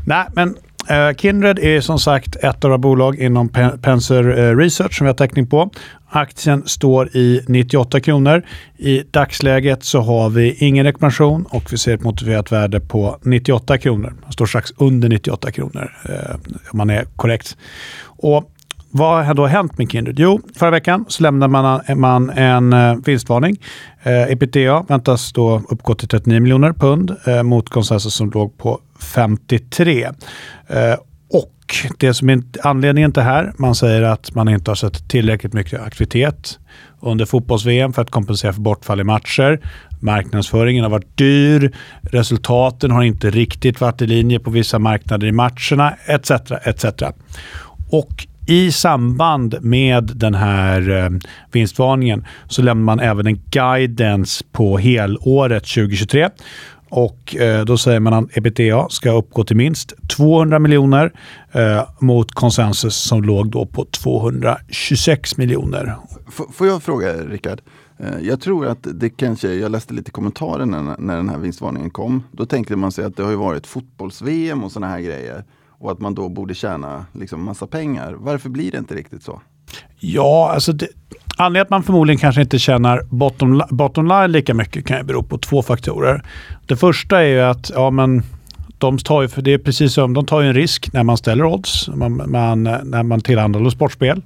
Nej, 0.06 0.26
men 0.34 0.56
eh, 0.88 1.16
Kindred 1.16 1.58
är 1.58 1.80
som 1.80 1.98
sagt 1.98 2.36
ett 2.36 2.64
av 2.64 2.70
våra 2.70 2.78
bolag 2.78 3.18
inom 3.18 3.48
Penser 3.82 4.38
eh, 4.38 4.56
Research 4.56 4.98
som 4.98 5.04
vi 5.04 5.08
har 5.08 5.14
täckning 5.14 5.46
på. 5.46 5.70
Aktien 6.08 6.62
står 6.66 7.16
i 7.16 7.40
98 7.48 8.00
kronor. 8.00 8.42
I 8.76 9.02
dagsläget 9.10 9.84
så 9.84 10.00
har 10.00 10.30
vi 10.30 10.54
ingen 10.54 10.84
rekommendation 10.84 11.44
och 11.50 11.72
vi 11.72 11.78
ser 11.78 11.94
ett 11.94 12.02
motiverat 12.02 12.52
värde 12.52 12.80
på 12.80 13.18
98 13.22 13.78
kronor. 13.78 14.14
Man 14.22 14.32
står 14.32 14.46
strax 14.46 14.72
under 14.76 15.08
98 15.08 15.50
kronor 15.50 15.92
eh, 16.08 16.36
om 16.70 16.78
man 16.78 16.90
är 16.90 17.04
korrekt. 17.04 17.56
Och 18.04 18.53
vad 18.96 19.24
har 19.24 19.34
då 19.34 19.46
hänt 19.46 19.78
med 19.78 19.90
Kindred? 19.90 20.18
Jo, 20.18 20.40
förra 20.56 20.70
veckan 20.70 21.04
så 21.08 21.22
lämnade 21.22 21.52
man, 21.52 21.80
man 21.96 22.30
en 22.30 22.72
eh, 22.72 22.96
vinstvarning. 23.04 23.56
Eh, 24.02 24.32
ebitda 24.32 24.82
väntas 24.88 25.32
då 25.32 25.62
uppgå 25.68 25.94
till 25.94 26.08
39 26.08 26.40
miljoner 26.40 26.72
pund 26.72 27.16
eh, 27.26 27.42
mot 27.42 27.68
konsensus 27.68 28.14
som 28.14 28.30
låg 28.30 28.58
på 28.58 28.80
53. 29.14 30.04
Eh, 30.04 30.12
och 31.32 31.74
det 31.98 32.14
som 32.14 32.30
är 32.30 32.42
anledningen 32.62 33.12
till 33.12 33.20
det 33.20 33.28
här, 33.28 33.52
man 33.56 33.74
säger 33.74 34.02
att 34.02 34.34
man 34.34 34.48
inte 34.48 34.70
har 34.70 34.76
sett 34.76 35.08
tillräckligt 35.08 35.52
mycket 35.52 35.80
aktivitet 35.80 36.58
under 37.00 37.24
fotbolls-VM 37.24 37.92
för 37.92 38.02
att 38.02 38.10
kompensera 38.10 38.52
för 38.52 38.60
bortfall 38.60 39.00
i 39.00 39.04
matcher. 39.04 39.60
Marknadsföringen 40.00 40.82
har 40.82 40.90
varit 40.90 41.16
dyr, 41.16 41.72
resultaten 42.02 42.90
har 42.90 43.02
inte 43.02 43.30
riktigt 43.30 43.80
varit 43.80 44.02
i 44.02 44.06
linje 44.06 44.40
på 44.40 44.50
vissa 44.50 44.78
marknader 44.78 45.26
i 45.26 45.32
matcherna, 45.32 45.94
etc. 46.06 46.30
etc. 46.64 46.84
Och 47.90 48.26
i 48.46 48.72
samband 48.72 49.56
med 49.60 50.12
den 50.14 50.34
här 50.34 50.90
eh, 50.90 51.10
vinstvarningen 51.52 52.26
så 52.48 52.62
lämnar 52.62 52.84
man 52.84 53.00
även 53.00 53.26
en 53.26 53.40
guidance 53.50 54.44
på 54.52 54.78
helåret 54.78 55.62
2023. 55.62 56.28
Och 56.88 57.36
eh, 57.36 57.64
då 57.64 57.78
säger 57.78 58.00
man 58.00 58.14
att 58.14 58.36
ebitda 58.36 58.88
ska 58.88 59.10
uppgå 59.10 59.44
till 59.44 59.56
minst 59.56 60.08
200 60.16 60.58
miljoner 60.58 61.12
eh, 61.52 61.82
mot 61.98 62.32
konsensus 62.32 62.96
som 62.96 63.22
låg 63.22 63.50
då 63.50 63.66
på 63.66 63.84
226 63.84 65.36
miljoner. 65.36 65.96
F 66.28 66.40
får 66.52 66.66
jag 66.66 66.82
fråga 66.82 67.12
Rickard? 67.12 67.60
Eh, 67.98 68.20
jag 68.22 68.40
tror 68.40 68.66
att 68.66 68.86
det 68.94 69.10
kanske, 69.10 69.54
jag 69.54 69.72
läste 69.72 69.94
lite 69.94 70.10
kommentarer 70.10 70.66
när, 70.66 70.96
när 70.98 71.16
den 71.16 71.28
här 71.28 71.38
vinstvarningen 71.38 71.90
kom. 71.90 72.22
Då 72.32 72.46
tänkte 72.46 72.76
man 72.76 72.92
sig 72.92 73.04
att 73.04 73.16
det 73.16 73.22
har 73.22 73.30
ju 73.30 73.36
varit 73.36 73.66
fotbolls-VM 73.66 74.64
och 74.64 74.72
sådana 74.72 74.92
här 74.92 75.00
grejer 75.00 75.44
och 75.84 75.92
att 75.92 76.00
man 76.00 76.14
då 76.14 76.28
borde 76.28 76.54
tjäna 76.54 77.06
liksom 77.12 77.44
massa 77.44 77.66
pengar. 77.66 78.16
Varför 78.18 78.48
blir 78.48 78.70
det 78.70 78.78
inte 78.78 78.94
riktigt 78.94 79.22
så? 79.22 79.40
Ja, 80.00 80.50
alltså 80.54 80.72
det, 80.72 80.88
anledningen 81.36 81.62
att 81.62 81.70
man 81.70 81.82
förmodligen 81.82 82.18
kanske 82.18 82.40
inte 82.40 82.58
tjänar 82.58 83.02
bottom, 83.10 83.62
bottom 83.70 84.06
line 84.06 84.32
lika 84.32 84.54
mycket 84.54 84.86
kan 84.86 84.98
ju 84.98 85.04
bero 85.04 85.22
på 85.22 85.38
två 85.38 85.62
faktorer. 85.62 86.22
Det 86.66 86.76
första 86.76 87.22
är 87.22 87.26
ju 87.26 87.40
att 87.40 87.70
ja, 87.74 87.90
men 87.90 88.22
de 88.78 88.98
tar 88.98 89.22
ju, 89.22 89.28
för 89.28 89.42
det 89.42 89.52
är 89.52 89.58
precis 89.58 89.92
som, 89.92 90.14
de 90.14 90.26
tar 90.26 90.40
ju 90.40 90.48
en 90.48 90.54
risk 90.54 90.92
när 90.92 91.02
man 91.02 91.16
ställer 91.16 91.44
odds, 91.44 91.88
man, 91.88 92.30
man, 92.30 92.62
när 92.62 93.02
man 93.02 93.20
tillhandahåller 93.20 93.70
sportspel. 93.70 94.22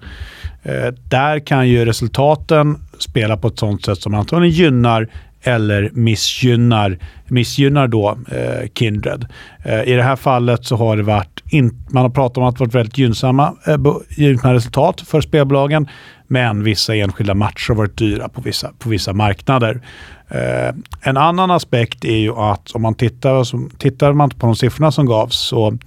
Eh, 0.63 0.95
där 1.09 1.39
kan 1.39 1.69
ju 1.69 1.85
resultaten 1.85 2.77
spela 2.99 3.37
på 3.37 3.49
ett 3.49 3.59
sånt 3.59 3.85
sätt 3.85 3.99
som 3.99 4.15
antagligen 4.15 4.55
gynnar 4.55 5.09
eller 5.43 5.91
missgynnar, 5.93 6.99
missgynnar 7.27 7.89
då 7.89 8.19
eh, 8.31 8.69
Kindred. 8.75 9.27
Eh, 9.63 9.83
I 9.83 9.93
det 9.93 10.03
här 10.03 10.17
fallet 10.17 10.65
så 10.65 10.77
har 10.77 10.97
det 10.97 11.03
varit, 11.03 11.43
in, 11.51 11.87
man 11.91 12.03
har 12.03 12.11
pratat 12.11 12.39
om 12.39 12.45
att 12.45 12.57
det 12.57 12.65
varit 12.65 12.75
väldigt 12.75 12.99
gynnsamma, 12.99 13.55
eh, 13.67 13.77
gynnsamma 14.09 14.55
resultat 14.55 15.01
för 15.01 15.21
spelbolagen, 15.21 15.89
men 16.27 16.63
vissa 16.65 16.95
enskilda 16.95 17.35
matcher 17.35 17.69
har 17.69 17.75
varit 17.75 17.99
dyra 17.99 18.29
på 18.29 18.41
vissa, 18.41 18.73
på 18.79 18.89
vissa 18.89 19.13
marknader. 19.13 19.81
Eh, 20.29 20.75
en 21.03 21.17
annan 21.17 21.51
aspekt 21.51 22.05
är 22.05 22.17
ju 22.17 22.33
att 22.33 22.71
om 22.71 22.83
man 22.83 22.95
tittar, 22.95 23.45
så, 23.45 23.69
tittar 23.79 24.13
man 24.13 24.31
på 24.31 24.47
de 24.47 24.57
siffrorna 24.57 24.93
som 24.93 25.07
gavs 25.07 25.37
så 25.37 25.79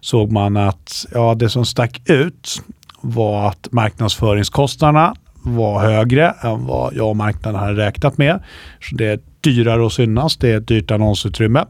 såg 0.00 0.32
man 0.32 0.56
att 0.56 1.06
ja, 1.12 1.34
det 1.34 1.48
som 1.48 1.64
stack 1.64 2.02
ut 2.04 2.62
var 3.00 3.48
att 3.48 3.68
marknadsföringskostnaderna 3.72 5.14
var 5.42 5.80
högre 5.80 6.34
än 6.40 6.66
vad 6.66 6.94
jag 6.94 7.08
och 7.08 7.16
marknaden 7.16 7.60
hade 7.60 7.86
räknat 7.86 8.18
med. 8.18 8.42
Så 8.80 8.96
det 8.96 9.06
är 9.06 9.20
dyrare 9.40 9.86
att 9.86 9.92
synas, 9.92 10.36
det 10.36 10.50
är 10.50 10.56
ett 10.56 10.68
dyrt 10.68 10.90
annonsutrymme. 10.90 11.64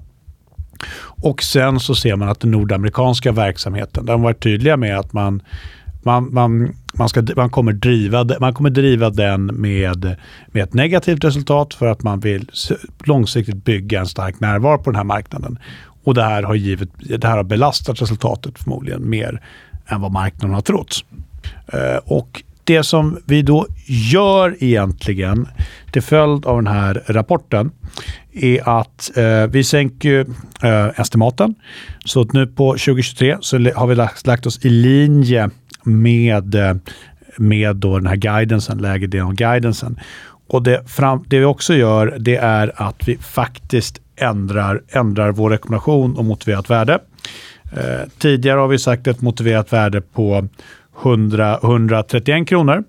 Och 1.22 1.42
sen 1.42 1.80
så 1.80 1.94
ser 1.94 2.16
man 2.16 2.28
att 2.28 2.40
den 2.40 2.50
nordamerikanska 2.50 3.32
verksamheten, 3.32 4.06
den 4.06 4.22
var 4.22 4.32
tydliga 4.32 4.76
med 4.76 4.98
att 4.98 5.12
man, 5.12 5.42
man, 6.02 6.35
man, 6.35 6.74
man, 6.94 7.08
ska, 7.08 7.22
man, 7.37 7.50
kommer, 7.50 7.72
driva, 7.72 8.26
man 8.40 8.54
kommer 8.54 8.70
driva 8.70 9.11
den 9.11 9.46
med, 9.46 10.16
med 10.46 10.62
ett 10.62 10.74
negativt 10.74 11.24
resultat 11.24 11.74
för 11.74 11.87
att 11.87 12.02
man 12.02 12.20
vill 12.20 12.50
långsiktigt 13.04 13.64
bygga 13.64 14.00
en 14.00 14.06
stark 14.06 14.40
närvaro 14.40 14.78
på 14.78 14.90
den 14.90 14.96
här 14.96 15.04
marknaden. 15.04 15.58
Och 16.04 16.14
det 16.14 16.22
här 16.22 16.42
har, 16.42 16.54
givet, 16.54 16.88
det 16.98 17.24
här 17.24 17.37
har 17.37 17.44
belastat 17.44 18.02
resultatet 18.02 18.58
förmodligen 18.58 19.11
mer 19.11 19.42
än 19.87 20.00
vad 20.00 20.12
marknaden 20.12 20.54
har 20.54 20.62
trott. 20.62 21.04
Eh, 21.66 21.96
och 22.04 22.42
det 22.64 22.83
som 22.83 23.18
vi 23.25 23.42
då 23.42 23.66
gör 23.87 24.57
egentligen 24.61 25.48
till 25.92 26.03
följd 26.03 26.46
av 26.46 26.57
den 26.57 26.75
här 26.75 27.03
rapporten 27.07 27.70
är 28.33 28.79
att 28.81 29.11
eh, 29.16 29.46
vi 29.46 29.64
sänker 29.64 30.27
eh, 30.62 31.01
estimaten. 31.01 31.55
Så 32.05 32.20
att 32.20 32.33
nu 32.33 32.46
på 32.46 32.70
2023 32.70 33.37
så 33.40 33.59
har 33.75 33.87
vi 33.87 33.94
lagt, 33.94 34.27
lagt 34.27 34.46
oss 34.46 34.64
i 34.64 34.68
linje 34.68 35.51
med, 35.85 36.55
eh, 36.55 36.75
med 37.37 37.77
då 37.77 37.98
den 37.98 38.07
här 38.07 38.16
guidansen, 38.16 38.79
lägre 38.79 39.07
delen 39.07 39.27
av 39.27 39.35
guidansen. 39.35 40.01
Och 40.46 40.62
det, 40.62 40.90
fram, 40.90 41.25
det 41.29 41.38
vi 41.38 41.44
också 41.44 41.75
gör 41.75 42.16
det 42.20 42.37
är 42.37 42.72
att 42.83 43.09
vi 43.09 43.16
faktiskt 43.16 44.01
ändrar, 44.16 44.83
ändrar 44.88 45.33
vår 45.33 45.51
rekommendation 45.51 46.16
om 46.16 46.27
motiverat 46.27 46.70
värde. 46.70 46.98
Eh, 47.72 48.09
tidigare 48.18 48.61
har 48.61 48.68
vi 48.68 48.79
sagt 48.79 49.07
ett 49.07 49.20
motiverat 49.20 49.72
värde 49.72 50.01
på 50.01 50.48
100, 51.02 51.59
131 51.62 52.48
kronor. 52.48 52.85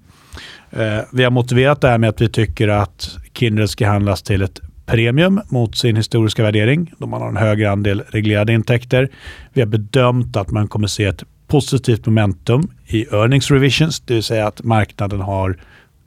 Eh, 0.71 0.99
vi 1.11 1.23
har 1.23 1.31
motiverat 1.31 1.81
det 1.81 1.87
här 1.87 1.97
med 1.97 2.09
att 2.09 2.21
vi 2.21 2.29
tycker 2.29 2.67
att 2.67 3.17
Kindred 3.33 3.69
ska 3.69 3.87
handlas 3.87 4.21
till 4.21 4.41
ett 4.41 4.61
premium 4.85 5.41
mot 5.49 5.77
sin 5.77 5.95
historiska 5.95 6.43
värdering, 6.43 6.93
då 6.97 7.07
man 7.07 7.21
har 7.21 7.29
en 7.29 7.37
högre 7.37 7.71
andel 7.71 8.03
reglerade 8.07 8.53
intäkter. 8.53 9.09
Vi 9.53 9.61
har 9.61 9.67
bedömt 9.67 10.37
att 10.37 10.51
man 10.51 10.67
kommer 10.67 10.87
se 10.87 11.05
ett 11.05 11.23
positivt 11.47 12.05
momentum 12.05 12.71
i 12.85 13.05
earnings 13.11 13.51
revisions, 13.51 13.99
det 13.99 14.13
vill 14.13 14.23
säga 14.23 14.47
att 14.47 14.63
marknaden 14.63 15.21
har 15.21 15.57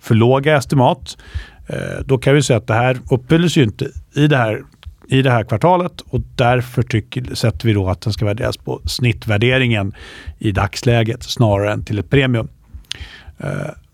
för 0.01 0.15
låga 0.15 0.57
estimat. 0.57 1.17
Eh, 1.67 2.05
då 2.05 2.19
kan 2.19 2.35
vi 2.35 2.43
säga 2.43 2.57
att 2.57 2.67
det 2.67 2.75
här 2.75 2.99
uppfylls 3.11 3.57
ju 3.57 3.63
inte 3.63 3.91
i 4.15 4.27
det 4.27 4.37
här 4.37 4.63
i 5.09 5.23
det 5.23 5.31
här 5.31 5.45
kvartalet 5.45 6.01
och 6.01 6.21
därför 6.35 6.83
tycker, 6.83 7.35
sätter 7.35 7.69
vi 7.69 7.75
då 7.75 7.89
att 7.89 8.01
den 8.01 8.13
ska 8.13 8.25
värderas 8.25 8.57
på 8.57 8.81
snittvärderingen 8.85 9.93
i 10.39 10.53
dagsläget 10.53 11.23
snarare 11.23 11.73
än 11.73 11.85
till 11.85 11.99
ett 11.99 12.11
premium. 12.11 12.49
Eh, 13.39 13.51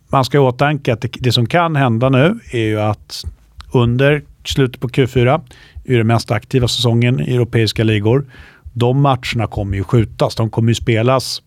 man 0.09 0.25
ska 0.25 0.37
i 0.37 0.41
åtanke 0.41 0.93
att 0.93 1.01
det, 1.01 1.09
det, 1.21 1.33
som 1.33 1.47
kan 1.47 1.77
hända 1.77 2.09
nu 2.09 2.39
är 2.51 2.65
ju 2.65 2.81
att 2.81 3.25
under 3.73 4.23
slutet 4.45 4.81
på 4.81 4.89
Q4 4.89 5.41
är 5.85 5.99
den 5.99 6.07
mest 6.07 6.31
aktiva 6.31 6.69
säsongen 6.69 7.21
i 7.21 7.35
europeiska 7.35 7.85
ligor. 7.85 8.27
De 8.73 9.01
matcherna 9.01 9.47
kommer 9.51 9.77
ju 9.77 9.85
skjutas. 9.85 10.35
De 10.35 10.51
kommer 10.51 10.69
ju 10.69 10.75
spelas 10.75 11.43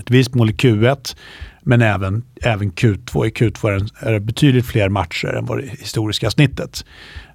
ett 0.00 0.10
visst 0.10 0.34
mål 0.34 0.50
i 0.50 0.52
Q1 0.52 1.16
men 1.62 1.82
även, 1.82 2.22
även 2.42 2.72
Q2. 2.72 3.26
I 3.26 3.30
Q2 3.30 3.88
är 4.00 4.12
det 4.12 4.20
betydligt 4.20 4.66
fler 4.66 4.88
matcher 4.88 5.28
än 5.28 5.46
vad 5.46 5.58
det 5.58 5.66
historiska 5.80 6.30
snittet. 6.30 6.84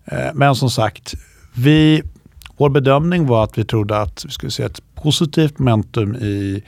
Eh, 0.05 0.33
men 0.33 0.55
som 0.55 0.69
sagt, 0.69 1.13
vi, 1.53 2.03
vår 2.57 2.69
bedömning 2.69 3.27
var 3.27 3.43
att 3.43 3.57
vi 3.57 3.65
trodde 3.65 3.97
att 3.97 4.25
vi 4.25 4.31
skulle 4.31 4.51
se 4.51 4.63
ett 4.63 4.81
positivt 4.95 5.59
momentum 5.59 6.15
i, 6.15 6.63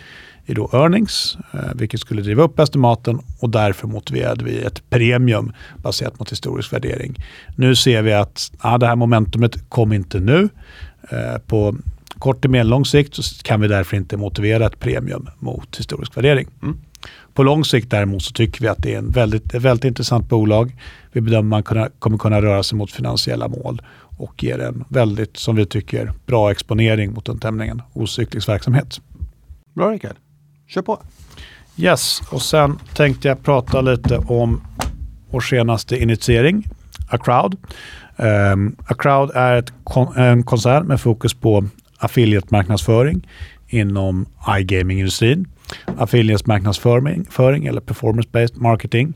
i 0.46 0.54
då 0.54 0.70
earnings, 0.74 1.38
eh, 1.54 1.60
vilket 1.76 2.00
skulle 2.00 2.22
driva 2.22 2.44
upp 2.44 2.60
estimaten 2.60 3.20
och 3.40 3.50
därför 3.50 3.88
motiverade 3.88 4.44
vi 4.44 4.58
ett 4.58 4.90
premium 4.90 5.54
baserat 5.78 6.20
mot 6.20 6.32
historisk 6.32 6.74
värdering. 6.74 7.16
Nu 7.56 7.76
ser 7.76 8.02
vi 8.02 8.14
att 8.14 8.52
ja, 8.64 8.78
det 8.78 8.88
här 8.88 8.96
momentumet 8.96 9.70
kom 9.70 9.94
inte 9.94 10.20
nu. 10.20 10.50
Eh, 11.10 11.38
på 11.48 11.76
kort 12.20 12.42
till 12.42 12.50
medellång 12.50 12.86
sikt 12.86 13.16
så 13.16 13.44
kan 13.44 13.62
vi 13.62 13.68
därför 13.68 13.98
inte 13.98 14.18
motivera 14.18 14.66
ett 14.66 14.80
premium 14.80 15.30
mot 15.40 15.80
historisk 15.80 16.18
värdering. 16.18 16.48
Mm. 16.64 16.78
På 17.34 17.44
lång 17.44 17.66
sikt 17.66 17.90
däremot 17.90 18.24
så 18.24 18.34
tycker 18.34 18.62
vi 18.62 18.68
att 18.68 18.84
det 18.84 18.94
är 18.94 18.98
en 18.98 19.10
väldigt, 19.10 19.54
ett 19.54 19.62
väldigt 19.62 19.86
intressant 19.86 20.30
bolag. 20.30 20.76
Vi 21.12 21.22
bedömer 21.22 21.60
att 21.60 21.76
man 21.76 21.90
kommer 22.00 22.18
kunna 22.18 22.42
röra 22.42 22.64
sig 22.64 22.78
mot 22.78 22.92
finansiella 22.92 23.48
mål 23.48 23.82
och 24.18 24.44
ger 24.44 24.60
en 24.60 24.84
väldigt, 24.90 25.38
som 25.38 25.56
vi 25.56 25.66
tycker, 25.66 26.12
bra 26.26 26.52
exponering 26.52 27.14
mot 27.14 27.26
den 27.26 27.40
tämligen 27.40 27.82
ocyklisk 27.94 28.50
verksamhet. 28.50 29.02
Bra 29.74 29.92
Rickard. 29.92 30.16
Kör 30.68 30.82
på. 30.82 31.02
Yes, 31.78 32.22
och 32.32 32.42
sen 32.42 32.80
tänkte 32.94 33.28
jag 33.28 33.44
prata 33.44 33.82
lite 33.82 34.18
om 34.18 34.62
vår 35.30 35.42
senaste 35.42 35.98
initiering, 35.98 36.68
Acrowd. 37.08 37.58
Um, 38.18 38.76
Acrowd 38.88 39.32
är 39.36 39.58
ett 39.58 39.74
kon 39.84 40.16
en 40.16 40.44
koncern 40.44 40.88
med 40.88 41.02
fokus 41.02 41.34
på 41.34 41.66
affiliate-marknadsföring 42.00 43.28
inom 43.68 44.26
iGaming-industrin. 44.60 45.46
Affiliate-marknadsföring 45.98 47.66
eller 47.66 47.82
performance-based 47.82 48.62
marketing 48.62 49.14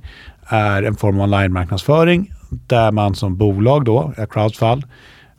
är 0.47 0.83
en 0.83 0.95
form 0.95 1.19
av 1.19 1.23
online-marknadsföring 1.23 2.33
där 2.49 2.91
man 2.91 3.15
som 3.15 3.37
bolag 3.37 3.85
då, 3.85 4.13
eh, 4.17 4.47
i 4.47 4.53
fall, 4.53 4.85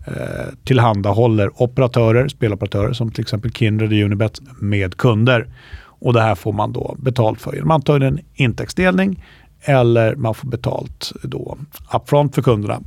eh, 0.06 0.54
tillhandahåller 0.64 1.62
operatörer, 1.62 2.28
speloperatörer 2.28 2.92
som 2.92 3.10
till 3.10 3.22
exempel 3.22 3.52
Kindred 3.52 3.92
och 3.92 4.04
Unibet 4.04 4.40
med 4.60 4.96
kunder. 4.96 5.46
Och 5.82 6.12
det 6.12 6.20
här 6.20 6.34
får 6.34 6.52
man 6.52 6.72
då 6.72 6.96
betalt 6.98 7.40
för 7.40 7.54
genom 7.54 7.70
antagligen 7.70 8.18
en 8.18 8.24
intäktsdelning 8.34 9.24
eller 9.60 10.14
man 10.14 10.34
får 10.34 10.48
betalt 10.48 11.12
då 11.22 11.58
upfront 11.94 12.34
för 12.34 12.42
kunderna. 12.42 12.80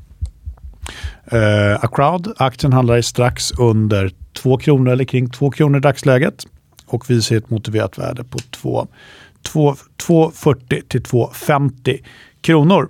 Uh, 1.34 1.84
Acrowd, 1.84 2.34
aktien 2.38 2.74
handlar 2.74 3.02
strax 3.02 3.52
under 3.52 4.12
2 4.34 4.58
kronor 4.58 4.92
eller 4.92 5.06
kring 5.06 5.30
2 5.30 5.52
kronor 5.52 5.78
i 5.78 5.82
dagsläget 5.82 6.46
och 6.86 7.10
vi 7.10 7.22
ser 7.22 7.38
ett 7.38 7.50
motiverat 7.50 7.98
värde 7.98 8.24
på 8.24 8.38
2,40 8.38 10.82
till 10.88 11.04
2,50 11.04 12.00
kronor. 12.42 12.90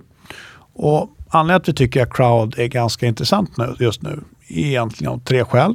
Och 0.72 1.10
Anledningen 1.34 1.60
till 1.62 1.70
att 1.70 1.80
vi 1.80 1.84
tycker 1.86 2.02
att 2.02 2.12
Crowd 2.12 2.58
är 2.58 2.66
ganska 2.66 3.06
intressant 3.06 3.56
nu, 3.56 3.74
just 3.80 4.02
nu 4.02 4.24
är 4.48 4.58
egentligen 4.58 5.12
av 5.12 5.18
tre 5.18 5.44
skäl. 5.44 5.74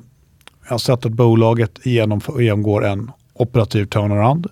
Jag 0.63 0.72
har 0.72 0.78
sett 0.78 1.06
att 1.06 1.12
bolaget 1.12 1.86
genomgår 1.86 2.86
en 2.86 3.12
operativ 3.34 3.86
turnaround. 3.86 4.48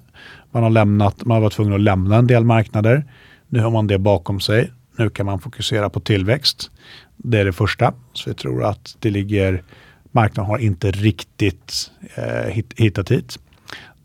Man 0.52 0.63
har, 0.63 0.70
lämnat, 0.70 1.26
man 1.26 1.36
har 1.36 1.41
varit 1.41 1.54
tvungen 1.54 1.74
att 1.74 1.82
lämna 1.82 2.15
en 2.15 2.28
del 2.28 2.43
marknader. 2.43 3.06
Nu 3.48 3.60
har 3.60 3.72
man 3.72 3.88
det 3.88 4.00
bakom 4.00 4.39
sig. 4.39 4.72
Nu 4.98 5.10
kan 5.10 5.26
man 5.26 5.39
fokusera 5.39 5.89
på 5.89 6.00
tillväxt. 6.00 6.72
Det 7.17 7.39
är 7.39 7.46
det 7.46 7.54
första. 7.54 7.93
Så 8.13 8.30
vi 8.30 8.34
tror 8.34 8.63
att 8.63 8.96
det 9.00 9.10
ligger, 9.10 9.63
marknaden 10.12 10.50
har 10.50 10.58
inte 10.58 10.91
riktigt 10.91 11.91
eh, 12.15 12.63
hittat 12.76 13.12
hit. 13.12 13.39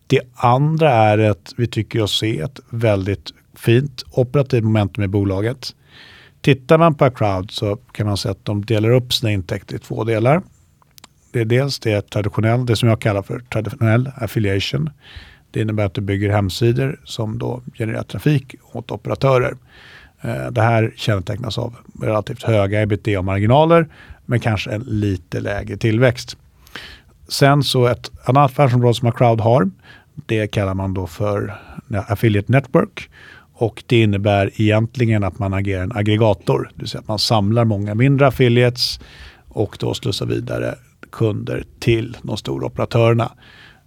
Det 0.07 0.21
andra 0.35 0.91
är 0.91 1.19
att 1.19 1.55
vi 1.57 1.67
tycker 1.67 2.03
oss 2.03 2.19
se 2.19 2.41
ett 2.41 2.61
väldigt 2.71 3.33
fint 3.55 4.05
operativt 4.11 4.65
momentum 4.65 5.05
i 5.05 5.09
bolaget. 5.09 5.75
Tittar 6.43 6.79
man 6.79 6.95
på 6.95 7.11
Crowd 7.11 7.51
så 7.51 7.77
kan 7.77 8.07
man 8.07 8.17
säga 8.17 8.33
att 8.33 8.45
de 8.45 8.65
delar 8.65 8.91
upp 8.91 9.13
sina 9.13 9.33
intäkter 9.33 9.77
i 9.77 9.79
två 9.79 10.05
delar. 10.05 10.43
Det 11.33 11.41
är 11.41 11.45
dels 11.45 11.79
det 11.79 12.11
traditionell, 12.11 12.67
det 12.67 12.77
som 12.77 12.89
jag 12.89 13.01
kallar 13.01 13.23
för 13.23 13.39
traditionell 13.39 14.11
affiliation. 14.15 14.91
Det 15.51 15.61
innebär 15.61 15.85
att 15.85 15.95
du 15.95 16.01
bygger 16.01 16.31
hemsidor 16.31 17.01
som 17.05 17.39
då 17.39 17.63
genererar 17.75 18.03
trafik 18.03 18.55
åt 18.73 18.91
operatörer. 18.91 19.57
Eh, 20.21 20.47
det 20.51 20.63
här 20.63 20.93
kännetecknas 20.97 21.59
av 21.59 21.77
relativt 22.03 22.43
höga 22.43 22.83
ebitda-marginaler 22.83 23.89
men 24.27 24.41
kanske 24.41 24.71
en 24.71 24.83
lite 24.83 25.41
lägre 25.41 25.77
tillväxt. 25.77 26.37
Sen 27.29 27.63
så 27.63 27.87
ett 27.87 28.11
annat 28.25 28.51
affärsområde 28.51 28.95
som 28.95 29.13
Crowd 29.13 29.41
har, 29.41 29.71
det 30.15 30.47
kallar 30.47 30.75
man 30.75 30.95
då 30.95 31.07
för 31.07 31.55
Affiliate 32.09 32.53
Network. 32.53 33.11
Och 33.63 33.83
det 33.87 34.03
innebär 34.03 34.51
egentligen 34.61 35.25
att 35.25 35.39
man 35.39 35.55
agerar 35.55 35.83
en 35.83 35.93
aggregator. 35.93 36.71
Det 36.75 36.83
vill 36.83 36.89
säga 36.89 37.01
att 37.01 37.09
man 37.09 37.19
samlar 37.19 37.65
många 37.65 37.95
mindre 37.95 38.27
affiliates 38.27 39.01
och 39.49 39.77
då 39.81 39.95
slussar 39.95 40.27
vidare 40.27 40.75
kunder 41.13 41.65
till 41.79 42.17
de 42.23 42.37
stora 42.37 42.67
operatörerna. 42.67 43.33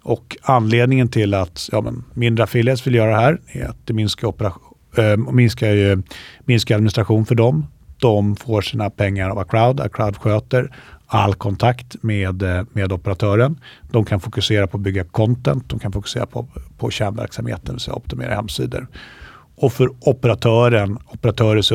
Och 0.04 0.38
anledningen 0.42 1.08
till 1.08 1.34
att 1.34 1.70
ja, 1.72 1.82
men 1.82 2.04
mindre 2.14 2.44
affiliates 2.44 2.88
vill 2.88 2.96
göra 2.96 3.10
det 3.10 3.18
här 3.18 3.40
är 3.48 3.66
att 3.66 3.78
det 3.86 3.94
minskar, 3.94 4.28
operation, 4.28 4.64
äh, 4.98 5.06
eh, 5.06 5.18
minskar, 5.18 5.72
ju, 5.72 6.02
minskar 6.46 6.76
administration 6.76 7.26
för 7.26 7.36
dem. 7.36 7.68
De 8.00 8.36
får 8.36 8.62
sina 8.62 8.90
pengar 8.90 9.30
av 9.30 9.40
Acroud. 9.40 9.80
Acroud 9.80 10.18
sköter 10.18 10.76
all 11.08 11.36
kontakt 11.36 12.04
med, 12.04 12.42
eh, 12.42 12.64
med 12.74 12.92
operatören. 12.92 13.60
De 13.92 14.06
kan 14.06 14.20
fokusera 14.20 14.68
på 14.68 14.78
att 14.78 14.84
bygga 14.84 15.04
content, 15.04 15.70
de 15.70 15.80
kan 15.80 15.92
fokusera 15.92 16.26
på, 16.26 16.48
på 16.78 16.90
kärnverksamheten, 16.90 17.66
det 17.66 17.72
vill 17.72 17.80
säga 17.80 17.96
optimera 17.96 18.36
hemsidor. 18.36 18.88
Och 19.56 19.74
för 19.74 19.90
operatören, 20.00 20.98
operatörers 21.08 21.72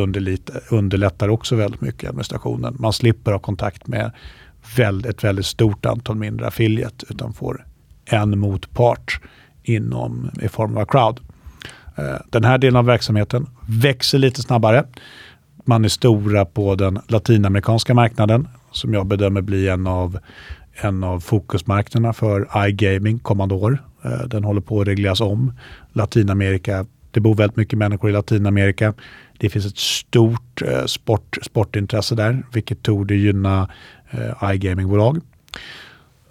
underlättar 0.71 1.29
också 1.29 1.57
väldigt 1.57 1.81
mycket 1.81 2.09
administrationen. 2.09 2.77
Man 2.79 2.93
slipper 2.93 3.33
ha 3.33 3.39
kontakt 3.39 3.87
med 3.87 4.13
ett 5.07 5.25
väldigt 5.25 5.47
stort 5.47 5.87
antal 5.87 6.17
mindre 6.17 6.47
affiliate 6.47 7.07
utan 7.11 7.33
får 7.33 7.67
en 8.05 8.39
motpart 8.39 9.21
inom, 9.63 10.31
i 10.43 10.49
form 10.49 10.77
av 10.77 10.85
crowd. 10.85 11.21
Eh, 11.97 12.17
den 12.31 12.45
här 12.45 12.59
delen 12.59 12.77
av 12.77 12.85
verksamheten 12.85 13.47
växer 13.69 14.19
lite 14.19 14.43
snabbare. 14.43 14.85
Man 15.65 15.85
är 15.85 15.89
stora 15.89 16.45
på 16.45 16.75
den 16.75 17.01
latinamerikanska 17.09 17.95
marknaden 17.95 18.49
som 18.73 18.95
jag 18.95 19.07
bedömer 19.07 19.41
bli 19.41 19.69
en 19.69 19.87
av, 19.87 20.19
en 20.73 21.05
av 21.05 21.21
fokusmarknaderna 21.21 22.13
för 22.13 22.67
iGaming 22.69 23.19
kommande 23.19 23.55
år. 23.55 23.83
Eh, 24.05 24.27
den 24.27 24.45
håller 24.45 24.61
på 24.61 24.81
att 24.81 24.89
regleras 24.89 25.21
om. 25.21 25.53
Latinamerika, 25.93 26.87
det 27.11 27.21
bor 27.21 27.35
väldigt 27.35 27.57
mycket 27.57 27.79
människor 27.79 28.11
i 28.11 28.13
Latinamerika. 28.13 28.95
Det 29.39 29.49
finns 29.49 29.67
ett 29.67 29.79
stort 29.79 30.63
eh, 30.63 30.85
sport, 30.85 31.39
sportintresse 31.43 32.15
där, 32.15 32.43
vilket 32.53 32.83
tog 32.83 33.11
gynna 33.11 33.69
eh, 34.11 34.53
iGamingbolag. 34.53 35.21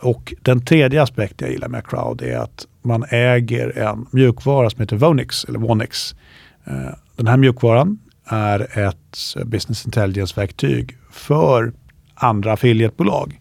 Och 0.01 0.33
den 0.41 0.65
tredje 0.65 1.03
aspekten 1.03 1.47
jag 1.47 1.53
gillar 1.53 1.67
med 1.67 1.87
Crowd 1.87 2.21
är 2.21 2.37
att 2.37 2.67
man 2.81 3.05
äger 3.09 3.77
en 3.77 4.05
mjukvara 4.11 4.69
som 4.69 4.79
heter 4.79 4.95
Vonix, 4.95 5.45
eller 5.45 5.59
Vonix. 5.59 6.15
Eh, 6.65 6.95
den 7.15 7.27
här 7.27 7.37
mjukvaran 7.37 7.99
är 8.25 8.79
ett 8.79 9.35
eh, 9.37 9.43
business 9.45 9.85
intelligence-verktyg 9.85 10.97
för 11.11 11.73
andra 12.15 12.53
affiliatebolag 12.53 13.39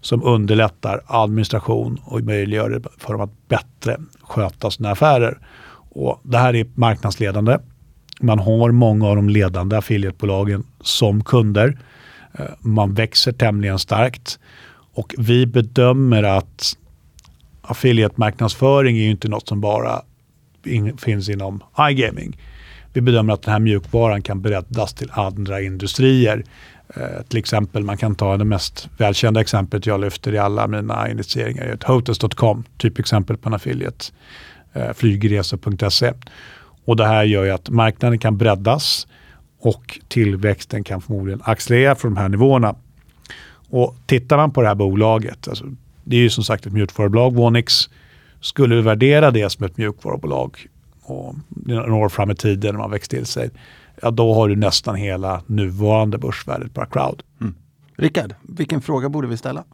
som 0.00 0.22
underlättar 0.22 1.00
administration 1.06 2.00
och 2.04 2.20
möjliggör 2.20 2.82
för 2.98 3.12
dem 3.12 3.20
att 3.20 3.48
bättre 3.48 3.96
sköta 4.22 4.70
sina 4.70 4.90
affärer. 4.90 5.38
Och 5.94 6.20
det 6.22 6.38
här 6.38 6.54
är 6.54 6.66
marknadsledande. 6.74 7.58
Man 8.20 8.38
har 8.38 8.70
många 8.70 9.06
av 9.06 9.16
de 9.16 9.28
ledande 9.28 9.76
affiliatebolagen 9.76 10.64
som 10.80 11.24
kunder. 11.24 11.78
Eh, 12.38 12.44
man 12.60 12.94
växer 12.94 13.32
tämligen 13.32 13.78
starkt 13.78 14.38
och 14.94 15.14
vi 15.18 15.46
bedömer 15.46 16.22
att 16.22 16.76
affiliate-marknadsföring 17.62 18.98
är 18.98 19.10
inte 19.10 19.28
något 19.28 19.48
som 19.48 19.60
bara 19.60 20.02
in, 20.64 20.96
finns 20.96 21.28
inom 21.28 21.62
iGaming. 21.90 22.38
Vi 22.92 23.00
bedömer 23.00 23.34
att 23.34 23.42
den 23.42 23.52
här 23.52 23.60
mjukvaran 23.60 24.22
kan 24.22 24.42
breddas 24.42 24.94
till 24.94 25.10
andra 25.12 25.60
industrier. 25.60 26.44
Eh, 26.96 27.22
till 27.28 27.38
exempel, 27.38 27.84
man 27.84 27.96
kan 27.96 28.14
ta 28.14 28.36
det 28.36 28.44
mest 28.44 28.88
välkända 28.98 29.40
exemplet 29.40 29.86
jag 29.86 30.00
lyfter 30.00 30.34
i 30.34 30.38
alla 30.38 30.66
mina 30.66 31.10
initieringar, 31.10 31.62
är 31.62 31.74
ett 31.74 31.82
hotels.com, 31.82 32.64
typexempel 32.78 33.36
på 33.36 33.48
en 33.48 33.54
affiliate, 33.54 34.04
flygresor.se. 34.94 36.12
Och 36.84 36.96
det 36.96 37.06
här 37.06 37.24
gör 37.24 37.44
ju 37.44 37.50
att 37.50 37.70
marknaden 37.70 38.18
kan 38.18 38.36
breddas 38.36 39.06
och 39.60 39.98
tillväxten 40.08 40.84
kan 40.84 41.00
förmodligen 41.00 41.40
accelerera 41.44 41.94
från 41.94 42.14
de 42.14 42.20
här 42.20 42.28
nivåerna. 42.28 42.74
Och 43.70 43.96
tittar 44.06 44.36
man 44.36 44.50
på 44.50 44.62
det 44.62 44.68
här 44.68 44.74
bolaget, 44.74 45.48
alltså, 45.48 45.64
det 46.04 46.16
är 46.16 46.20
ju 46.20 46.30
som 46.30 46.44
sagt 46.44 46.66
ett 46.66 46.72
mjukvarubolag, 46.72 47.34
Vonix, 47.34 47.74
skulle 48.40 48.74
vi 48.74 48.82
värdera 48.82 49.30
det 49.30 49.50
som 49.50 49.64
ett 49.64 49.76
mjukvarubolag 49.76 50.66
och 51.02 51.34
några 51.48 51.94
år 51.94 52.08
fram 52.08 52.30
i 52.30 52.34
tiden 52.34 52.74
när 52.74 52.80
man 52.80 52.90
växt 52.90 53.10
till 53.10 53.26
sig, 53.26 53.50
ja 54.02 54.10
då 54.10 54.34
har 54.34 54.48
du 54.48 54.56
nästan 54.56 54.94
hela 54.94 55.42
nuvarande 55.46 56.18
börsvärdet 56.18 56.74
på 56.74 56.86
Crowd. 56.86 57.22
Mm. 57.40 57.54
Rickard, 57.96 58.34
vilken 58.42 58.82
fråga 58.82 59.08
borde 59.08 59.28
vi 59.28 59.36
ställa? 59.36 59.64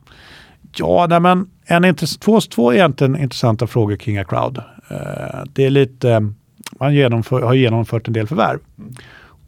Ja, 0.75 1.07
nej, 1.09 1.21
men 1.21 1.51
en 1.65 1.95
två, 1.95 2.41
två 2.41 2.73
egentligen 2.75 3.17
intressanta 3.17 3.67
frågor 3.67 3.97
kring 3.97 4.19
Acroud. 4.19 4.63
Eh, 4.91 5.45
det 5.53 5.65
är 5.65 5.71
lite, 5.71 6.33
man 6.79 6.95
genomför, 6.95 7.43
har 7.43 7.55
genomfört 7.55 8.07
en 8.07 8.13
del 8.13 8.27
förvärv. 8.27 8.59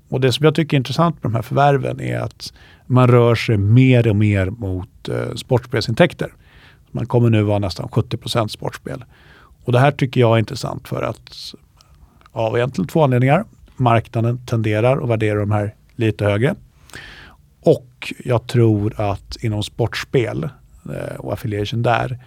Och 0.08 0.20
det 0.20 0.32
som 0.32 0.44
jag 0.44 0.54
tycker 0.54 0.76
är 0.76 0.78
intressant 0.78 1.14
med 1.22 1.32
de 1.32 1.34
här 1.34 1.42
förvärven 1.42 2.00
är 2.00 2.18
att 2.18 2.52
man 2.86 3.08
rör 3.08 3.34
sig 3.34 3.56
mer 3.56 4.08
och 4.08 4.16
mer 4.16 4.50
mot 4.50 5.08
eh, 5.08 5.34
sportspelsintäkter. 5.34 6.32
Man 6.90 7.06
kommer 7.06 7.30
nu 7.30 7.42
vara 7.42 7.58
nästan 7.58 7.88
70 7.88 8.48
sportspel. 8.48 9.04
Och 9.64 9.72
det 9.72 9.78
här 9.78 9.90
tycker 9.90 10.20
jag 10.20 10.34
är 10.34 10.38
intressant 10.38 10.88
för 10.88 11.02
att 11.02 11.54
av 12.32 12.56
egentligen 12.56 12.88
två 12.88 13.04
anledningar. 13.04 13.44
Marknaden 13.76 14.46
tenderar 14.46 15.02
att 15.02 15.08
värdera 15.08 15.38
de 15.38 15.50
här 15.50 15.74
lite 15.96 16.24
högre. 16.24 16.54
Och 17.60 18.12
jag 18.24 18.46
tror 18.46 19.00
att 19.00 19.36
inom 19.40 19.62
sportspel 19.62 20.48
eh, 20.94 21.16
och 21.18 21.32
affiliation 21.32 21.82
där, 21.82 22.18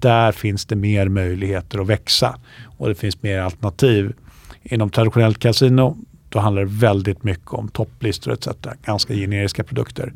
där 0.00 0.32
finns 0.32 0.66
det 0.66 0.76
mer 0.76 1.08
möjligheter 1.08 1.78
att 1.78 1.86
växa 1.86 2.38
och 2.78 2.88
det 2.88 2.94
finns 2.94 3.22
mer 3.22 3.40
alternativ. 3.40 4.12
Inom 4.62 4.90
traditionellt 4.90 5.38
kasino 5.38 5.96
då 6.28 6.38
handlar 6.38 6.62
det 6.62 6.70
väldigt 6.70 7.24
mycket 7.24 7.52
om 7.52 7.68
topplistor 7.68 8.32
etc. 8.32 8.48
Ganska 8.84 9.14
generiska 9.14 9.64
produkter. 9.64 10.12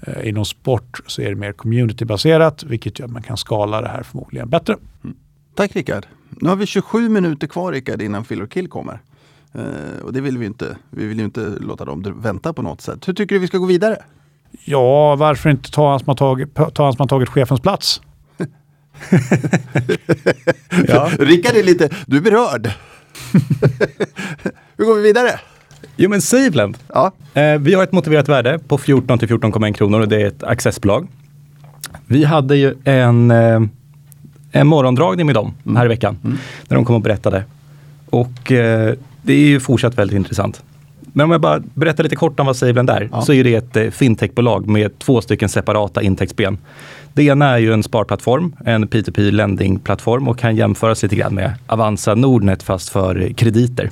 Eh, 0.00 0.28
inom 0.28 0.44
sport 0.44 1.00
så 1.06 1.22
är 1.22 1.28
det 1.28 1.36
mer 1.36 1.52
communitybaserat 1.52 2.64
vilket 2.64 2.98
gör 2.98 3.06
att 3.06 3.12
man 3.12 3.22
kan 3.22 3.36
skala 3.36 3.80
det 3.80 3.88
här 3.88 4.02
förmodligen 4.02 4.48
bättre. 4.48 4.76
Mm. 5.04 5.16
Tack 5.54 5.76
Rickard. 5.76 6.06
Nu 6.28 6.48
har 6.48 6.56
vi 6.56 6.66
27 6.66 7.08
minuter 7.08 7.46
kvar 7.46 7.72
Rickard 7.72 8.02
innan 8.02 8.24
Fill 8.24 8.46
Kill 8.46 8.68
kommer. 8.68 9.00
Uh, 9.58 10.02
och 10.04 10.12
det 10.12 10.20
vill 10.20 10.38
vi 10.38 10.46
inte. 10.46 10.76
Vi 10.90 11.06
vill 11.06 11.18
ju 11.18 11.24
inte 11.24 11.40
låta 11.40 11.84
dem 11.84 12.20
vänta 12.22 12.52
på 12.52 12.62
något 12.62 12.80
sätt. 12.80 13.08
Hur 13.08 13.14
tycker 13.14 13.34
du 13.34 13.38
vi 13.38 13.46
ska 13.46 13.58
gå 13.58 13.66
vidare? 13.66 13.96
Ja, 14.64 15.16
varför 15.16 15.50
inte 15.50 15.70
ta 15.70 15.90
han 15.90 15.98
som 15.98 16.08
har 16.08 16.14
tagit, 16.14 16.54
ta 16.54 16.84
han 16.84 16.92
som 16.92 17.00
har 17.00 17.08
tagit 17.08 17.28
chefens 17.28 17.60
plats? 17.60 18.00
ja. 20.88 21.10
Rickard 21.18 21.56
är 21.56 21.62
lite, 21.62 21.88
du 22.06 22.16
är 22.16 22.20
berörd. 22.20 22.66
Hur 24.76 24.84
går 24.84 24.94
vi 24.94 25.02
vidare? 25.02 25.40
Jo 25.96 26.10
men 26.10 26.22
SaveLend. 26.22 26.78
Ja. 26.88 27.12
Eh, 27.34 27.58
vi 27.58 27.74
har 27.74 27.82
ett 27.82 27.92
motiverat 27.92 28.28
värde 28.28 28.58
på 28.58 28.78
14 28.78 29.18
till 29.18 29.28
14,1 29.28 29.72
kronor 29.72 30.00
och 30.00 30.08
det 30.08 30.22
är 30.22 30.26
ett 30.26 30.42
accessbolag. 30.42 31.08
Vi 32.06 32.24
hade 32.24 32.56
ju 32.56 32.74
en 32.84 33.30
eh, 33.30 33.60
en 34.52 34.66
morgondragning 34.66 35.26
med 35.26 35.34
dem 35.34 35.54
mm. 35.64 35.76
här 35.76 35.84
i 35.84 35.88
veckan. 35.88 36.18
Mm. 36.24 36.38
När 36.68 36.74
de 36.76 36.84
kom 36.84 36.94
och 36.94 37.02
berättade. 37.02 37.44
Och 38.10 38.52
eh, 38.52 38.94
det 39.22 39.32
är 39.32 39.46
ju 39.46 39.60
fortsatt 39.60 39.98
väldigt 39.98 40.16
intressant. 40.16 40.62
Men 41.12 41.24
om 41.24 41.30
jag 41.30 41.40
bara 41.40 41.62
berättar 41.74 42.02
lite 42.02 42.16
kort 42.16 42.40
om 42.40 42.46
vad 42.46 42.56
SaveLend 42.56 42.90
är, 42.90 43.08
ja. 43.12 43.22
så 43.22 43.32
är 43.32 43.44
det 43.44 43.54
ett 43.54 43.76
eh, 43.76 43.90
fintechbolag 43.90 44.68
med 44.68 44.98
två 44.98 45.20
stycken 45.20 45.48
separata 45.48 46.02
intäktsben. 46.02 46.58
Det 47.12 47.22
ena 47.22 47.50
är 47.50 47.58
ju 47.58 47.72
en 47.72 47.82
sparplattform, 47.82 48.56
en 48.64 48.88
P2P 48.88 49.30
lendingplattform 49.30 50.28
och 50.28 50.38
kan 50.38 50.56
jämföras 50.56 51.02
lite 51.02 51.16
grann 51.16 51.34
med 51.34 51.54
Avanza 51.66 52.14
Nordnet 52.14 52.62
fast 52.62 52.88
för 52.88 53.32
krediter. 53.32 53.90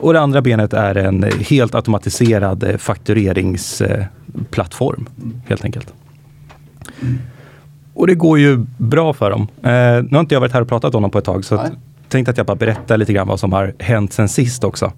Och 0.00 0.12
det 0.12 0.20
andra 0.20 0.42
benet 0.42 0.72
är 0.72 0.94
en 0.94 1.24
helt 1.48 1.74
automatiserad 1.74 2.62
eh, 2.62 2.76
faktureringsplattform, 2.76 5.08
helt 5.48 5.64
enkelt. 5.64 5.92
Mm. 7.00 7.18
Och 7.94 8.06
det 8.06 8.14
går 8.14 8.38
ju 8.38 8.66
bra 8.78 9.12
för 9.12 9.30
dem. 9.30 9.48
Eh, 9.62 10.02
nu 10.02 10.08
har 10.12 10.20
inte 10.20 10.34
jag 10.34 10.40
varit 10.40 10.52
här 10.52 10.60
och 10.60 10.68
pratat 10.68 10.94
om 10.94 11.02
dem 11.02 11.10
på 11.10 11.18
ett 11.18 11.24
tag 11.24 11.44
så 11.44 11.54
jag 11.54 11.70
tänkte 12.08 12.30
att 12.30 12.36
jag 12.36 12.46
bara 12.46 12.56
berättar 12.56 12.98
lite 12.98 13.12
grann 13.12 13.28
vad 13.28 13.40
som 13.40 13.52
har 13.52 13.74
hänt 13.78 14.12
sen 14.12 14.28
sist 14.28 14.64
också. 14.64 14.92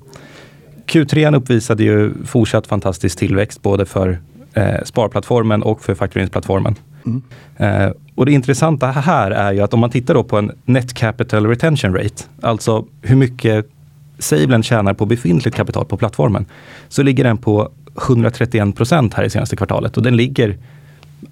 Q3 0.87 1.37
uppvisade 1.37 1.83
ju 1.83 2.25
fortsatt 2.25 2.67
fantastisk 2.67 3.19
tillväxt 3.19 3.63
både 3.63 3.87
för 3.87 4.19
eh, 4.53 4.85
sparplattformen 4.85 5.63
och 5.63 5.83
för 5.83 5.95
faktureringsplattformen. 5.95 6.75
Mm. 7.07 7.23
Eh, 7.57 7.93
och 8.15 8.27
det 8.27 8.33
intressanta 8.33 8.87
här 8.87 9.31
är 9.31 9.53
ju 9.53 9.61
att 9.61 9.75
om 9.75 9.81
man 9.81 9.91
tittar 9.91 10.15
då 10.15 10.25
på 10.25 10.39
en 10.39 10.53
Net 10.65 10.95
Capital 10.95 11.47
Retention 11.47 11.95
Rate, 11.95 12.25
alltså 12.41 12.85
hur 13.03 13.17
mycket 13.17 13.67
Saveland 14.19 14.65
tjänar 14.65 14.95
på 14.95 15.07
befintligt 15.07 15.57
kapital 15.57 15.85
på 15.85 15.97
plattformen, 15.97 16.47
så 16.89 17.03
ligger 17.03 17.25
den 17.25 17.39
på 17.39 17.71
131 18.09 18.77
procent 18.77 19.15
här 19.15 19.25
i 19.25 19.31
senaste 19.31 19.57
kvartalet 19.57 19.97
och 19.97 20.03
den 20.03 20.17
ligger 20.17 20.57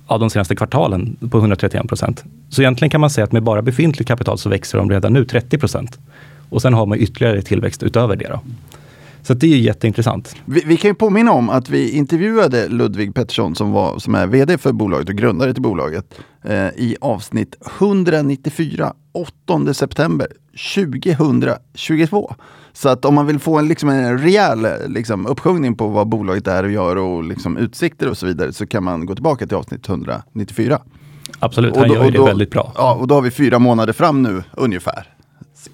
av 0.06 0.20
de 0.20 0.30
senaste 0.30 0.56
kvartalen 0.56 1.16
på 1.30 1.38
131 1.38 1.88
procent. 1.88 2.24
Så 2.48 2.62
egentligen 2.62 2.90
kan 2.90 3.00
man 3.00 3.10
säga 3.10 3.24
att 3.24 3.32
med 3.32 3.42
bara 3.42 3.62
befintligt 3.62 4.08
kapital 4.08 4.38
så 4.38 4.48
växer 4.48 4.78
de 4.78 4.90
redan 4.90 5.12
nu 5.12 5.24
30 5.24 5.58
procent. 5.58 5.98
Och 6.48 6.62
sen 6.62 6.74
har 6.74 6.86
man 6.86 6.98
ytterligare 6.98 7.42
tillväxt 7.42 7.82
utöver 7.82 8.16
det. 8.16 8.28
Då. 8.28 8.40
Så 9.26 9.34
det 9.34 9.46
är 9.46 9.58
jätteintressant. 9.58 10.36
Vi, 10.44 10.62
vi, 10.66 10.76
kan 10.76 10.90
ju 10.90 10.94
påminna 10.94 11.32
om 11.32 11.50
att 11.50 11.68
vi 11.68 11.90
intervjuade 11.90 12.68
Ludvig 12.68 13.14
Pettersson 13.14 13.54
som, 13.54 13.72
var, 13.72 13.98
som 13.98 14.14
är 14.14 14.26
vd 14.26 14.58
för 14.58 14.72
bolaget 14.72 15.08
och 15.08 15.14
grundare 15.14 15.52
till 15.52 15.62
bolaget 15.62 16.14
eh, 16.42 16.66
i 16.66 16.96
avsnitt 17.00 17.56
194, 17.78 18.92
8 19.12 19.74
september 19.74 20.26
2022. 20.74 22.34
Så 22.72 22.88
att 22.88 23.04
om 23.04 23.14
man 23.14 23.26
vill 23.26 23.38
få 23.38 23.58
en, 23.58 23.68
liksom 23.68 23.88
en 23.88 24.18
rejäl 24.18 24.66
liksom, 24.86 25.26
uppsjungning 25.26 25.74
på 25.74 25.88
vad 25.88 26.08
bolaget 26.08 26.46
är 26.46 26.64
och 26.64 26.70
gör 26.70 26.96
och 26.96 27.24
liksom, 27.24 27.56
utsikter 27.56 28.08
och 28.08 28.18
så 28.18 28.26
vidare 28.26 28.52
så 28.52 28.66
kan 28.66 28.84
man 28.84 29.06
gå 29.06 29.14
tillbaka 29.14 29.46
till 29.46 29.56
avsnitt 29.56 29.88
194. 29.88 30.80
Absolut, 31.38 31.72
Och 31.72 31.78
han 31.78 31.88
då- 31.88 31.94
gör 31.94 32.04
ju 32.04 32.10
det 32.10 32.24
väldigt 32.24 32.50
bra. 32.50 32.72
Ja, 32.76 32.94
och 32.94 33.08
då 33.08 33.14
har 33.14 33.22
vi 33.22 33.30
fyra 33.30 33.58
månader 33.58 33.92
fram 33.92 34.22
nu 34.22 34.42
ungefär. 34.52 35.13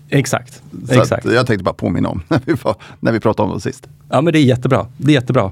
Exakt. 0.08 0.62
Så 0.88 1.00
Exakt. 1.00 1.24
Jag 1.24 1.46
tänkte 1.46 1.64
bara 1.64 1.74
påminna 1.74 2.08
om 2.08 2.22
när 2.28 2.40
vi, 2.44 2.52
var, 2.62 2.74
när 3.00 3.12
vi 3.12 3.20
pratade 3.20 3.48
om 3.48 3.54
det 3.54 3.60
sist. 3.60 3.88
Ja, 4.10 4.20
men 4.20 4.32
det 4.32 4.38
är 4.38 4.42
jättebra. 4.44 4.86
Det 4.96 5.12
är 5.12 5.14
jättebra. 5.14 5.50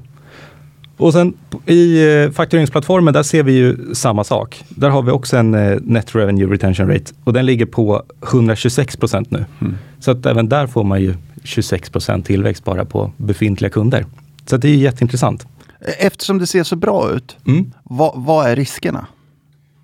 Och 0.97 1.13
sen 1.13 1.35
i 1.67 2.07
eh, 2.25 2.31
faktureringsplattformen, 2.31 3.15
där 3.15 3.23
ser 3.23 3.43
vi 3.43 3.53
ju 3.53 3.95
samma 3.95 4.25
sak. 4.25 4.65
Där 4.69 4.91
har 4.91 5.03
vi 5.03 5.11
också 5.11 5.37
en 5.37 5.55
eh, 5.55 5.79
Net 5.83 6.15
Revenue 6.15 6.47
Retention 6.55 6.89
Rate 6.89 7.13
och 7.25 7.33
den 7.33 7.47
ligger 7.47 7.67
på 7.67 8.03
126 8.29 8.97
procent 8.97 9.31
nu. 9.31 9.45
Så 10.01 10.11
att 10.11 10.27
även 10.27 10.49
där 10.49 10.67
får 10.67 10.85
man 10.85 11.01
ju 11.01 11.15
26 11.45 11.91
procent 11.91 12.27
tillväxt 12.27 12.65
bara 12.65 12.85
på 12.85 13.13
befintliga 13.17 13.71
kunder. 13.71 14.07
Så 14.47 14.57
det 14.57 14.69
är 14.69 14.73
ju 14.73 14.79
jätteintressant. 14.79 15.47
Eftersom 15.99 16.39
det 16.39 16.47
ser 16.47 16.65
så 16.65 16.77
bra 16.77 17.11
ut, 17.13 17.37
Mm. 17.47 17.73
vad, 17.85 18.13
vad 18.17 18.47
är 18.51 18.57
riskerna? 18.57 19.07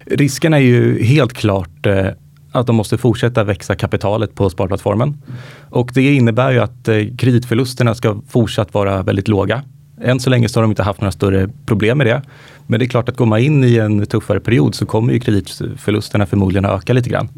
Risken 0.06 0.54
är 0.54 0.58
ju 0.58 1.02
helt 1.04 1.32
klart 1.32 1.86
eh, 1.86 2.06
att 2.54 2.66
de 2.66 2.76
måste 2.76 2.98
fortsätta 2.98 3.44
växa 3.44 3.74
kapitalet 3.74 4.34
på 4.34 4.50
sparplattformen. 4.50 5.22
Och 5.70 5.90
det 5.94 6.14
innebär 6.14 6.50
ju 6.52 6.58
att 6.58 6.88
eh, 6.88 6.96
kreditförlusterna 7.18 7.94
ska 7.94 8.20
fortsatt 8.28 8.74
vara 8.74 9.02
väldigt 9.02 9.28
låga. 9.28 9.62
Än 10.00 10.20
så 10.20 10.30
länge 10.30 10.48
så 10.48 10.58
har 10.60 10.62
de 10.62 10.70
inte 10.70 10.82
haft 10.82 11.00
några 11.00 11.12
större 11.12 11.48
problem 11.66 11.98
med 11.98 12.06
det. 12.06 12.22
Men 12.66 12.80
det 12.80 12.86
är 12.86 12.88
klart 12.88 13.08
att 13.08 13.16
går 13.16 13.26
man 13.26 13.38
in 13.40 13.64
i 13.64 13.76
en 13.76 14.06
tuffare 14.06 14.40
period 14.40 14.74
så 14.74 14.86
kommer 14.86 15.12
ju 15.12 15.20
kreditförlusterna 15.20 16.26
förmodligen 16.26 16.64
öka 16.64 16.92
lite 16.92 17.08
grann. 17.10 17.28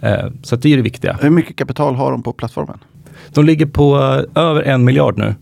Eh, 0.00 0.26
Så 0.42 0.56
det 0.56 0.72
är 0.72 0.76
det 0.76 0.82
viktiga. 0.82 1.18
Hur 1.22 1.30
mycket 1.30 1.56
kapital 1.56 1.94
har 1.94 2.10
de 2.10 2.22
på 2.22 2.32
plattformen? 2.32 2.78
De 3.34 3.44
ligger 3.44 3.66
på 3.66 3.96
eh, 3.96 4.42
över 4.42 4.62
en 4.62 4.84
miljard 4.84 5.18
nu. 5.18 5.34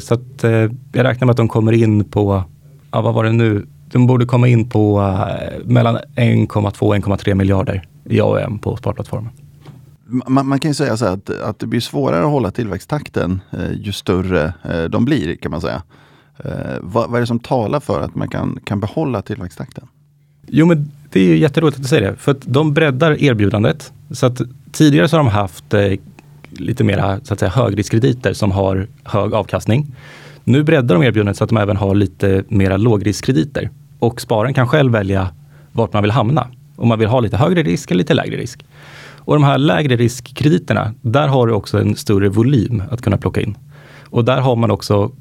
Så 0.00 0.18
jag 0.92 1.04
räknar 1.04 1.26
med 1.26 1.30
att 1.30 1.36
de 1.36 1.48
kommer 1.48 1.72
in 1.72 2.04
på, 2.04 2.44
ja 2.90 3.00
vad 3.00 3.14
var 3.14 3.24
det 3.24 3.32
nu? 3.32 3.66
De 3.92 4.06
borde 4.06 4.26
komma 4.26 4.48
in 4.48 4.68
på 4.68 5.00
eh, 5.00 5.64
mellan 5.64 5.96
1,2 5.96 6.82
och 6.82 6.96
1,3 6.96 7.34
miljarder 7.34 7.86
i 8.04 8.20
AUM 8.20 8.58
på 8.58 8.76
sparplattformen. 8.76 9.32
Man, 10.06 10.46
man 10.46 10.60
kan 10.60 10.70
ju 10.70 10.74
säga 10.74 10.96
så 10.96 11.04
att, 11.04 11.30
att 11.30 11.58
det 11.58 11.66
blir 11.66 11.80
svårare 11.80 12.24
att 12.24 12.30
hålla 12.30 12.50
tillväxttakten 12.50 13.40
eh, 13.50 13.72
ju 13.72 13.92
större 13.92 14.54
eh, 14.62 14.84
de 14.84 15.04
blir 15.04 15.36
kan 15.36 15.50
man 15.50 15.60
säga. 15.60 15.82
Eh, 16.44 16.50
vad, 16.80 17.10
vad 17.10 17.16
är 17.16 17.20
det 17.20 17.26
som 17.26 17.38
talar 17.38 17.80
för 17.80 18.00
att 18.00 18.14
man 18.14 18.28
kan, 18.28 18.58
kan 18.64 18.80
behålla 18.80 19.22
tillväxttakten? 19.22 19.88
Jo 20.46 20.66
men 20.66 20.90
det 21.10 21.20
är 21.20 21.36
jätteroligt 21.36 21.76
att 21.76 21.82
du 21.82 21.88
säger 21.88 22.10
det. 22.10 22.16
För 22.16 22.32
att 22.32 22.42
de 22.42 22.74
breddar 22.74 23.22
erbjudandet. 23.22 23.92
Så 24.10 24.26
att 24.26 24.40
tidigare 24.72 25.08
så 25.08 25.16
har 25.16 25.24
de 25.24 25.30
haft 25.30 25.74
eh, 25.74 25.92
lite 26.50 26.84
mera 26.84 27.20
så 27.22 27.32
att 27.32 27.40
säga, 27.40 27.50
högriskkrediter 27.50 28.32
som 28.32 28.50
har 28.50 28.86
hög 29.04 29.34
avkastning. 29.34 29.94
Nu 30.44 30.62
breddar 30.62 30.94
de 30.94 31.04
erbjudandet 31.04 31.36
så 31.36 31.44
att 31.44 31.50
de 31.50 31.56
även 31.58 31.76
har 31.76 31.94
lite 31.94 32.44
mera 32.48 32.76
lågriskkrediter. 32.76 33.70
Och 34.02 34.20
spararen 34.20 34.54
kan 34.54 34.68
själv 34.68 34.92
välja 34.92 35.28
vart 35.72 35.92
man 35.92 36.02
vill 36.02 36.10
hamna. 36.10 36.48
Om 36.76 36.88
man 36.88 36.98
vill 36.98 37.08
ha 37.08 37.20
lite 37.20 37.36
högre 37.36 37.62
risk 37.62 37.90
eller 37.90 37.98
lite 37.98 38.14
lägre 38.14 38.36
risk. 38.36 38.64
Och 39.18 39.34
de 39.34 39.44
här 39.44 39.58
lägre 39.58 39.96
riskkrediterna, 39.96 40.94
där 41.02 41.28
har 41.28 41.46
du 41.46 41.52
också 41.52 41.80
en 41.80 41.96
större 41.96 42.28
volym 42.28 42.82
att 42.90 43.02
kunna 43.02 43.18
plocka 43.18 43.40
in. 43.40 43.56
Och 44.04 44.24
där 44.24 44.40
har 44.40 44.56
man 44.56 44.70
också 44.70 45.12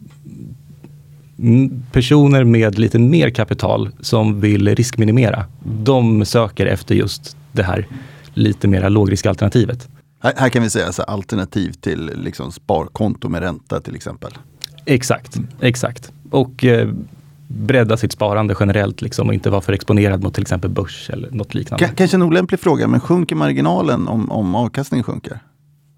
personer 1.91 2.43
med 2.43 2.79
lite 2.79 2.99
mer 2.99 3.29
kapital 3.29 3.89
som 3.99 4.41
vill 4.41 4.75
riskminimera. 4.75 5.45
De 5.63 6.25
söker 6.25 6.65
efter 6.65 6.95
just 6.95 7.37
det 7.51 7.63
här 7.63 7.87
lite 8.33 8.67
mera 8.67 8.89
lågriskalternativet. 8.89 9.89
Här, 10.23 10.33
här 10.37 10.49
kan 10.49 10.63
vi 10.63 10.69
säga 10.69 10.91
så 10.91 11.03
alternativ 11.03 11.71
till 11.71 12.11
liksom 12.15 12.51
sparkonto 12.51 13.29
med 13.29 13.41
ränta 13.41 13.79
till 13.79 13.95
exempel. 13.95 14.31
Exakt, 14.85 15.37
exakt. 15.59 16.11
Och 16.31 16.65
eh, 16.65 16.89
bredda 17.55 17.97
sitt 17.97 18.11
sparande 18.11 18.55
generellt 18.59 19.01
liksom, 19.01 19.27
och 19.27 19.33
inte 19.33 19.49
vara 19.49 19.61
för 19.61 19.73
exponerad 19.73 20.23
mot 20.23 20.33
till 20.33 20.41
exempel 20.41 20.69
börs 20.69 21.09
eller 21.09 21.31
något 21.31 21.53
liknande. 21.53 21.85
K- 21.87 21.93
kanske 21.97 22.17
en 22.17 22.21
olämplig 22.23 22.59
fråga, 22.59 22.87
men 22.87 22.99
sjunker 22.99 23.35
marginalen 23.35 24.07
om, 24.07 24.31
om 24.31 24.55
avkastningen 24.55 25.03
sjunker? 25.03 25.39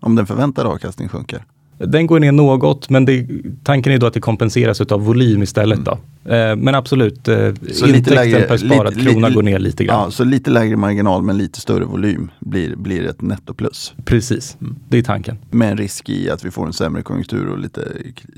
Om 0.01 0.15
den 0.15 0.25
förväntade 0.25 0.69
avkastningen 0.69 1.09
sjunker? 1.09 1.45
Den 1.77 2.07
går 2.07 2.19
ner 2.19 2.31
något, 2.31 2.89
men 2.89 3.05
det, 3.05 3.27
tanken 3.63 3.93
är 3.93 3.97
då 3.97 4.05
att 4.07 4.13
det 4.13 4.19
kompenseras 4.19 4.81
av 4.81 5.01
volym 5.05 5.43
istället. 5.43 5.79
Då. 5.85 5.91
Eh, 6.31 6.55
men 6.55 6.75
absolut, 6.75 7.27
eh, 7.27 7.37
Mm. 7.37 7.55
Så 7.73 7.85
lite 7.85 7.97
intäkten 7.97 8.15
lägre- 8.15 8.41
per 8.47 8.57
sparad 8.57 8.95
lite- 8.97 9.09
krona 9.11 9.27
li- 9.27 9.33
går 9.35 9.43
ner 9.43 9.59
lite 9.59 9.83
grann. 9.85 10.03
Ja, 10.03 10.11
så 10.11 10.23
lite 10.23 10.51
lägre 10.51 10.75
marginal 10.77 11.21
men 11.23 11.37
lite 11.37 11.61
större 11.61 11.85
volym 11.85 12.31
blir, 12.39 12.75
blir 12.75 13.05
ett 13.05 13.21
nettoplus. 13.21 13.93
Precis, 14.05 14.57
Mm. 14.61 14.75
det 14.89 14.97
är 14.97 15.01
tanken. 15.01 15.37
Med 15.51 15.71
en 15.71 15.77
risk 15.77 16.09
i 16.09 16.29
att 16.29 16.45
vi 16.45 16.51
får 16.51 16.65
en 16.65 16.73
sämre 16.73 17.01
konjunktur 17.01 17.47
och 17.49 17.59
lite 17.59 17.81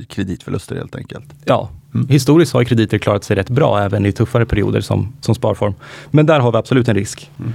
kreditförluster 0.10 0.76
helt 0.76 0.96
enkelt. 0.96 1.26
Ja, 1.46 1.70
Mm. 1.94 2.08
historiskt 2.08 2.54
har 2.54 2.64
krediter 2.64 2.98
klarat 2.98 3.24
sig 3.24 3.36
rätt 3.36 3.50
bra 3.50 3.80
även 3.84 4.06
i 4.06 4.12
tuffare 4.12 4.46
perioder 4.46 4.82
som, 4.82 5.14
som 5.22 5.36
sparform. 5.36 5.74
Men 6.12 6.26
där 6.26 6.40
har 6.40 6.52
vi 6.52 6.58
absolut 6.58 6.88
en 6.88 6.96
risk. 6.96 7.32
Mm. 7.40 7.54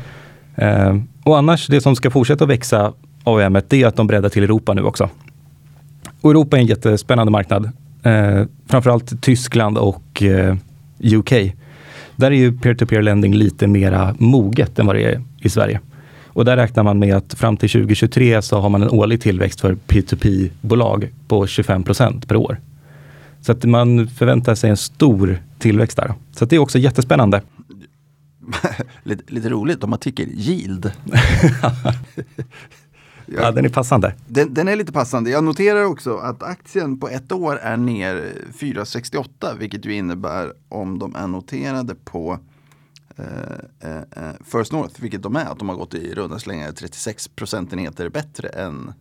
Eh, 0.55 1.03
och 1.25 1.39
annars, 1.39 1.67
det 1.67 1.81
som 1.81 1.97
ska 1.97 2.11
fortsätta 2.11 2.47
växa 2.47 2.93
AUM, 3.25 3.59
det 3.69 3.83
är 3.83 3.87
att 3.87 3.97
de 3.97 4.07
breddar 4.07 4.29
till 4.29 4.43
Europa 4.43 4.75
nu 4.75 4.83
också. 4.83 5.09
Europa 6.25 6.57
är 6.57 6.61
en 6.61 6.67
jättespännande 6.67 7.31
marknad. 7.31 7.71
Eh, 8.03 8.45
framförallt 8.67 9.23
Tyskland 9.23 9.79
och 9.79 10.23
eh, 10.23 10.57
UK. 11.01 11.33
Där 12.17 12.31
är 12.31 12.37
ju 12.37 12.59
peer-to-peer 12.59 13.03
lending 13.03 13.35
lite 13.35 13.67
mera 13.67 14.15
moget 14.19 14.79
än 14.79 14.87
vad 14.87 14.97
det 14.97 15.03
är 15.03 15.23
i 15.39 15.49
Sverige. 15.49 15.81
Och 16.27 16.45
där 16.45 16.57
räknar 16.57 16.83
man 16.83 16.99
med 16.99 17.17
att 17.17 17.35
fram 17.35 17.57
till 17.57 17.71
2023 17.71 18.43
så 18.43 18.61
har 18.61 18.69
man 18.69 18.83
en 18.83 18.91
årlig 18.91 19.21
tillväxt 19.21 19.61
för 19.61 19.75
P2P-bolag 19.75 21.09
på 21.29 21.47
25 21.47 21.83
procent 21.83 22.29
per 22.29 22.37
år. 22.37 22.61
Så 23.41 23.53
att 23.53 23.65
man 23.65 24.09
förväntar 24.09 24.55
sig 24.55 24.71
en 24.71 24.77
stor 24.77 25.39
tillväxt 25.59 25.97
där. 25.97 26.15
Så 26.37 26.45
det 26.45 26.57
är 26.57 26.61
också 26.61 26.79
jättespännande. 26.79 27.43
lite, 29.05 29.35
lite 29.35 29.49
roligt, 29.49 29.81
de 29.81 29.93
har 29.93 29.99
ticker 29.99 30.27
yield. 30.35 30.93
Ja, 33.37 33.51
den 33.51 33.65
är 33.65 33.69
passande. 33.69 34.15
Den, 34.27 34.55
den 34.55 34.69
är 34.69 34.77
lite 34.77 34.93
passande. 34.93 35.31
Jag 35.31 35.45
noterar 35.45 35.85
också 35.85 36.17
att 36.17 36.43
aktien 36.43 37.01
på 37.01 37.09
ett 37.09 37.33
år 37.33 37.57
är 37.57 37.77
ner 37.77 38.33
4,68 38.59 39.59
vilket 39.59 39.87
ju 39.87 39.95
innebär 39.95 40.53
om 40.69 40.99
de 40.99 41.15
är 41.15 41.27
noterade 41.27 41.95
på 41.95 42.39
eh, 43.17 43.25
eh, 43.91 43.97
eh, 43.97 44.35
First 44.45 44.73
North, 44.73 45.03
vilket 45.03 45.23
de 45.23 45.37
är, 45.37 45.45
att 45.45 45.59
de 45.59 45.69
har 45.69 45.77
gått 45.77 45.95
i 45.95 46.15
runda 46.15 46.39
slängar 46.39 46.73
36 46.73 47.29
procentenheter 47.29 48.09
bättre 48.09 48.49
än 48.49 48.93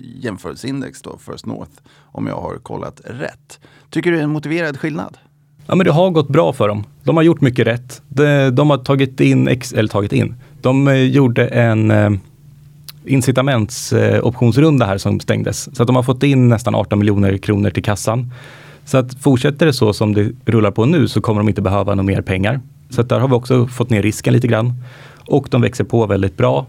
jämförelseindex 0.00 1.02
då, 1.02 1.18
First 1.18 1.46
North, 1.46 1.72
om 1.96 2.26
jag 2.26 2.40
har 2.40 2.58
kollat 2.58 3.00
rätt. 3.04 3.60
Tycker 3.90 4.10
du 4.10 4.16
det 4.16 4.22
är 4.22 4.24
en 4.24 4.30
motiverad 4.30 4.78
skillnad? 4.80 5.18
Ja, 5.66 5.74
men 5.74 5.86
det 5.86 5.92
har 5.92 6.10
gått 6.10 6.28
bra 6.28 6.52
för 6.52 6.68
dem. 6.68 6.84
De 7.02 7.16
har 7.16 7.24
gjort 7.24 7.40
mycket 7.40 7.66
rätt. 7.66 8.02
De, 8.08 8.50
de 8.50 8.70
har 8.70 8.78
tagit 8.78 9.20
in, 9.20 9.48
eller 9.48 9.88
tagit 9.88 10.12
in, 10.12 10.34
de 10.60 10.88
eh, 10.88 10.94
gjorde 10.94 11.48
en 11.48 11.90
incitamentsoptionsrunda 13.04 14.86
här 14.86 14.98
som 14.98 15.20
stängdes. 15.20 15.76
Så 15.76 15.82
att 15.82 15.86
de 15.86 15.96
har 15.96 16.02
fått 16.02 16.22
in 16.22 16.48
nästan 16.48 16.74
18 16.74 16.98
miljoner 16.98 17.36
kronor 17.36 17.70
till 17.70 17.82
kassan. 17.82 18.32
Så 18.84 18.98
att 18.98 19.14
fortsätter 19.14 19.66
det 19.66 19.72
så 19.72 19.92
som 19.92 20.14
det 20.14 20.32
rullar 20.44 20.70
på 20.70 20.84
nu 20.84 21.08
så 21.08 21.20
kommer 21.20 21.40
de 21.40 21.48
inte 21.48 21.62
behöva 21.62 21.94
några 21.94 22.06
mer 22.06 22.22
pengar. 22.22 22.60
Så 22.90 23.00
att 23.00 23.08
där 23.08 23.18
har 23.20 23.28
vi 23.28 23.34
också 23.34 23.66
fått 23.66 23.90
ner 23.90 24.02
risken 24.02 24.32
lite 24.32 24.46
grann. 24.46 24.72
Och 25.26 25.48
de 25.50 25.60
växer 25.60 25.84
på 25.84 26.06
väldigt 26.06 26.36
bra. 26.36 26.66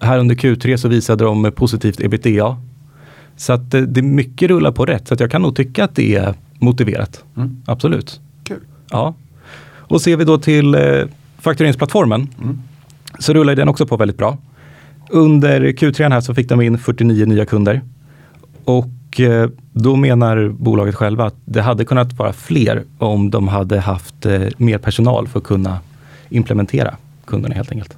Här 0.00 0.18
under 0.18 0.34
Q3 0.34 0.76
så 0.76 0.88
visade 0.88 1.24
de 1.24 1.52
positivt 1.52 2.00
ebitda. 2.00 2.56
Så 3.36 3.52
att 3.52 3.74
eh, 3.74 3.80
det 3.80 4.00
är 4.00 4.02
mycket 4.02 4.48
rullar 4.48 4.72
på 4.72 4.86
rätt. 4.86 5.08
Så 5.08 5.14
att 5.14 5.20
jag 5.20 5.30
kan 5.30 5.42
nog 5.42 5.56
tycka 5.56 5.84
att 5.84 5.94
det 5.94 6.14
är 6.14 6.34
motiverat. 6.58 7.24
Absolut. 7.66 8.20
Kul. 8.44 8.60
Ja. 8.90 9.14
Och 9.78 10.00
ser 10.00 10.16
vi 10.16 10.24
då 10.24 10.38
till 10.38 10.74
eh, 10.74 10.80
faktureringsplattformen 11.38 12.28
så 13.18 13.32
rullar 13.32 13.54
den 13.54 13.68
också 13.68 13.86
på 13.86 13.96
väldigt 13.96 14.18
bra. 14.18 14.38
Under 15.10 15.60
Q3 15.60 16.10
här 16.10 16.20
så 16.20 16.34
fick 16.34 16.48
de 16.48 16.60
in 16.60 16.78
49 16.78 17.26
nya 17.26 17.46
kunder. 17.46 17.80
Och 18.64 19.20
eh, 19.20 19.50
då 19.72 19.96
menar 19.96 20.48
bolaget 20.48 20.94
själva 20.94 21.26
att 21.26 21.34
det 21.44 21.62
hade 21.62 21.84
kunnat 21.84 22.12
vara 22.12 22.32
fler 22.32 22.84
om 22.98 23.30
de 23.30 23.48
hade 23.48 23.80
haft 23.80 24.26
eh, 24.26 24.42
mer 24.56 24.78
personal 24.78 25.28
för 25.28 25.38
att 25.38 25.44
kunna 25.44 25.78
implementera 26.28 26.96
kunderna 27.24 27.54
helt 27.54 27.72
enkelt. 27.72 27.96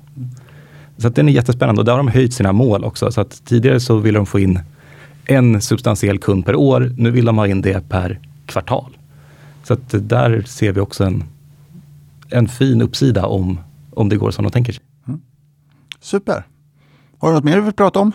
Så 0.99 1.09
att 1.09 1.15
den 1.15 1.29
är 1.29 1.33
jättespännande 1.33 1.81
och 1.81 1.85
där 1.85 1.93
har 1.93 1.99
de 1.99 2.09
höjt 2.09 2.35
sina 2.35 2.53
mål 2.53 2.85
också. 2.85 3.13
Så 3.13 3.21
att 3.21 3.45
tidigare 3.45 3.81
så 3.81 3.97
ville 3.97 4.19
de 4.19 4.27
få 4.27 4.39
in 4.39 4.61
en 5.25 5.61
substantiell 5.61 6.19
kund 6.19 6.47
per 6.47 6.57
år. 6.57 6.93
Nu 6.97 7.11
vill 7.11 7.25
de 7.25 7.39
ha 7.39 7.47
in 7.47 7.63
det 7.63 7.89
per 7.89 8.21
kvartal. 8.47 8.97
Så 9.63 9.73
att 9.73 9.95
där 10.09 10.43
ser 10.47 10.73
vi 10.73 10.81
också 10.81 11.05
en, 11.05 11.25
en 12.31 12.49
fin 12.49 12.83
uppsida 12.83 13.27
om, 13.27 13.61
om 13.91 14.09
det 14.09 14.17
går 14.17 14.31
som 14.31 14.45
de 14.45 14.51
tänker 14.51 14.73
sig. 14.73 14.83
Mm. 15.09 15.21
Super. 16.01 16.45
Har 17.19 17.29
du 17.29 17.35
något 17.35 17.45
mer 17.45 17.57
du 17.57 17.63
vill 17.63 17.73
prata 17.73 18.01
om? 18.01 18.13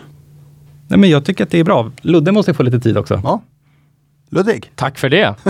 Nej, 0.88 0.98
men 0.98 1.10
jag 1.10 1.24
tycker 1.24 1.44
att 1.44 1.50
det 1.50 1.58
är 1.58 1.64
bra. 1.64 1.90
Ludde 2.02 2.32
måste 2.32 2.54
få 2.54 2.62
lite 2.62 2.80
tid 2.80 2.96
också. 2.96 3.20
Ja. 3.24 3.40
Ludvig, 4.34 4.72
Tack 4.74 4.98
för 4.98 5.08
det. 5.08 5.34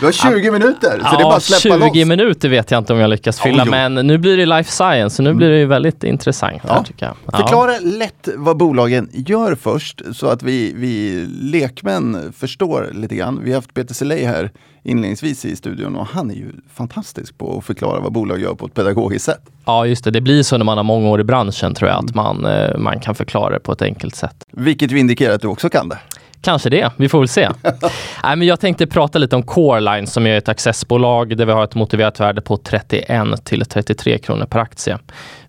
du 0.00 0.04
har 0.06 0.12
20 0.12 0.50
minuter, 0.50 1.00
så 1.10 1.16
det 1.16 1.22
är 1.22 1.24
bara 1.24 1.36
att 1.36 1.42
släppa 1.42 1.78
20 1.90 1.98
loss. 2.00 2.08
minuter 2.08 2.48
vet 2.48 2.70
jag 2.70 2.78
inte 2.78 2.92
om 2.92 2.98
jag 2.98 3.10
lyckas 3.10 3.40
fylla, 3.40 3.62
jo. 3.66 3.70
men 3.70 3.94
nu 3.94 4.18
blir 4.18 4.36
det 4.36 4.46
life 4.46 4.70
science, 4.72 5.16
så 5.16 5.22
nu 5.22 5.34
blir 5.34 5.48
det 5.50 5.58
ju 5.58 5.66
väldigt 5.66 6.04
intressant. 6.04 6.62
Ja. 6.66 6.74
Här, 6.74 6.82
tycker 6.82 7.06
jag. 7.06 7.14
Ja. 7.32 7.38
Förklara 7.38 7.72
lätt 7.78 8.28
vad 8.36 8.56
bolagen 8.56 9.08
gör 9.12 9.54
först 9.54 10.02
så 10.12 10.26
att 10.26 10.42
vi, 10.42 10.72
vi 10.76 11.26
lekmän 11.40 12.32
förstår 12.36 12.90
lite 12.94 13.14
grann. 13.14 13.40
Vi 13.44 13.50
har 13.50 13.56
haft 13.58 13.74
Peter 13.74 13.94
Selej 13.94 14.24
här 14.24 14.50
inledningsvis 14.82 15.44
i 15.44 15.56
studion 15.56 15.96
och 15.96 16.06
han 16.06 16.30
är 16.30 16.34
ju 16.34 16.52
fantastisk 16.74 17.38
på 17.38 17.58
att 17.58 17.64
förklara 17.64 18.00
vad 18.00 18.12
bolag 18.12 18.40
gör 18.40 18.54
på 18.54 18.66
ett 18.66 18.74
pedagogiskt 18.74 19.24
sätt. 19.24 19.42
Ja, 19.64 19.86
just 19.86 20.04
det. 20.04 20.10
Det 20.10 20.20
blir 20.20 20.42
så 20.42 20.58
när 20.58 20.64
man 20.64 20.76
har 20.76 20.84
många 20.84 21.08
år 21.08 21.20
i 21.20 21.24
branschen 21.24 21.74
tror 21.74 21.90
jag, 21.90 21.98
att 22.04 22.10
Mm. 22.14 22.24
man, 22.24 22.44
eh, 22.44 22.76
man 22.78 23.00
kan 23.00 23.14
förklara 23.14 23.54
det 23.54 23.60
på 23.60 23.72
ett 23.72 23.82
enkelt 23.82 24.14
sätt. 24.16 24.44
Vilket 24.52 24.92
ju 24.92 24.98
indikerar 24.98 25.34
att 25.34 25.40
du 25.42 25.48
också 25.48 25.68
kan 25.68 25.88
det. 25.88 25.98
Kanske 26.40 26.70
det, 26.70 26.90
vi 26.96 27.08
får 27.08 27.18
väl 27.18 27.28
se. 27.28 27.48
Nej, 28.22 28.36
men 28.36 28.42
jag 28.42 28.60
tänkte 28.60 28.86
prata 28.86 29.18
lite 29.18 29.36
om 29.36 29.42
Coreline 29.42 30.06
som 30.06 30.26
är 30.26 30.38
ett 30.38 30.48
accessbolag 30.48 31.36
där 31.36 31.46
vi 31.46 31.52
har 31.52 31.64
ett 31.64 31.74
motiverat 31.74 32.20
värde 32.20 32.40
på 32.40 32.56
31 32.56 33.44
till 33.44 33.64
33 33.64 34.18
kronor 34.18 34.46
per 34.46 34.58
aktie. 34.58 34.98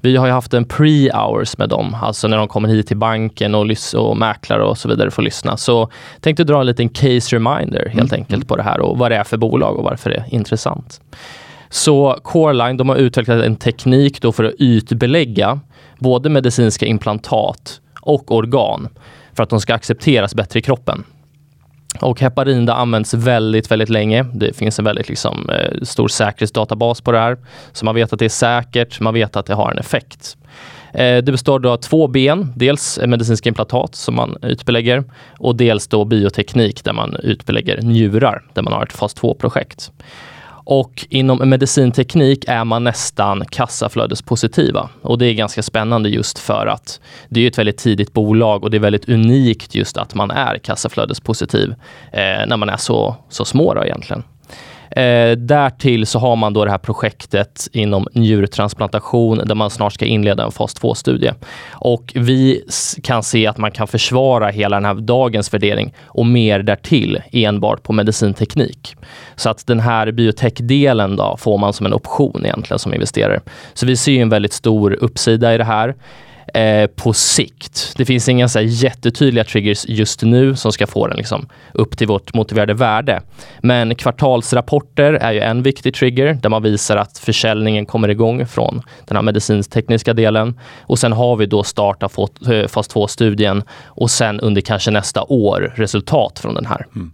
Vi 0.02 0.16
har 0.16 0.26
ju 0.26 0.32
haft 0.32 0.54
en 0.54 0.66
pre-hours 0.66 1.56
med 1.58 1.70
dem, 1.70 1.98
alltså 2.02 2.28
när 2.28 2.38
de 2.38 2.48
kommer 2.48 2.70
hit 2.70 2.88
till 2.88 2.98
banken 2.98 3.56
och, 3.56 3.68
och 3.96 4.18
mäklare 4.18 4.64
och 4.64 4.78
så 4.78 4.90
vidare 4.90 5.12
får 5.12 5.22
lyssna. 5.22 5.58
Så 5.58 5.90
tänkte 6.22 6.44
dra 6.44 6.60
en 6.60 6.66
liten 6.66 6.90
case 6.90 7.36
reminder 7.36 7.90
helt 7.90 8.14
enkelt 8.14 8.48
på 8.48 8.56
det 8.56 8.64
här 8.64 8.80
och 8.80 8.98
vad 8.98 9.12
det 9.12 9.18
är 9.18 9.24
för 9.24 9.38
bolag 9.38 9.78
och 9.78 9.84
varför 9.84 10.10
det 10.10 10.16
är 10.16 10.34
intressant. 10.34 11.02
Så 11.70 12.20
Coreline, 12.24 12.78
de 12.78 12.90
har 12.90 12.96
utvecklat 12.96 13.44
en 13.44 13.56
teknik 13.56 14.22
då 14.22 14.32
för 14.32 14.44
att 14.44 14.54
ytbelägga 14.60 15.60
både 16.00 16.30
medicinska 16.30 16.86
implantat 16.86 17.82
och 18.02 18.32
organ 18.32 18.90
för 19.40 19.44
att 19.44 19.50
de 19.50 19.62
ska 19.62 19.74
accepteras 19.74 20.36
bättre 20.36 20.60
i 20.60 20.62
kroppen. 20.62 21.04
Och 22.02 22.22
heparin 22.22 22.66
det 22.66 22.74
används 22.74 23.14
väldigt, 23.14 23.72
väldigt 23.72 23.90
länge. 23.90 24.26
Det 24.34 24.56
finns 24.56 24.80
en 24.80 24.86
väldigt 24.86 25.10
liksom, 25.10 25.50
eh, 25.50 25.82
stor 25.82 26.08
säkerhetsdatabas 26.08 27.02
på 27.02 27.12
det 27.12 27.20
här. 27.20 27.38
Så 27.72 27.86
man 27.86 27.96
vet 27.96 28.14
att 28.14 28.20
det 28.20 28.26
är 28.26 28.30
säkert, 28.30 29.00
man 29.00 29.14
vet 29.14 29.36
att 29.36 29.46
det 29.46 29.54
har 29.54 29.72
en 29.72 29.78
effekt. 29.78 30.38
Eh, 30.94 31.18
det 31.18 31.32
består 31.32 31.60
då 31.60 31.70
av 31.70 31.78
två 31.78 32.08
ben, 32.08 32.54
dels 32.56 33.00
medicinska 33.06 33.50
implantat 33.50 33.96
som 33.96 34.16
man 34.16 34.38
utbelägger 34.42 35.04
och 35.38 35.56
dels 35.56 35.88
då 35.88 36.06
bioteknik 36.06 36.84
där 36.84 36.94
man 36.94 37.16
utbelägger 37.24 37.82
njurar, 37.82 38.44
där 38.54 38.62
man 38.62 38.74
har 38.74 38.84
ett 38.84 38.94
fas 38.94 39.16
2-projekt. 39.16 39.92
Och 40.64 41.08
inom 41.10 41.50
medicinteknik 41.50 42.46
är 42.48 42.64
man 42.64 42.84
nästan 42.84 43.46
kassaflödespositiva. 43.50 44.90
Och 45.02 45.18
det 45.18 45.26
är 45.26 45.34
ganska 45.34 45.64
spännande 45.64 46.10
just 46.10 46.40
för 46.40 46.68
att 46.68 47.00
det 47.30 47.42
är 47.42 47.48
ett 47.48 47.58
väldigt 47.58 47.78
tidigt 47.78 48.14
bolag 48.14 48.64
och 48.64 48.72
det 48.72 48.78
är 48.78 48.82
väldigt 48.82 49.10
unikt 49.10 49.76
just 49.76 49.98
att 49.98 50.16
man 50.16 50.32
är 50.32 50.58
kassaflödespositiv 50.58 51.76
eh, 52.12 52.48
när 52.48 52.58
man 52.58 52.70
är 52.70 52.78
så, 52.78 53.16
så 53.30 53.46
små 53.46 53.74
då 53.74 53.86
egentligen. 53.86 54.24
Eh, 55.00 55.32
därtill 55.32 56.06
så 56.06 56.20
har 56.20 56.36
man 56.36 56.54
då 56.54 56.66
det 56.66 56.72
här 56.72 56.78
projektet 56.78 57.68
inom 57.72 58.08
njurtransplantation 58.14 59.38
där 59.46 59.56
man 59.56 59.70
snart 59.70 59.94
ska 59.94 60.06
inleda 60.06 60.44
en 60.44 60.52
fas 60.52 60.76
2-studie. 60.76 61.32
Och 61.72 62.12
vi 62.16 62.64
kan 63.04 63.24
se 63.24 63.48
att 63.48 63.58
man 63.58 63.72
kan 63.72 63.88
försvara 63.88 64.50
hela 64.50 64.76
den 64.76 64.86
här 64.86 64.94
dagens 64.94 65.54
värdering 65.54 65.94
och 66.06 66.26
mer 66.26 66.60
därtill 66.60 67.22
enbart 67.32 67.84
på 67.84 67.94
medicinteknik. 67.94 68.96
Så 69.36 69.50
att 69.50 69.68
den 69.68 69.80
här 69.80 70.12
biotech-delen 70.12 71.16
då 71.16 71.36
får 71.40 71.58
man 71.58 71.74
som 71.74 71.86
en 71.86 71.94
option 71.94 72.42
egentligen 72.46 72.80
som 72.80 72.94
investerare. 72.94 73.40
Så 73.74 73.86
vi 73.86 73.96
ser 73.96 74.12
ju 74.12 74.22
en 74.22 74.30
väldigt 74.30 74.54
stor 74.54 74.94
uppsida 74.94 75.54
i 75.54 75.58
det 75.58 75.64
här 75.64 75.96
eh, 76.54 76.88
på 76.88 77.14
sikt. 77.14 77.94
Det 77.98 78.06
finns 78.06 78.30
inga 78.30 78.48
så 78.48 78.60
här 78.60 78.66
jättetydliga 78.66 79.44
triggers 79.44 79.86
just 79.88 80.24
nu 80.24 80.56
som 80.56 80.72
ska 80.72 80.88
få 80.88 81.08
den 81.08 81.18
liksom 81.18 81.48
upp 81.74 81.98
till 81.98 82.08
vårt 82.08 82.34
motiverade 82.34 82.74
värde. 82.74 83.22
Men 83.62 83.96
kvartalsrapporter 83.96 85.14
är 85.14 85.32
ju 85.32 85.40
en 85.40 85.64
viktig 85.64 85.94
trigger 85.94 86.34
där 86.34 86.50
man 86.50 86.64
visar 86.64 86.98
att 86.98 87.18
försäljningen 87.18 87.86
kommer 87.86 88.10
igång 88.10 88.48
från 88.48 88.82
den 89.06 89.18
här 89.18 89.24
medicintekniska 89.24 90.14
delen. 90.14 90.60
Och 90.82 91.00
sen 91.00 91.12
har 91.12 91.36
vi 91.36 91.46
då 91.46 91.64
start 91.64 92.04
av 92.04 92.12
eh, 92.52 92.68
fas 92.68 92.90
2-studien 92.90 93.64
och 93.86 94.12
sen 94.12 94.40
under 94.40 94.62
kanske 94.62 94.92
nästa 94.92 95.24
år 95.24 95.74
resultat 95.76 96.40
från 96.40 96.54
den 96.54 96.66
här. 96.66 96.86
Mm. 96.96 97.12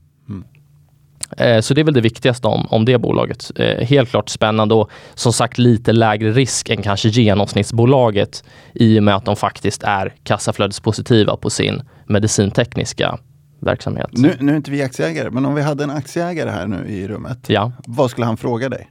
Så 1.62 1.74
det 1.74 1.82
är 1.82 1.84
väl 1.86 1.94
det 1.94 2.02
viktigaste 2.02 2.48
om, 2.48 2.68
om 2.70 2.86
det 2.86 2.98
bolaget. 2.98 3.52
Eh, 3.56 3.86
Helt 3.88 4.10
klart 4.10 4.30
spännande 4.30 4.76
och 4.76 4.90
som 5.16 5.34
sagt 5.34 5.58
lite 5.58 5.92
lägre 5.94 6.32
risk 6.32 6.70
än 6.70 6.82
kanske 6.82 7.10
genomsnittsbolaget 7.10 8.44
i 8.74 9.00
och 9.00 9.04
med 9.04 9.16
att 9.16 9.26
de 9.26 9.36
faktiskt 9.36 9.84
är 9.84 10.14
kassaflödespositiva 10.24 11.36
på 11.38 11.50
sin 11.50 11.82
medicintekniska 12.08 13.18
verksamhet. 13.60 14.08
Nu, 14.12 14.36
nu 14.40 14.52
är 14.52 14.56
inte 14.56 14.72
vi 14.72 14.84
aktieägare, 14.84 15.30
men 15.30 15.46
om 15.46 15.56
vi 15.56 15.62
hade 15.62 15.84
en 15.84 15.90
aktieägare 15.92 16.50
här 16.50 16.68
nu 16.68 16.88
i 16.88 17.08
rummet, 17.08 17.38
Ja. 17.48 17.72
vad 17.88 18.12
skulle 18.12 18.26
han 18.26 18.38
fråga 18.38 18.70
dig? 18.70 18.88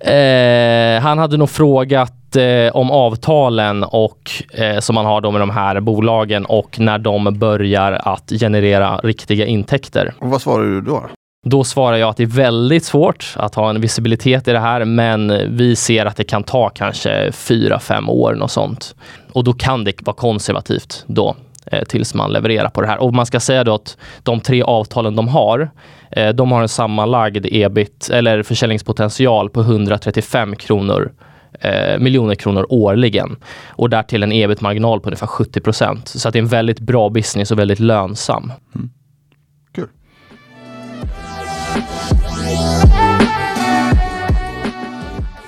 Eh, 0.00 1.02
han 1.02 1.18
hade 1.18 1.36
nog 1.36 1.50
frågat 1.50 2.36
eh, 2.36 2.76
om 2.76 2.90
avtalen 2.90 3.84
och, 3.84 4.30
eh, 4.54 4.78
som 4.78 4.94
man 4.94 5.06
har 5.06 5.20
då 5.20 5.30
med 5.30 5.40
de 5.40 5.50
här 5.50 5.80
bolagen 5.80 6.44
och 6.46 6.80
när 6.80 6.98
de 6.98 7.38
börjar 7.38 7.92
att 7.92 8.30
generera 8.40 8.96
riktiga 8.96 9.46
intäkter. 9.46 10.14
Och 10.18 10.30
vad 10.30 10.42
svarar 10.42 10.64
du 10.64 10.80
då? 10.80 11.02
Då 11.46 11.64
svarar 11.64 11.96
jag 11.96 12.08
att 12.08 12.16
det 12.16 12.22
är 12.22 12.26
väldigt 12.26 12.84
svårt 12.84 13.34
att 13.36 13.54
ha 13.54 13.70
en 13.70 13.80
visibilitet 13.80 14.48
i 14.48 14.52
det 14.52 14.58
här, 14.58 14.84
men 14.84 15.56
vi 15.56 15.76
ser 15.76 16.06
att 16.06 16.16
det 16.16 16.24
kan 16.24 16.42
ta 16.42 16.68
kanske 16.68 17.32
fyra, 17.32 17.78
fem 17.78 18.08
år 18.08 18.42
och 18.42 18.50
sånt. 18.50 18.94
Och 19.32 19.44
då 19.44 19.52
kan 19.52 19.84
det 19.84 20.02
vara 20.02 20.16
konservativt 20.16 21.04
då 21.06 21.36
eh, 21.66 21.84
tills 21.84 22.14
man 22.14 22.32
levererar 22.32 22.68
på 22.68 22.80
det 22.80 22.86
här. 22.86 22.98
Och 22.98 23.14
man 23.14 23.26
ska 23.26 23.40
säga 23.40 23.64
då 23.64 23.74
att 23.74 23.96
de 24.22 24.40
tre 24.40 24.62
avtalen 24.62 25.16
de 25.16 25.28
har, 25.28 25.70
eh, 26.10 26.28
de 26.28 26.52
har 26.52 26.62
en 26.62 26.68
sammanlagd 26.68 27.46
ebit 27.50 28.10
eller 28.12 28.42
försäljningspotential 28.42 29.50
på 29.50 29.60
135 29.60 30.56
kronor 30.56 31.12
eh, 31.60 31.98
miljoner 31.98 32.34
kronor 32.34 32.66
årligen 32.68 33.36
och 33.68 33.90
därtill 33.90 34.22
en 34.22 34.32
ebit-marginal 34.32 35.00
på 35.00 35.08
ungefär 35.08 35.26
70 35.26 35.60
procent. 35.60 36.08
Så 36.08 36.28
att 36.28 36.32
det 36.32 36.38
är 36.38 36.42
en 36.42 36.48
väldigt 36.48 36.80
bra 36.80 37.08
business 37.08 37.50
och 37.50 37.58
väldigt 37.58 37.80
lönsam. 37.80 38.52
Mm. 38.74 38.90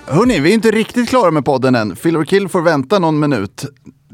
Hörni, 0.06 0.40
vi 0.40 0.50
är 0.50 0.54
inte 0.54 0.70
riktigt 0.70 1.08
klara 1.08 1.30
med 1.30 1.44
podden 1.44 1.74
än. 1.74 1.96
Fill 1.96 2.16
or 2.16 2.24
kill 2.24 2.48
får 2.48 2.62
vänta 2.62 2.98
någon 2.98 3.20
minut. 3.20 3.64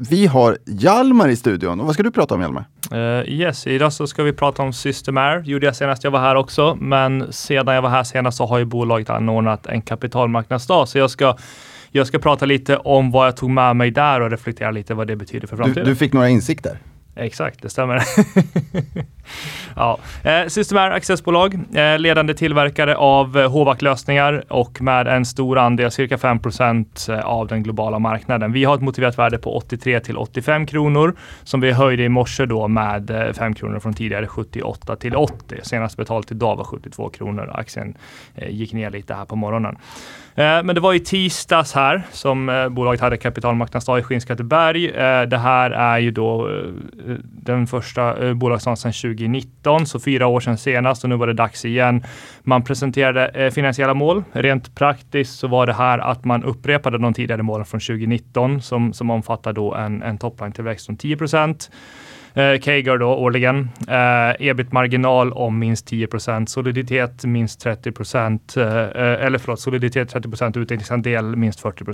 Vi 0.09 0.25
har 0.27 0.57
Hjalmar 0.65 1.29
i 1.29 1.35
studion. 1.35 1.79
Och 1.79 1.85
vad 1.85 1.93
ska 1.93 2.03
du 2.03 2.11
prata 2.11 2.35
om 2.35 2.41
Hjalmar? 2.41 2.65
Uh, 2.93 3.29
yes, 3.29 3.67
idag 3.67 3.93
så 3.93 4.07
ska 4.07 4.23
vi 4.23 4.33
prata 4.33 4.63
om 4.63 4.73
Systemair. 4.73 5.43
gjorde 5.45 5.65
jag 5.65 5.75
senast 5.75 6.03
jag 6.03 6.11
var 6.11 6.19
här 6.19 6.35
också, 6.35 6.77
men 6.81 7.33
sedan 7.33 7.75
jag 7.75 7.81
var 7.81 7.89
här 7.89 8.03
senast 8.03 8.37
så 8.37 8.45
har 8.45 8.57
ju 8.59 8.65
bolaget 8.65 9.09
anordnat 9.09 9.65
en 9.65 9.81
kapitalmarknadsdag. 9.81 10.87
Så 10.87 10.97
jag 10.97 11.09
ska, 11.09 11.37
jag 11.91 12.07
ska 12.07 12.19
prata 12.19 12.45
lite 12.45 12.77
om 12.77 13.11
vad 13.11 13.27
jag 13.27 13.37
tog 13.37 13.49
med 13.49 13.75
mig 13.75 13.91
där 13.91 14.21
och 14.21 14.31
reflektera 14.31 14.71
lite 14.71 14.93
vad 14.93 15.07
det 15.07 15.15
betyder 15.15 15.47
för 15.47 15.55
Du, 15.57 15.63
framtiden. 15.63 15.87
du 15.87 15.95
fick 15.95 16.13
några 16.13 16.29
insikter. 16.29 16.79
Exakt, 17.19 17.61
det 17.61 17.69
stämmer. 17.69 18.01
ja. 19.75 19.99
eh, 20.23 20.47
Systemair 20.47 20.91
accessbolag, 20.91 21.59
eh, 21.73 21.99
ledande 21.99 22.33
tillverkare 22.33 22.95
av 22.95 23.37
eh, 23.37 23.51
HVAC-lösningar 23.51 24.43
och 24.47 24.81
med 24.81 25.07
en 25.07 25.25
stor 25.25 25.57
andel, 25.57 25.91
cirka 25.91 26.17
5 26.17 26.39
eh, 27.09 27.19
av 27.19 27.47
den 27.47 27.63
globala 27.63 27.99
marknaden. 27.99 28.51
Vi 28.51 28.63
har 28.63 28.75
ett 28.75 28.81
motiverat 28.81 29.17
värde 29.17 29.37
på 29.37 29.57
83 29.57 29.99
till 29.99 30.17
85 30.17 30.65
kronor 30.65 31.15
som 31.43 31.61
vi 31.61 31.71
höjde 31.71 32.03
i 32.03 32.09
morse 32.09 32.45
då 32.45 32.67
med 32.67 33.09
eh, 33.09 33.33
5 33.33 33.53
kronor 33.53 33.79
från 33.79 33.93
tidigare 33.93 34.27
78 34.27 34.95
till 34.95 35.15
80. 35.15 35.55
Senast 35.63 35.97
betalt 35.97 36.31
idag 36.31 36.55
var 36.55 36.63
72 36.63 37.09
kronor. 37.09 37.51
Aktien 37.53 37.97
eh, 38.35 38.49
gick 38.49 38.73
ner 38.73 38.89
lite 38.89 39.13
här 39.13 39.25
på 39.25 39.35
morgonen. 39.35 39.77
Eh, 40.39 40.63
men 40.63 40.75
det 40.75 40.81
var 40.81 40.93
i 40.93 40.99
tisdags 40.99 41.73
här 41.73 42.03
som 42.11 42.49
eh, 42.49 42.69
bolaget 42.69 43.01
hade 43.01 43.17
kapitalmarknadsdag 43.17 43.99
i 43.99 44.03
Skinnskatteberg. 44.03 44.89
Eh, 44.89 45.21
det 45.21 45.37
här 45.37 45.71
är 45.71 45.97
ju 45.97 46.11
då 46.11 46.49
den 47.23 47.67
första 47.67 48.33
bolagsdagen 48.33 48.77
sedan 48.77 48.93
2019, 48.93 49.85
så 49.85 49.99
fyra 49.99 50.27
år 50.27 50.39
sedan 50.39 50.57
senast 50.57 51.03
och 51.03 51.09
nu 51.09 51.15
var 51.15 51.27
det 51.27 51.33
dags 51.33 51.65
igen. 51.65 52.03
Man 52.43 52.63
presenterade 52.63 53.51
finansiella 53.51 53.93
mål. 53.93 54.23
Rent 54.31 54.75
praktiskt 54.75 55.39
så 55.39 55.47
var 55.47 55.65
det 55.65 55.73
här 55.73 55.99
att 55.99 56.25
man 56.25 56.43
upprepade 56.43 56.97
de 56.97 57.13
tidigare 57.13 57.43
målen 57.43 57.65
från 57.65 57.79
2019 57.79 58.61
som, 58.61 58.93
som 58.93 59.09
omfattar 59.09 59.53
då 59.53 59.75
en, 59.75 60.03
en 60.03 60.17
topline-tillväxt 60.17 60.89
om 60.89 60.97
10 60.97 61.17
procent. 61.17 61.69
Eh, 62.33 62.59
CAGR 62.59 62.97
då 62.97 63.07
årligen. 63.07 63.69
Eh, 63.87 64.47
ebit-marginal 64.47 65.33
om 65.33 65.59
minst 65.59 65.91
10% 65.91 66.45
soliditet 66.45 67.25
minst 67.25 67.61
30 67.61 67.89
eh, 68.57 68.63
eh, 68.65 69.25
eller 69.25 69.37
förlåt, 69.37 69.59
soliditet 69.59 70.13
30% 70.15 70.59
utdelningsandel 70.59 71.35
minst 71.35 71.59
40 71.59 71.85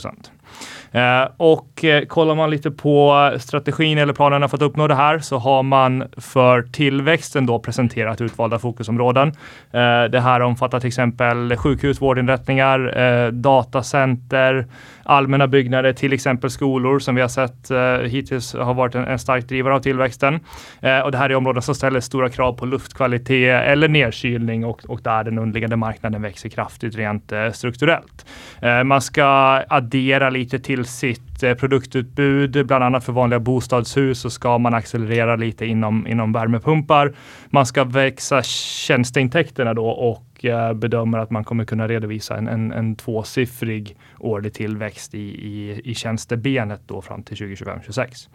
Eh, 0.91 1.27
och 1.37 1.83
eh, 1.83 2.05
kollar 2.05 2.35
man 2.35 2.49
lite 2.49 2.71
på 2.71 3.31
strategin 3.39 3.97
eller 3.97 4.13
planerna 4.13 4.47
för 4.47 4.57
att 4.57 4.61
uppnå 4.61 4.87
det 4.87 4.95
här 4.95 5.19
så 5.19 5.37
har 5.37 5.63
man 5.63 6.03
för 6.17 6.61
tillväxten 6.61 7.45
då 7.45 7.59
presenterat 7.59 8.21
utvalda 8.21 8.59
fokusområden. 8.59 9.27
Eh, 9.71 10.03
det 10.11 10.19
här 10.19 10.39
omfattar 10.39 10.79
till 10.79 10.87
exempel 10.87 11.55
sjukhus, 11.57 12.01
vårdinrättningar, 12.01 13.01
eh, 13.01 13.31
datacenter, 13.31 14.65
allmänna 15.05 15.47
byggnader, 15.47 15.93
till 15.93 16.13
exempel 16.13 16.49
skolor 16.49 16.99
som 16.99 17.15
vi 17.15 17.21
har 17.21 17.27
sett 17.27 17.71
eh, 17.71 18.09
hittills 18.09 18.53
har 18.53 18.73
varit 18.73 18.95
en, 18.95 19.03
en 19.03 19.19
stark 19.19 19.47
drivare 19.47 19.75
av 19.75 19.79
tillväxten. 19.79 20.39
Eh, 20.81 20.99
och 20.99 21.11
det 21.11 21.17
här 21.17 21.29
är 21.29 21.35
områden 21.35 21.61
som 21.61 21.75
ställer 21.75 21.99
stora 21.99 22.29
krav 22.29 22.53
på 22.53 22.65
luftkvalitet 22.65 23.61
eller 23.65 23.87
nedkylning 23.87 24.65
och, 24.65 24.85
och 24.85 25.01
där 25.01 25.23
den 25.23 25.39
underliggande 25.39 25.75
marknaden 25.75 26.21
växer 26.21 26.49
kraftigt 26.49 26.95
rent 26.95 27.31
eh, 27.31 27.51
strukturellt. 27.51 28.25
Eh, 28.61 28.83
man 28.83 29.01
ska 29.01 29.25
addera 29.69 30.29
lite 30.29 30.59
till 30.59 30.85
sitt 30.85 31.43
eh, 31.43 31.53
produktutbud, 31.53 32.67
bland 32.67 32.83
annat 32.83 33.03
för 33.03 33.13
vanliga 33.13 33.39
bostadshus 33.39 34.19
så 34.19 34.29
ska 34.29 34.57
man 34.57 34.73
accelerera 34.73 35.35
lite 35.35 35.65
inom, 35.65 36.07
inom 36.07 36.33
värmepumpar. 36.33 37.13
Man 37.49 37.65
ska 37.65 37.83
växa 37.83 38.43
tjänsteintäkterna 38.43 39.73
då 39.73 39.87
och 39.87 40.34
eh, 40.47 40.73
bedömer 40.73 41.17
att 41.17 41.31
man 41.31 41.43
kommer 41.43 41.65
kunna 41.65 41.87
redovisa 41.87 42.37
en, 42.37 42.47
en, 42.47 42.71
en 42.71 42.95
tvåsiffrig 42.95 43.97
årlig 44.19 44.53
tillväxt 44.53 45.15
i, 45.15 45.47
i, 45.47 45.81
i 45.83 45.95
tjänstebenet 45.95 46.81
då 46.85 47.01
fram 47.01 47.23
till 47.23 47.37
2025-26. 47.37 48.29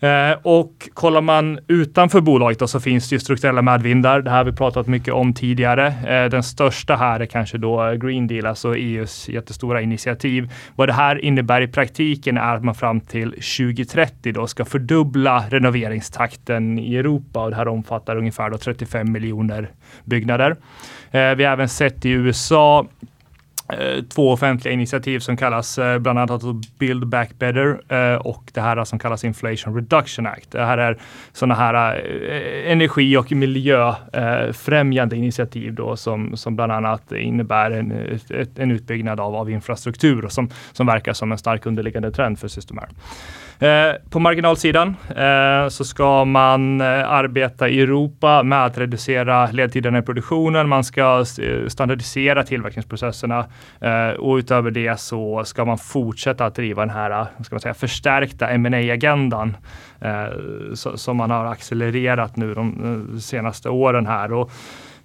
Eh, 0.00 0.38
och 0.42 0.88
kollar 0.94 1.20
man 1.20 1.58
utanför 1.66 2.20
bolaget 2.20 2.58
då, 2.58 2.66
så 2.66 2.80
finns 2.80 3.08
det 3.08 3.14
ju 3.14 3.20
strukturella 3.20 3.62
medvindar. 3.62 4.22
Det 4.22 4.30
här 4.30 4.36
har 4.36 4.44
vi 4.44 4.52
pratat 4.52 4.86
mycket 4.86 5.14
om 5.14 5.34
tidigare. 5.34 5.86
Eh, 5.86 6.30
den 6.30 6.42
största 6.42 6.96
här 6.96 7.20
är 7.20 7.26
kanske 7.26 7.58
då 7.58 7.92
Green 8.00 8.26
Deal, 8.26 8.46
alltså 8.46 8.76
EUs 8.76 9.28
jättestora 9.28 9.80
initiativ. 9.80 10.50
Vad 10.76 10.88
det 10.88 10.92
här 10.92 11.24
innebär 11.24 11.60
i 11.60 11.68
praktiken 11.68 12.36
är 12.36 12.54
att 12.56 12.64
man 12.64 12.74
fram 12.74 13.00
till 13.00 13.30
2030 13.30 14.32
då 14.32 14.46
ska 14.46 14.64
fördubbla 14.64 15.44
renoveringstakten 15.50 16.78
i 16.78 16.96
Europa 16.96 17.44
och 17.44 17.50
det 17.50 17.56
här 17.56 17.68
omfattar 17.68 18.16
ungefär 18.16 18.50
då 18.50 18.58
35 18.58 19.12
miljoner 19.12 19.70
byggnader. 20.04 20.56
Eh, 21.10 21.34
vi 21.34 21.44
har 21.44 21.52
även 21.52 21.68
sett 21.68 22.04
i 22.04 22.10
USA 22.10 22.86
Eh, 23.72 24.02
två 24.04 24.32
offentliga 24.32 24.74
initiativ 24.74 25.18
som 25.18 25.36
kallas 25.36 25.78
eh, 25.78 25.98
bland 25.98 26.18
annat 26.18 26.42
Build 26.78 27.06
Back 27.06 27.38
Better 27.38 27.80
eh, 27.88 28.14
och 28.14 28.50
det 28.54 28.60
här 28.60 28.84
som 28.84 28.98
kallas 28.98 29.24
Inflation 29.24 29.74
Reduction 29.74 30.26
Act. 30.26 30.50
Det 30.50 30.64
här 30.64 30.78
är 30.78 30.98
sådana 31.32 31.54
här 31.54 32.04
energi 32.66 33.16
och 33.16 33.32
miljöfrämjande 33.32 35.16
initiativ 35.16 35.74
då 35.74 35.96
som, 35.96 36.36
som 36.36 36.56
bland 36.56 36.72
annat 36.72 37.12
innebär 37.12 37.70
en, 37.70 38.18
en 38.56 38.70
utbyggnad 38.70 39.20
av, 39.20 39.36
av 39.36 39.50
infrastruktur 39.50 40.24
och 40.24 40.32
som, 40.32 40.50
som 40.72 40.86
verkar 40.86 41.12
som 41.12 41.32
en 41.32 41.38
stark 41.38 41.66
underliggande 41.66 42.10
trend 42.10 42.38
för 42.38 42.48
Systemair. 42.48 42.88
Eh, 43.60 43.94
på 44.10 44.18
marginalsidan 44.18 44.96
eh, 45.16 45.68
så 45.68 45.84
ska 45.84 46.24
man 46.24 46.80
eh, 46.80 46.86
arbeta 47.10 47.68
i 47.68 47.80
Europa 47.80 48.42
med 48.42 48.64
att 48.64 48.78
reducera 48.78 49.50
ledtiderna 49.50 49.98
i 49.98 50.02
produktionen. 50.02 50.68
Man 50.68 50.84
ska 50.84 51.24
standardisera 51.68 52.42
tillverkningsprocesserna 52.42 53.46
och 54.18 54.34
utöver 54.34 54.70
det 54.70 55.00
så 55.00 55.44
ska 55.44 55.64
man 55.64 55.78
fortsätta 55.78 56.46
att 56.46 56.54
driva 56.54 56.82
den 56.82 56.90
här 56.90 57.26
ska 57.44 57.54
man 57.54 57.60
säga, 57.60 57.74
förstärkta 57.74 58.58
ma 58.58 58.76
agendan 58.76 59.56
som 60.94 61.16
man 61.16 61.30
har 61.30 61.44
accelererat 61.44 62.36
nu 62.36 62.54
de 62.54 63.20
senaste 63.20 63.68
åren 63.68 64.06
här. 64.06 64.32
Och 64.32 64.50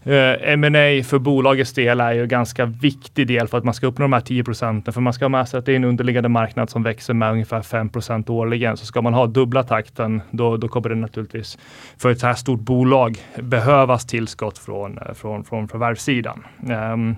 Eh, 0.07 0.51
M&A 0.51 1.03
för 1.03 1.19
bolagets 1.19 1.73
del 1.73 1.99
är 1.99 2.11
ju 2.11 2.21
en 2.21 2.27
ganska 2.27 2.65
viktig 2.65 3.27
del 3.27 3.47
för 3.47 3.57
att 3.57 3.63
man 3.63 3.73
ska 3.73 3.87
uppnå 3.87 4.03
de 4.03 4.13
här 4.13 4.21
10 4.21 4.43
procenten. 4.43 4.93
För 4.93 5.01
man 5.01 5.13
ska 5.13 5.25
ha 5.25 5.29
med 5.29 5.47
sig 5.47 5.57
att 5.57 5.65
det 5.65 5.71
är 5.71 5.75
en 5.75 5.83
underliggande 5.83 6.29
marknad 6.29 6.69
som 6.69 6.83
växer 6.83 7.13
med 7.13 7.31
ungefär 7.31 7.61
5 7.61 7.89
procent 7.89 8.29
årligen. 8.29 8.77
Så 8.77 8.85
ska 8.85 9.01
man 9.01 9.13
ha 9.13 9.27
dubbla 9.27 9.63
takten, 9.63 10.21
då, 10.31 10.57
då 10.57 10.67
kommer 10.67 10.89
det 10.89 10.95
naturligtvis 10.95 11.57
för 11.97 12.11
ett 12.11 12.19
så 12.19 12.27
här 12.27 12.33
stort 12.33 12.59
bolag 12.59 13.17
behövas 13.35 14.05
tillskott 14.05 14.57
från, 14.57 14.97
eh, 14.97 15.13
från, 15.13 15.43
från 15.43 15.67
förvärvssidan. 15.67 16.43
Um, 16.69 17.15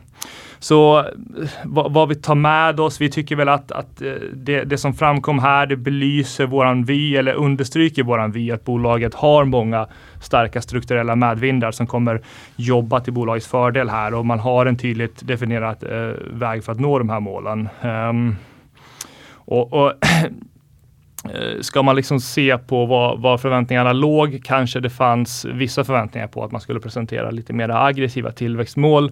så 0.59 0.99
eh, 0.99 1.05
vad, 1.63 1.93
vad, 1.93 2.09
vi 2.09 2.15
tar 2.15 2.35
med 2.35 2.79
oss, 2.79 3.01
vi 3.01 3.09
tycker 3.09 3.35
väl 3.35 3.49
att, 3.49 3.71
att 3.71 3.97
det, 4.33 4.63
det, 4.63 4.77
som 4.77 4.93
framkom 4.93 5.39
här, 5.39 5.65
det 5.65 5.75
belyser 5.75 6.45
våran 6.45 6.83
vy 6.83 7.15
eller 7.15 7.33
understryker 7.33 8.03
våran 8.03 8.31
vy 8.31 8.51
att 8.51 8.65
bolaget 8.65 9.13
har 9.13 9.45
många 9.45 9.87
starka 10.21 10.61
strukturella 10.61 11.15
medvindar 11.15 11.71
som 11.71 11.87
kommer 11.87 12.21
jobba 12.55 12.99
till 12.99 13.13
bolagets 13.13 13.47
fördel 13.47 13.89
här 13.89 14.13
och 14.13 14.25
man 14.25 14.39
har 14.39 14.65
en 14.65 14.77
tydligt 14.77 15.27
definierad 15.27 15.83
eh, 15.83 16.13
väg 16.31 16.63
för 16.63 16.71
att 16.71 16.79
nå 16.79 16.99
de 16.99 17.09
här 17.09 17.19
målen. 17.19 17.69
Um, 17.83 18.35
och, 19.33 19.73
och 19.73 19.93
eh, 21.33 21.61
Ska 21.61 21.83
man 21.83 21.95
liksom 21.95 22.19
se 22.19 22.57
på 22.57 22.85
vad, 22.85 23.21
vad, 23.21 23.41
förväntningarna 23.41 23.93
låg, 23.93 24.41
kanske 24.43 24.79
det 24.79 24.89
fanns 24.89 25.45
vissa 25.45 25.83
förväntningar 25.83 26.27
på 26.27 26.43
att 26.43 26.51
man 26.51 26.61
skulle 26.61 26.79
presentera 26.79 27.31
lite 27.31 27.53
mer 27.53 27.69
aggressiva 27.69 28.31
tillväxtmål. 28.31 29.11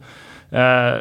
Eh, 0.50 1.00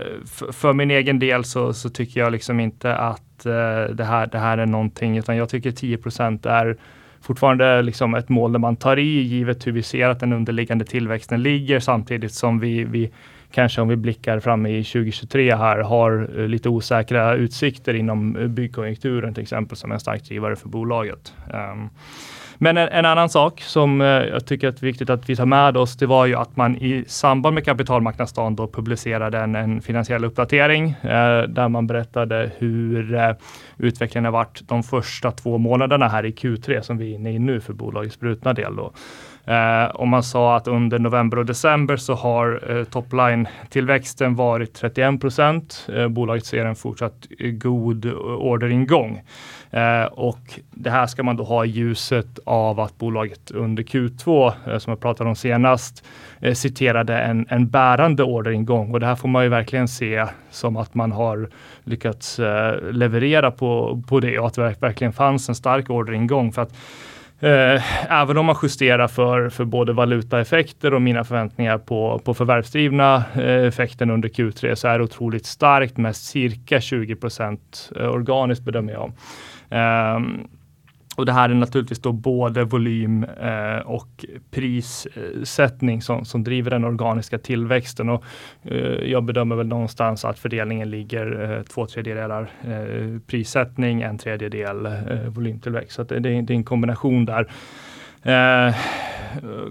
för 0.53 0.73
min 0.73 0.91
egen 0.91 1.19
del 1.19 1.45
så, 1.45 1.73
så, 1.73 1.89
tycker 1.89 2.21
jag 2.21 2.33
liksom 2.33 2.61
inte 2.61 2.97
att 2.97 3.47
eh, 3.47 3.95
det, 3.95 4.05
här, 4.05 4.27
det 4.27 4.39
här 4.39 4.59
är 4.59 4.67
någonting, 4.67 5.19
utan 5.19 5.37
jag 5.37 5.49
tycker 5.49 5.71
10% 5.71 6.49
är 6.49 6.77
fortfarande 7.25 7.83
liksom 7.83 8.15
ett 8.15 8.29
mål 8.29 8.53
där 8.53 8.59
man 8.59 8.77
tar 8.77 8.99
i, 8.99 9.23
givet 9.23 9.67
hur 9.67 9.73
vi 9.73 9.83
ser 9.83 10.09
att 10.09 10.21
den 10.21 10.33
underliggande 10.33 10.85
tillväxten 10.85 11.43
ligger, 11.43 11.81
samtidigt 11.81 12.33
som 12.33 12.59
vi, 12.59 12.85
vi 12.85 13.11
kanske 13.51 13.81
om 13.81 13.89
vi 13.89 13.97
blickar 13.97 14.41
fram 14.41 14.67
i 14.67 14.85
2023 14.85 15.55
här, 15.55 15.79
har 15.79 16.31
eh, 16.39 16.49
lite 16.49 16.69
osäkra 16.69 17.35
utsikter 17.35 17.95
inom 17.95 18.37
eh, 18.37 18.47
byggkonjunkturen 18.47 19.35
till 19.35 19.43
exempel, 19.43 19.77
som 19.77 19.93
en 19.93 20.01
stark 20.01 20.25
drivare 20.25 20.57
för 20.57 20.69
bolaget. 20.69 21.35
Um, 21.53 21.91
men 22.59 22.77
en, 22.77 22.89
en, 22.89 23.05
annan 23.05 23.29
sak 23.29 23.61
som 23.61 24.01
eh, 24.01 24.07
jag 24.07 24.47
tycker 24.47 24.69
är 24.69 24.73
viktigt 24.81 25.11
att 25.11 25.29
vi 25.29 25.37
tar 25.37 25.47
med 25.47 25.77
oss, 25.77 25.97
det 25.97 26.07
var 26.07 26.27
ju 26.27 26.35
att 26.35 26.57
man 26.57 26.77
i 26.77 27.05
samband 27.07 27.55
med 27.55 27.65
kapitalmarknadsdagen 27.65 28.57
då 28.57 28.69
publicerade 28.69 29.39
en, 29.39 29.55
en 29.55 29.83
finansiell 29.83 30.25
uppdatering 30.25 30.91
eh, 30.91 31.43
där 31.43 31.69
man 31.69 31.87
berättade 31.87 32.51
hur 32.59 33.15
eh, 33.15 33.31
utvecklingen 33.79 34.25
har 34.25 34.33
varit 34.33 34.69
de 34.69 34.83
första 34.83 35.31
två 35.31 35.59
månaderna 35.59 36.09
här 36.09 36.25
i 36.25 36.31
Q3 36.31 36.81
som 36.81 36.99
vi 36.99 37.11
är 37.11 37.15
inne 37.15 37.33
i 37.33 37.39
nu 37.39 37.61
för 37.61 37.73
bolagets 37.73 38.21
brutna 38.21 38.53
del. 38.53 38.77
Då. 38.77 38.93
Eh, 39.47 39.85
och 39.85 40.09
man 40.09 40.23
sa 40.23 40.57
att 40.57 40.69
under 40.69 40.99
november 40.99 41.39
och 41.39 41.47
december 41.47 41.97
så 41.97 42.15
har 42.15 42.71
eh, 42.71 42.85
topline-tillväxten 42.85 44.35
varit 44.35 44.75
31 44.75 45.21
procent. 45.21 45.89
Eh, 45.95 46.09
bolaget 46.09 46.47
ser 46.47 46.65
en 46.65 46.77
fortsatt 46.77 47.27
god 47.39 48.07
orderingång. 48.39 49.23
Eh, 49.75 50.05
och 50.05 50.61
det 50.71 50.91
här 50.91 51.07
ska 51.07 51.23
man 51.23 51.37
då 51.37 51.45
ha 51.45 51.65
i 51.65 51.69
ljuset 51.69 52.39
av 52.45 52.81
att 52.81 52.99
bolaget 52.99 53.51
under 53.51 53.83
Q2, 53.83 54.53
eh, 54.67 54.79
som 54.79 54.91
jag 54.91 55.01
pratade 55.01 55.29
om 55.31 55.37
senast, 55.37 56.05
eh, 56.41 56.55
citerade 56.55 57.19
en, 57.19 57.47
en 57.51 57.69
bärande 57.69 58.23
orderingång. 58.23 58.93
Och 58.93 59.01
det 59.01 59.07
här 59.07 59.17
får 59.17 59.29
man 59.29 59.43
ju 59.43 59.49
verkligen 59.49 59.89
se 59.89 60.27
som 60.51 60.77
att 60.77 60.95
man 60.95 61.13
har 61.13 61.49
lyckats 61.85 62.39
eh, 62.39 62.93
leverera 62.93 63.51
på, 63.51 64.03
på 64.09 64.21
det 64.21 64.39
och 64.39 64.47
att 64.47 64.55
det 64.55 64.77
verkligen 64.81 65.13
fanns 65.13 65.49
en 65.49 65.55
stark 65.55 65.91
orderingång. 65.91 66.53
För 66.53 66.63
att 66.63 66.75
Eh, 67.45 68.13
även 68.13 68.39
om 68.39 68.47
man 68.47 68.57
justerar 68.63 69.09
för, 69.09 69.49
för 69.49 69.65
både 69.65 69.93
valutaeffekter 69.93 70.95
och 70.95 71.03
mina 71.03 71.25
förväntningar 71.25 71.79
på, 71.79 72.21
på 72.25 72.35
förvärvsdrivna 72.35 73.25
eh, 73.35 73.67
effekten 73.67 74.11
under 74.11 74.29
Q3 74.29 74.75
så 74.75 74.89
är 74.89 74.99
det 74.99 75.05
otroligt 75.05 75.47
starkt 75.47 75.97
med 75.97 76.17
cirka 76.17 76.81
20 76.81 77.17
procent 77.17 77.91
eh, 77.97 78.09
organiskt 78.09 78.65
bedömer 78.65 78.93
jag. 78.93 79.13
Ehm, 79.71 80.49
och 81.17 81.27
det 81.27 81.33
här 81.33 81.49
är 81.49 81.55
naturligtvis 81.55 81.99
då 81.99 82.13
både 82.13 82.65
volym 82.65 83.25
eh, 83.25 83.79
och 83.79 84.25
prissättning 84.51 86.03
som, 86.03 86.25
som 86.25 86.45
driver 86.45 86.71
den 86.71 86.85
organiska 86.85 87.39
tillväxten. 87.39 88.09
Och, 88.09 88.25
eh, 88.63 89.11
jag 89.11 89.25
bedömer 89.25 89.57
väl 89.57 89.67
någonstans 89.67 90.25
att 90.25 90.39
fördelningen 90.39 90.91
ligger 90.91 91.53
eh, 91.53 91.63
två 91.63 91.87
tredjedelar 91.87 92.51
eh, 92.65 93.19
prissättning, 93.27 94.03
en 94.03 94.19
tredjedel 94.19 94.87
eh, 94.87 94.93
volymtillväxt. 95.29 95.93
Så 95.93 96.03
det, 96.03 96.21
det, 96.21 96.29
är 96.29 96.51
en 96.51 96.65
kombination 96.65 97.25
där. 97.25 97.51
Eh, 98.25 98.75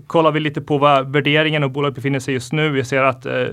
kollar 0.07 0.31
vi 0.31 0.39
lite 0.39 0.61
på 0.61 0.77
vad 0.77 1.11
värderingen 1.11 1.63
och 1.63 1.71
bolaget 1.71 1.95
befinner 1.95 2.19
sig 2.19 2.33
just 2.33 2.53
nu. 2.53 2.69
Vi 2.69 2.83
ser 2.83 3.03
att 3.03 3.25
eh, 3.25 3.47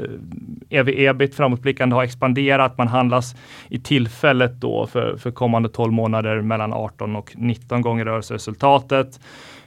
ev-ebit 0.70 1.34
framåtblickande 1.34 1.96
har 1.96 2.02
expanderat. 2.02 2.78
Man 2.78 2.88
handlas 2.88 3.36
i 3.68 3.78
tillfället 3.78 4.60
då 4.60 4.86
för, 4.86 5.16
för 5.16 5.30
kommande 5.30 5.68
12 5.68 5.92
månader 5.92 6.40
mellan 6.40 6.72
18 6.72 7.16
och 7.16 7.32
19 7.34 7.82
gånger 7.82 8.04
rörelseresultatet. 8.04 9.20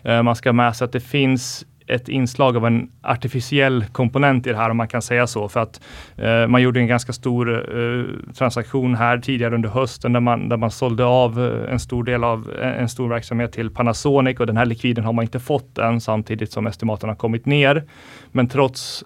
Eh, 0.04 0.24
man 0.24 0.36
ska 0.36 0.54
med 0.54 0.76
sig 0.76 0.86
att 0.86 0.92
det 0.92 1.00
finns 1.00 1.66
ett 1.94 2.10
inslag 2.10 2.58
av 2.58 2.66
en 2.66 2.92
artificiell 3.02 3.86
komponent 3.92 4.48
i 4.48 4.50
det 4.50 4.58
här 4.58 4.70
om 4.70 4.78
man 4.78 4.88
kan 4.88 5.02
säga 5.02 5.28
så. 5.28 5.50
För 5.50 5.60
att 5.60 5.82
eh, 6.18 6.48
man 6.48 6.62
gjorde 6.62 6.80
en 6.80 6.88
ganska 6.88 7.14
stor 7.14 7.78
eh, 7.80 8.34
transaktion 8.34 8.96
här 8.96 9.18
tidigare 9.18 9.56
under 9.56 9.70
hösten 9.70 10.14
där 10.14 10.20
man, 10.20 10.50
där 10.50 10.58
man 10.58 10.72
sålde 10.72 11.06
av 11.06 11.40
eh, 11.40 11.74
en 11.74 11.80
stor 11.80 12.04
del 12.04 12.24
av 12.24 12.52
eh, 12.62 12.82
en 12.82 12.90
stor 12.90 13.10
verksamhet 13.10 13.52
till 13.52 13.70
Panasonic 13.70 14.40
och 14.40 14.48
den 14.48 14.58
här 14.58 14.66
likviden 14.66 15.06
har 15.06 15.14
man 15.14 15.24
inte 15.24 15.40
fått 15.40 15.78
än 15.78 16.02
samtidigt 16.02 16.52
som 16.52 16.68
estimaten 16.68 17.10
har 17.10 17.16
kommit 17.16 17.46
ner. 17.46 17.84
Men 18.32 18.48
trots 18.48 19.04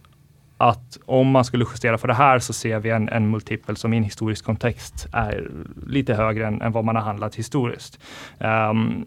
att 0.57 0.97
om 1.05 1.27
man 1.31 1.45
skulle 1.45 1.65
justera 1.65 1.97
för 1.97 2.07
det 2.07 2.13
här 2.13 2.39
så 2.39 2.53
ser 2.53 2.79
vi 2.79 2.89
en, 2.89 3.09
en 3.09 3.29
multipel 3.29 3.77
som 3.77 3.93
i 3.93 3.97
en 3.97 4.03
historisk 4.03 4.45
kontext 4.45 5.07
är 5.13 5.51
lite 5.87 6.13
högre 6.13 6.47
än, 6.47 6.61
än 6.61 6.71
vad 6.71 6.85
man 6.85 6.95
har 6.95 7.03
handlat 7.03 7.35
historiskt. 7.35 7.99
Um, 8.39 9.05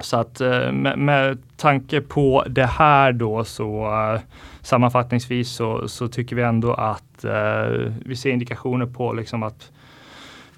så 0.00 0.16
att 0.16 0.40
eh, 0.40 0.72
med, 0.72 0.98
med 0.98 1.38
tanke 1.56 2.00
på 2.00 2.44
det 2.48 2.66
här 2.66 3.12
då 3.12 3.44
så 3.44 3.84
eh, 3.84 4.20
sammanfattningsvis 4.62 5.50
så, 5.50 5.88
så, 5.88 6.08
tycker 6.08 6.36
vi 6.36 6.42
ändå 6.42 6.72
att 6.72 7.24
eh, 7.24 7.92
vi 8.04 8.16
ser 8.16 8.30
indikationer 8.30 8.86
på 8.86 9.12
liksom 9.12 9.42
att 9.42 9.72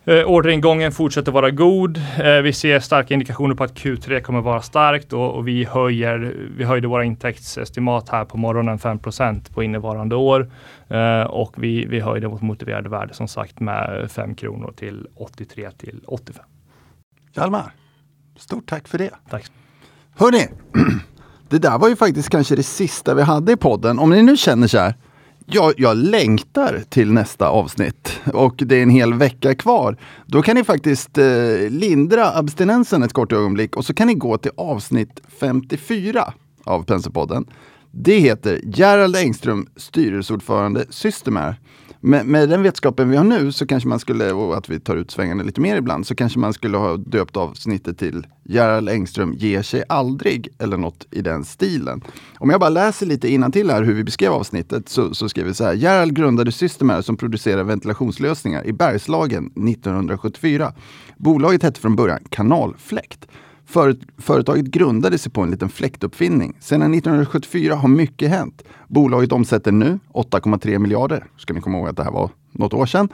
Eh, 0.05 0.24
orderingången 0.24 0.93
fortsätter 0.93 1.32
vara 1.32 1.51
god. 1.51 2.01
Eh, 2.18 2.41
vi 2.43 2.53
ser 2.53 2.80
starka 2.80 3.14
indikationer 3.14 3.55
på 3.55 3.64
att 3.64 3.74
Q3 3.74 4.20
kommer 4.20 4.41
vara 4.41 4.62
starkt 4.62 5.12
och, 5.12 5.34
och 5.34 5.49
vi, 5.49 5.64
höjer, 5.64 6.36
vi 6.57 6.64
höjde 6.64 6.88
våra 6.88 7.05
intäktsestimat 7.05 8.09
här 8.09 8.24
på 8.24 8.36
morgonen 8.36 8.78
5% 8.78 9.55
på 9.55 9.62
innevarande 9.62 10.16
år. 10.16 10.51
Eh, 10.88 11.22
och 11.22 11.55
vi, 11.57 11.86
vi 11.86 12.01
höjde 12.01 12.28
vårt 12.28 12.41
motiverade 12.41 12.88
värde 12.88 13.14
som 13.14 13.28
sagt 13.28 13.61
med 13.61 14.11
5 14.11 14.34
kronor 14.34 14.72
till 14.76 15.07
83 15.14 15.70
till 15.70 16.01
85. 16.07 16.45
Hjalmar, 17.32 17.72
stort 18.41 18.68
tack 18.68 18.88
för 18.88 18.99
det. 18.99 19.11
Tack. 19.30 19.51
Hörni, 20.14 20.49
det 21.49 21.59
där 21.59 21.78
var 21.78 21.88
ju 21.88 21.97
faktiskt 21.97 22.28
kanske 22.28 22.57
det 22.57 22.62
sista 22.62 23.14
vi 23.14 23.22
hade 23.22 23.53
i 23.53 23.57
podden. 23.57 23.99
Om 23.99 24.11
ni 24.11 24.22
nu 24.22 24.36
känner 24.36 24.66
så 24.66 24.78
här, 24.78 24.95
jag, 25.47 25.74
jag 25.76 25.97
längtar 25.97 26.82
till 26.88 27.12
nästa 27.12 27.49
avsnitt 27.49 28.20
och 28.34 28.55
det 28.57 28.76
är 28.76 28.82
en 28.82 28.91
hel 28.91 29.14
vecka 29.14 29.55
kvar. 29.55 29.97
Då 30.26 30.43
kan 30.43 30.57
ni 30.57 30.64
faktiskt 30.64 31.18
eh, 31.18 31.24
lindra 31.68 32.38
abstinensen 32.38 33.03
ett 33.03 33.12
kort 33.12 33.32
ögonblick 33.32 33.76
och 33.76 33.84
så 33.84 33.95
kan 33.95 34.07
ni 34.07 34.14
gå 34.14 34.38
till 34.38 34.53
avsnitt 34.57 35.20
54 35.41 36.32
av 36.64 36.84
Penselpodden. 36.84 37.47
Det 37.91 38.18
heter 38.18 38.61
Gerald 38.64 39.16
Engström, 39.16 39.66
styrelseordförande 39.76 40.84
Systemair. 40.91 41.57
Med, 42.03 42.26
med 42.26 42.48
den 42.48 42.62
vetskapen 42.62 43.11
vi 43.11 43.16
har 43.16 43.24
nu 43.24 43.53
så 43.53 43.66
kanske 43.66 43.88
man 43.88 43.98
skulle, 43.98 44.32
och 44.32 44.57
att 44.57 44.68
vi 44.68 44.80
tar 44.80 44.96
ut 44.96 45.11
svängarna 45.11 45.42
lite 45.42 45.61
mer 45.61 45.76
ibland, 45.76 46.07
så 46.07 46.14
kanske 46.14 46.38
man 46.38 46.53
skulle 46.53 46.76
ha 46.76 46.96
döpt 46.96 47.36
avsnittet 47.36 47.98
till 47.98 48.26
Gerald 48.44 48.88
Engström 48.88 49.32
ger 49.32 49.62
sig 49.62 49.84
aldrig 49.88 50.48
eller 50.59 50.76
något 50.76 51.07
i 51.11 51.22
den 51.22 51.44
stilen. 51.44 52.03
Om 52.38 52.51
jag 52.51 52.61
bara 52.61 52.70
läser 52.70 53.07
lite 53.07 53.51
till 53.53 53.70
här 53.70 53.82
hur 53.82 53.94
vi 53.94 54.05
beskrev 54.05 54.32
avsnittet 54.32 54.88
så, 54.88 55.14
så 55.14 55.28
skrev 55.28 55.46
vi 55.46 55.55
så 55.55 55.64
här. 55.64 55.74
Gerald 55.74 56.16
grundade 56.16 56.53
Systemair 56.53 57.03
som 57.03 57.16
producerar 57.16 57.64
ventilationslösningar 57.64 58.66
i 58.66 58.72
Bergslagen 58.72 59.46
1974. 59.46 60.72
Bolaget 61.16 61.62
hette 61.62 61.80
från 61.80 61.96
början 61.96 62.20
Kanalfläkt. 62.28 63.26
Företaget 64.18 64.66
grundade 64.66 65.18
sig 65.18 65.33
på 65.33 65.41
en 65.41 65.51
liten 65.51 65.68
fläktuppfinning. 65.68 66.57
Sedan 66.61 66.95
1974 66.95 67.75
har 67.75 67.89
mycket 67.89 68.31
hänt. 68.31 68.62
Bolaget 68.89 69.33
omsätter 69.33 69.73
nu 69.73 69.99
8,3 70.14 70.79
miljarder. 70.79 71.25
Ska 71.37 71.55
ni 71.55 71.61
komma 71.61 71.79
ihåg 71.79 71.89
att 71.89 71.97
det 71.97 72.05
här 72.05 72.11
var 72.11 72.31
något 72.53 72.75
år 72.75 72.87
sedan. 72.87 73.09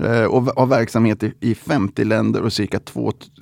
Eh, 0.00 0.24
och 0.24 0.42
har 0.42 0.66
verksamhet 0.66 1.22
i 1.40 1.54
50 1.54 2.04
länder 2.04 2.42
och 2.42 2.52
cirka 2.52 2.80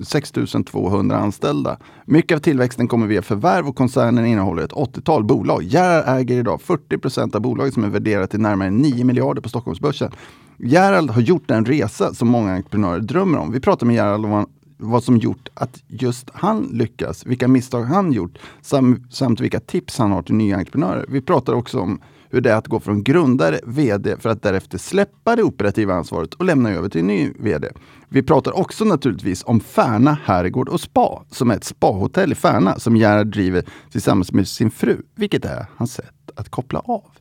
6 0.07 0.31
200 0.71 1.17
anställda. 1.17 1.77
Mycket 2.05 2.35
av 2.35 2.39
tillväxten 2.39 2.87
kommer 2.87 3.07
via 3.07 3.21
förvärv 3.21 3.67
och 3.67 3.75
koncernen 3.75 4.25
innehåller 4.25 4.63
ett 4.63 4.73
80-tal 4.73 5.23
bolag. 5.23 5.63
Gerhard 5.63 6.19
äger 6.19 6.39
idag 6.39 6.61
40 6.61 6.97
procent 6.97 7.35
av 7.35 7.41
bolaget 7.41 7.73
som 7.73 7.83
är 7.83 7.89
värderat 7.89 8.31
till 8.31 8.39
närmare 8.39 8.71
9 8.71 9.05
miljarder 9.05 9.41
på 9.41 9.49
Stockholmsbörsen. 9.49 10.11
Gerald 10.57 11.11
har 11.11 11.21
gjort 11.21 11.51
en 11.51 11.65
resa 11.65 12.13
som 12.13 12.27
många 12.27 12.53
entreprenörer 12.53 12.99
drömmer 12.99 13.37
om. 13.37 13.51
Vi 13.51 13.59
pratar 13.59 13.85
med 13.85 13.95
Gerald 13.95 14.25
om 14.25 14.45
vad 14.77 15.03
som 15.03 15.17
gjort 15.17 15.49
att 15.53 15.83
just 15.87 16.29
han 16.33 16.63
lyckas, 16.63 17.25
vilka 17.25 17.47
misstag 17.47 17.83
han 17.83 18.11
gjort 18.11 18.37
sam, 18.61 19.03
samt 19.09 19.39
vilka 19.39 19.59
tips 19.59 19.97
han 19.97 20.11
har 20.11 20.21
till 20.21 20.35
nya 20.35 20.57
entreprenörer. 20.57 21.05
Vi 21.09 21.21
pratar 21.21 21.53
också 21.53 21.79
om 21.79 22.01
hur 22.29 22.41
det 22.41 22.51
är 22.51 22.55
att 22.55 22.67
gå 22.67 22.79
från 22.79 23.03
grundare, 23.03 23.59
VD, 23.65 24.17
för 24.19 24.29
att 24.29 24.41
därefter 24.41 24.77
släppa 24.77 25.35
det 25.35 25.43
operativa 25.43 25.93
ansvaret 25.93 26.33
och 26.33 26.45
lämna 26.45 26.71
över 26.71 26.89
till 26.89 27.01
en 27.01 27.07
ny 27.07 27.33
VD. 27.39 27.67
Vi 28.09 28.23
pratar 28.23 28.57
också 28.57 28.85
naturligtvis 28.85 29.43
om 29.45 29.59
Färna 29.59 30.17
herrgård 30.23 30.69
och 30.69 30.81
spa, 30.81 31.23
som 31.31 31.51
är 31.51 31.55
ett 31.55 31.63
spahotell 31.63 32.31
i 32.31 32.35
Färna 32.35 32.79
som 32.79 32.97
Gerhard 32.97 33.27
driver 33.27 33.63
tillsammans 33.91 34.31
med 34.31 34.47
sin 34.47 34.71
fru, 34.71 35.01
vilket 35.15 35.45
är 35.45 35.65
hans 35.75 35.93
sätt 35.93 36.31
att 36.35 36.49
koppla 36.49 36.79
av. 36.79 37.11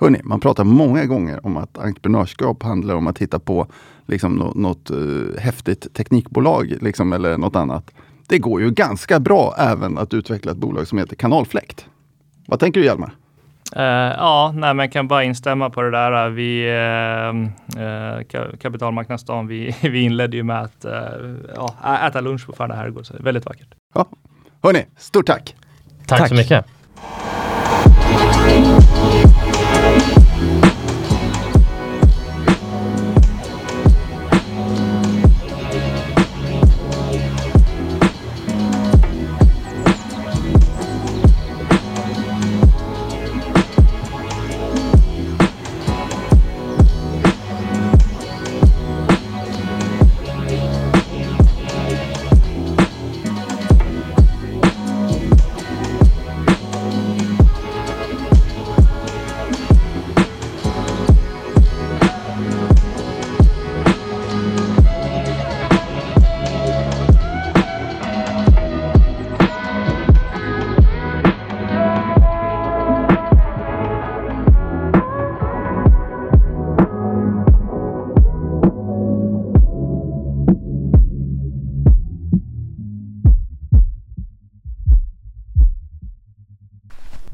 Hörrni, 0.00 0.20
man 0.24 0.40
pratar 0.40 0.64
många 0.64 1.06
gånger 1.06 1.46
om 1.46 1.56
att 1.56 1.78
entreprenörskap 1.78 2.62
handlar 2.62 2.94
om 2.94 3.06
att 3.06 3.18
hitta 3.18 3.38
på 3.38 3.66
liksom 4.06 4.34
något, 4.34 4.54
något 4.56 4.90
uh, 4.90 5.38
häftigt 5.38 5.94
teknikbolag 5.94 6.74
liksom, 6.80 7.12
eller 7.12 7.38
något 7.38 7.56
annat. 7.56 7.90
Det 8.28 8.38
går 8.38 8.60
ju 8.60 8.70
ganska 8.70 9.20
bra 9.20 9.54
även 9.58 9.98
att 9.98 10.14
utveckla 10.14 10.52
ett 10.52 10.58
bolag 10.58 10.88
som 10.88 10.98
heter 10.98 11.16
Kanalfläkt. 11.16 11.86
Vad 12.46 12.60
tänker 12.60 12.80
du 12.80 12.86
Hjalmar? 12.86 13.14
Uh, 13.76 13.82
ja, 13.82 14.52
nej, 14.56 14.74
men 14.74 14.90
kan 14.90 15.08
bara 15.08 15.24
instämma 15.24 15.70
på 15.70 15.82
det 15.82 15.90
där. 15.90 16.28
Vi, 16.28 16.70
uh, 16.70 17.34
uh, 17.82 18.22
kapitalmarknadsdagen, 18.58 19.46
vi, 19.46 19.76
vi 19.82 20.00
inledde 20.00 20.36
ju 20.36 20.42
med 20.42 20.60
att 20.60 20.84
uh, 20.84 22.06
äta 22.06 22.20
lunch 22.20 22.46
på 22.46 22.52
Färna 22.52 22.74
herrgård. 22.74 23.06
Så 23.06 23.14
väldigt 23.20 23.46
vackert. 23.46 23.74
Ja. 23.94 24.06
Hörni, 24.62 24.84
stort 24.96 25.26
tack! 25.26 25.56
Tack, 26.06 26.18
tack. 26.18 26.28
så 26.28 26.34
mycket! 26.34 26.66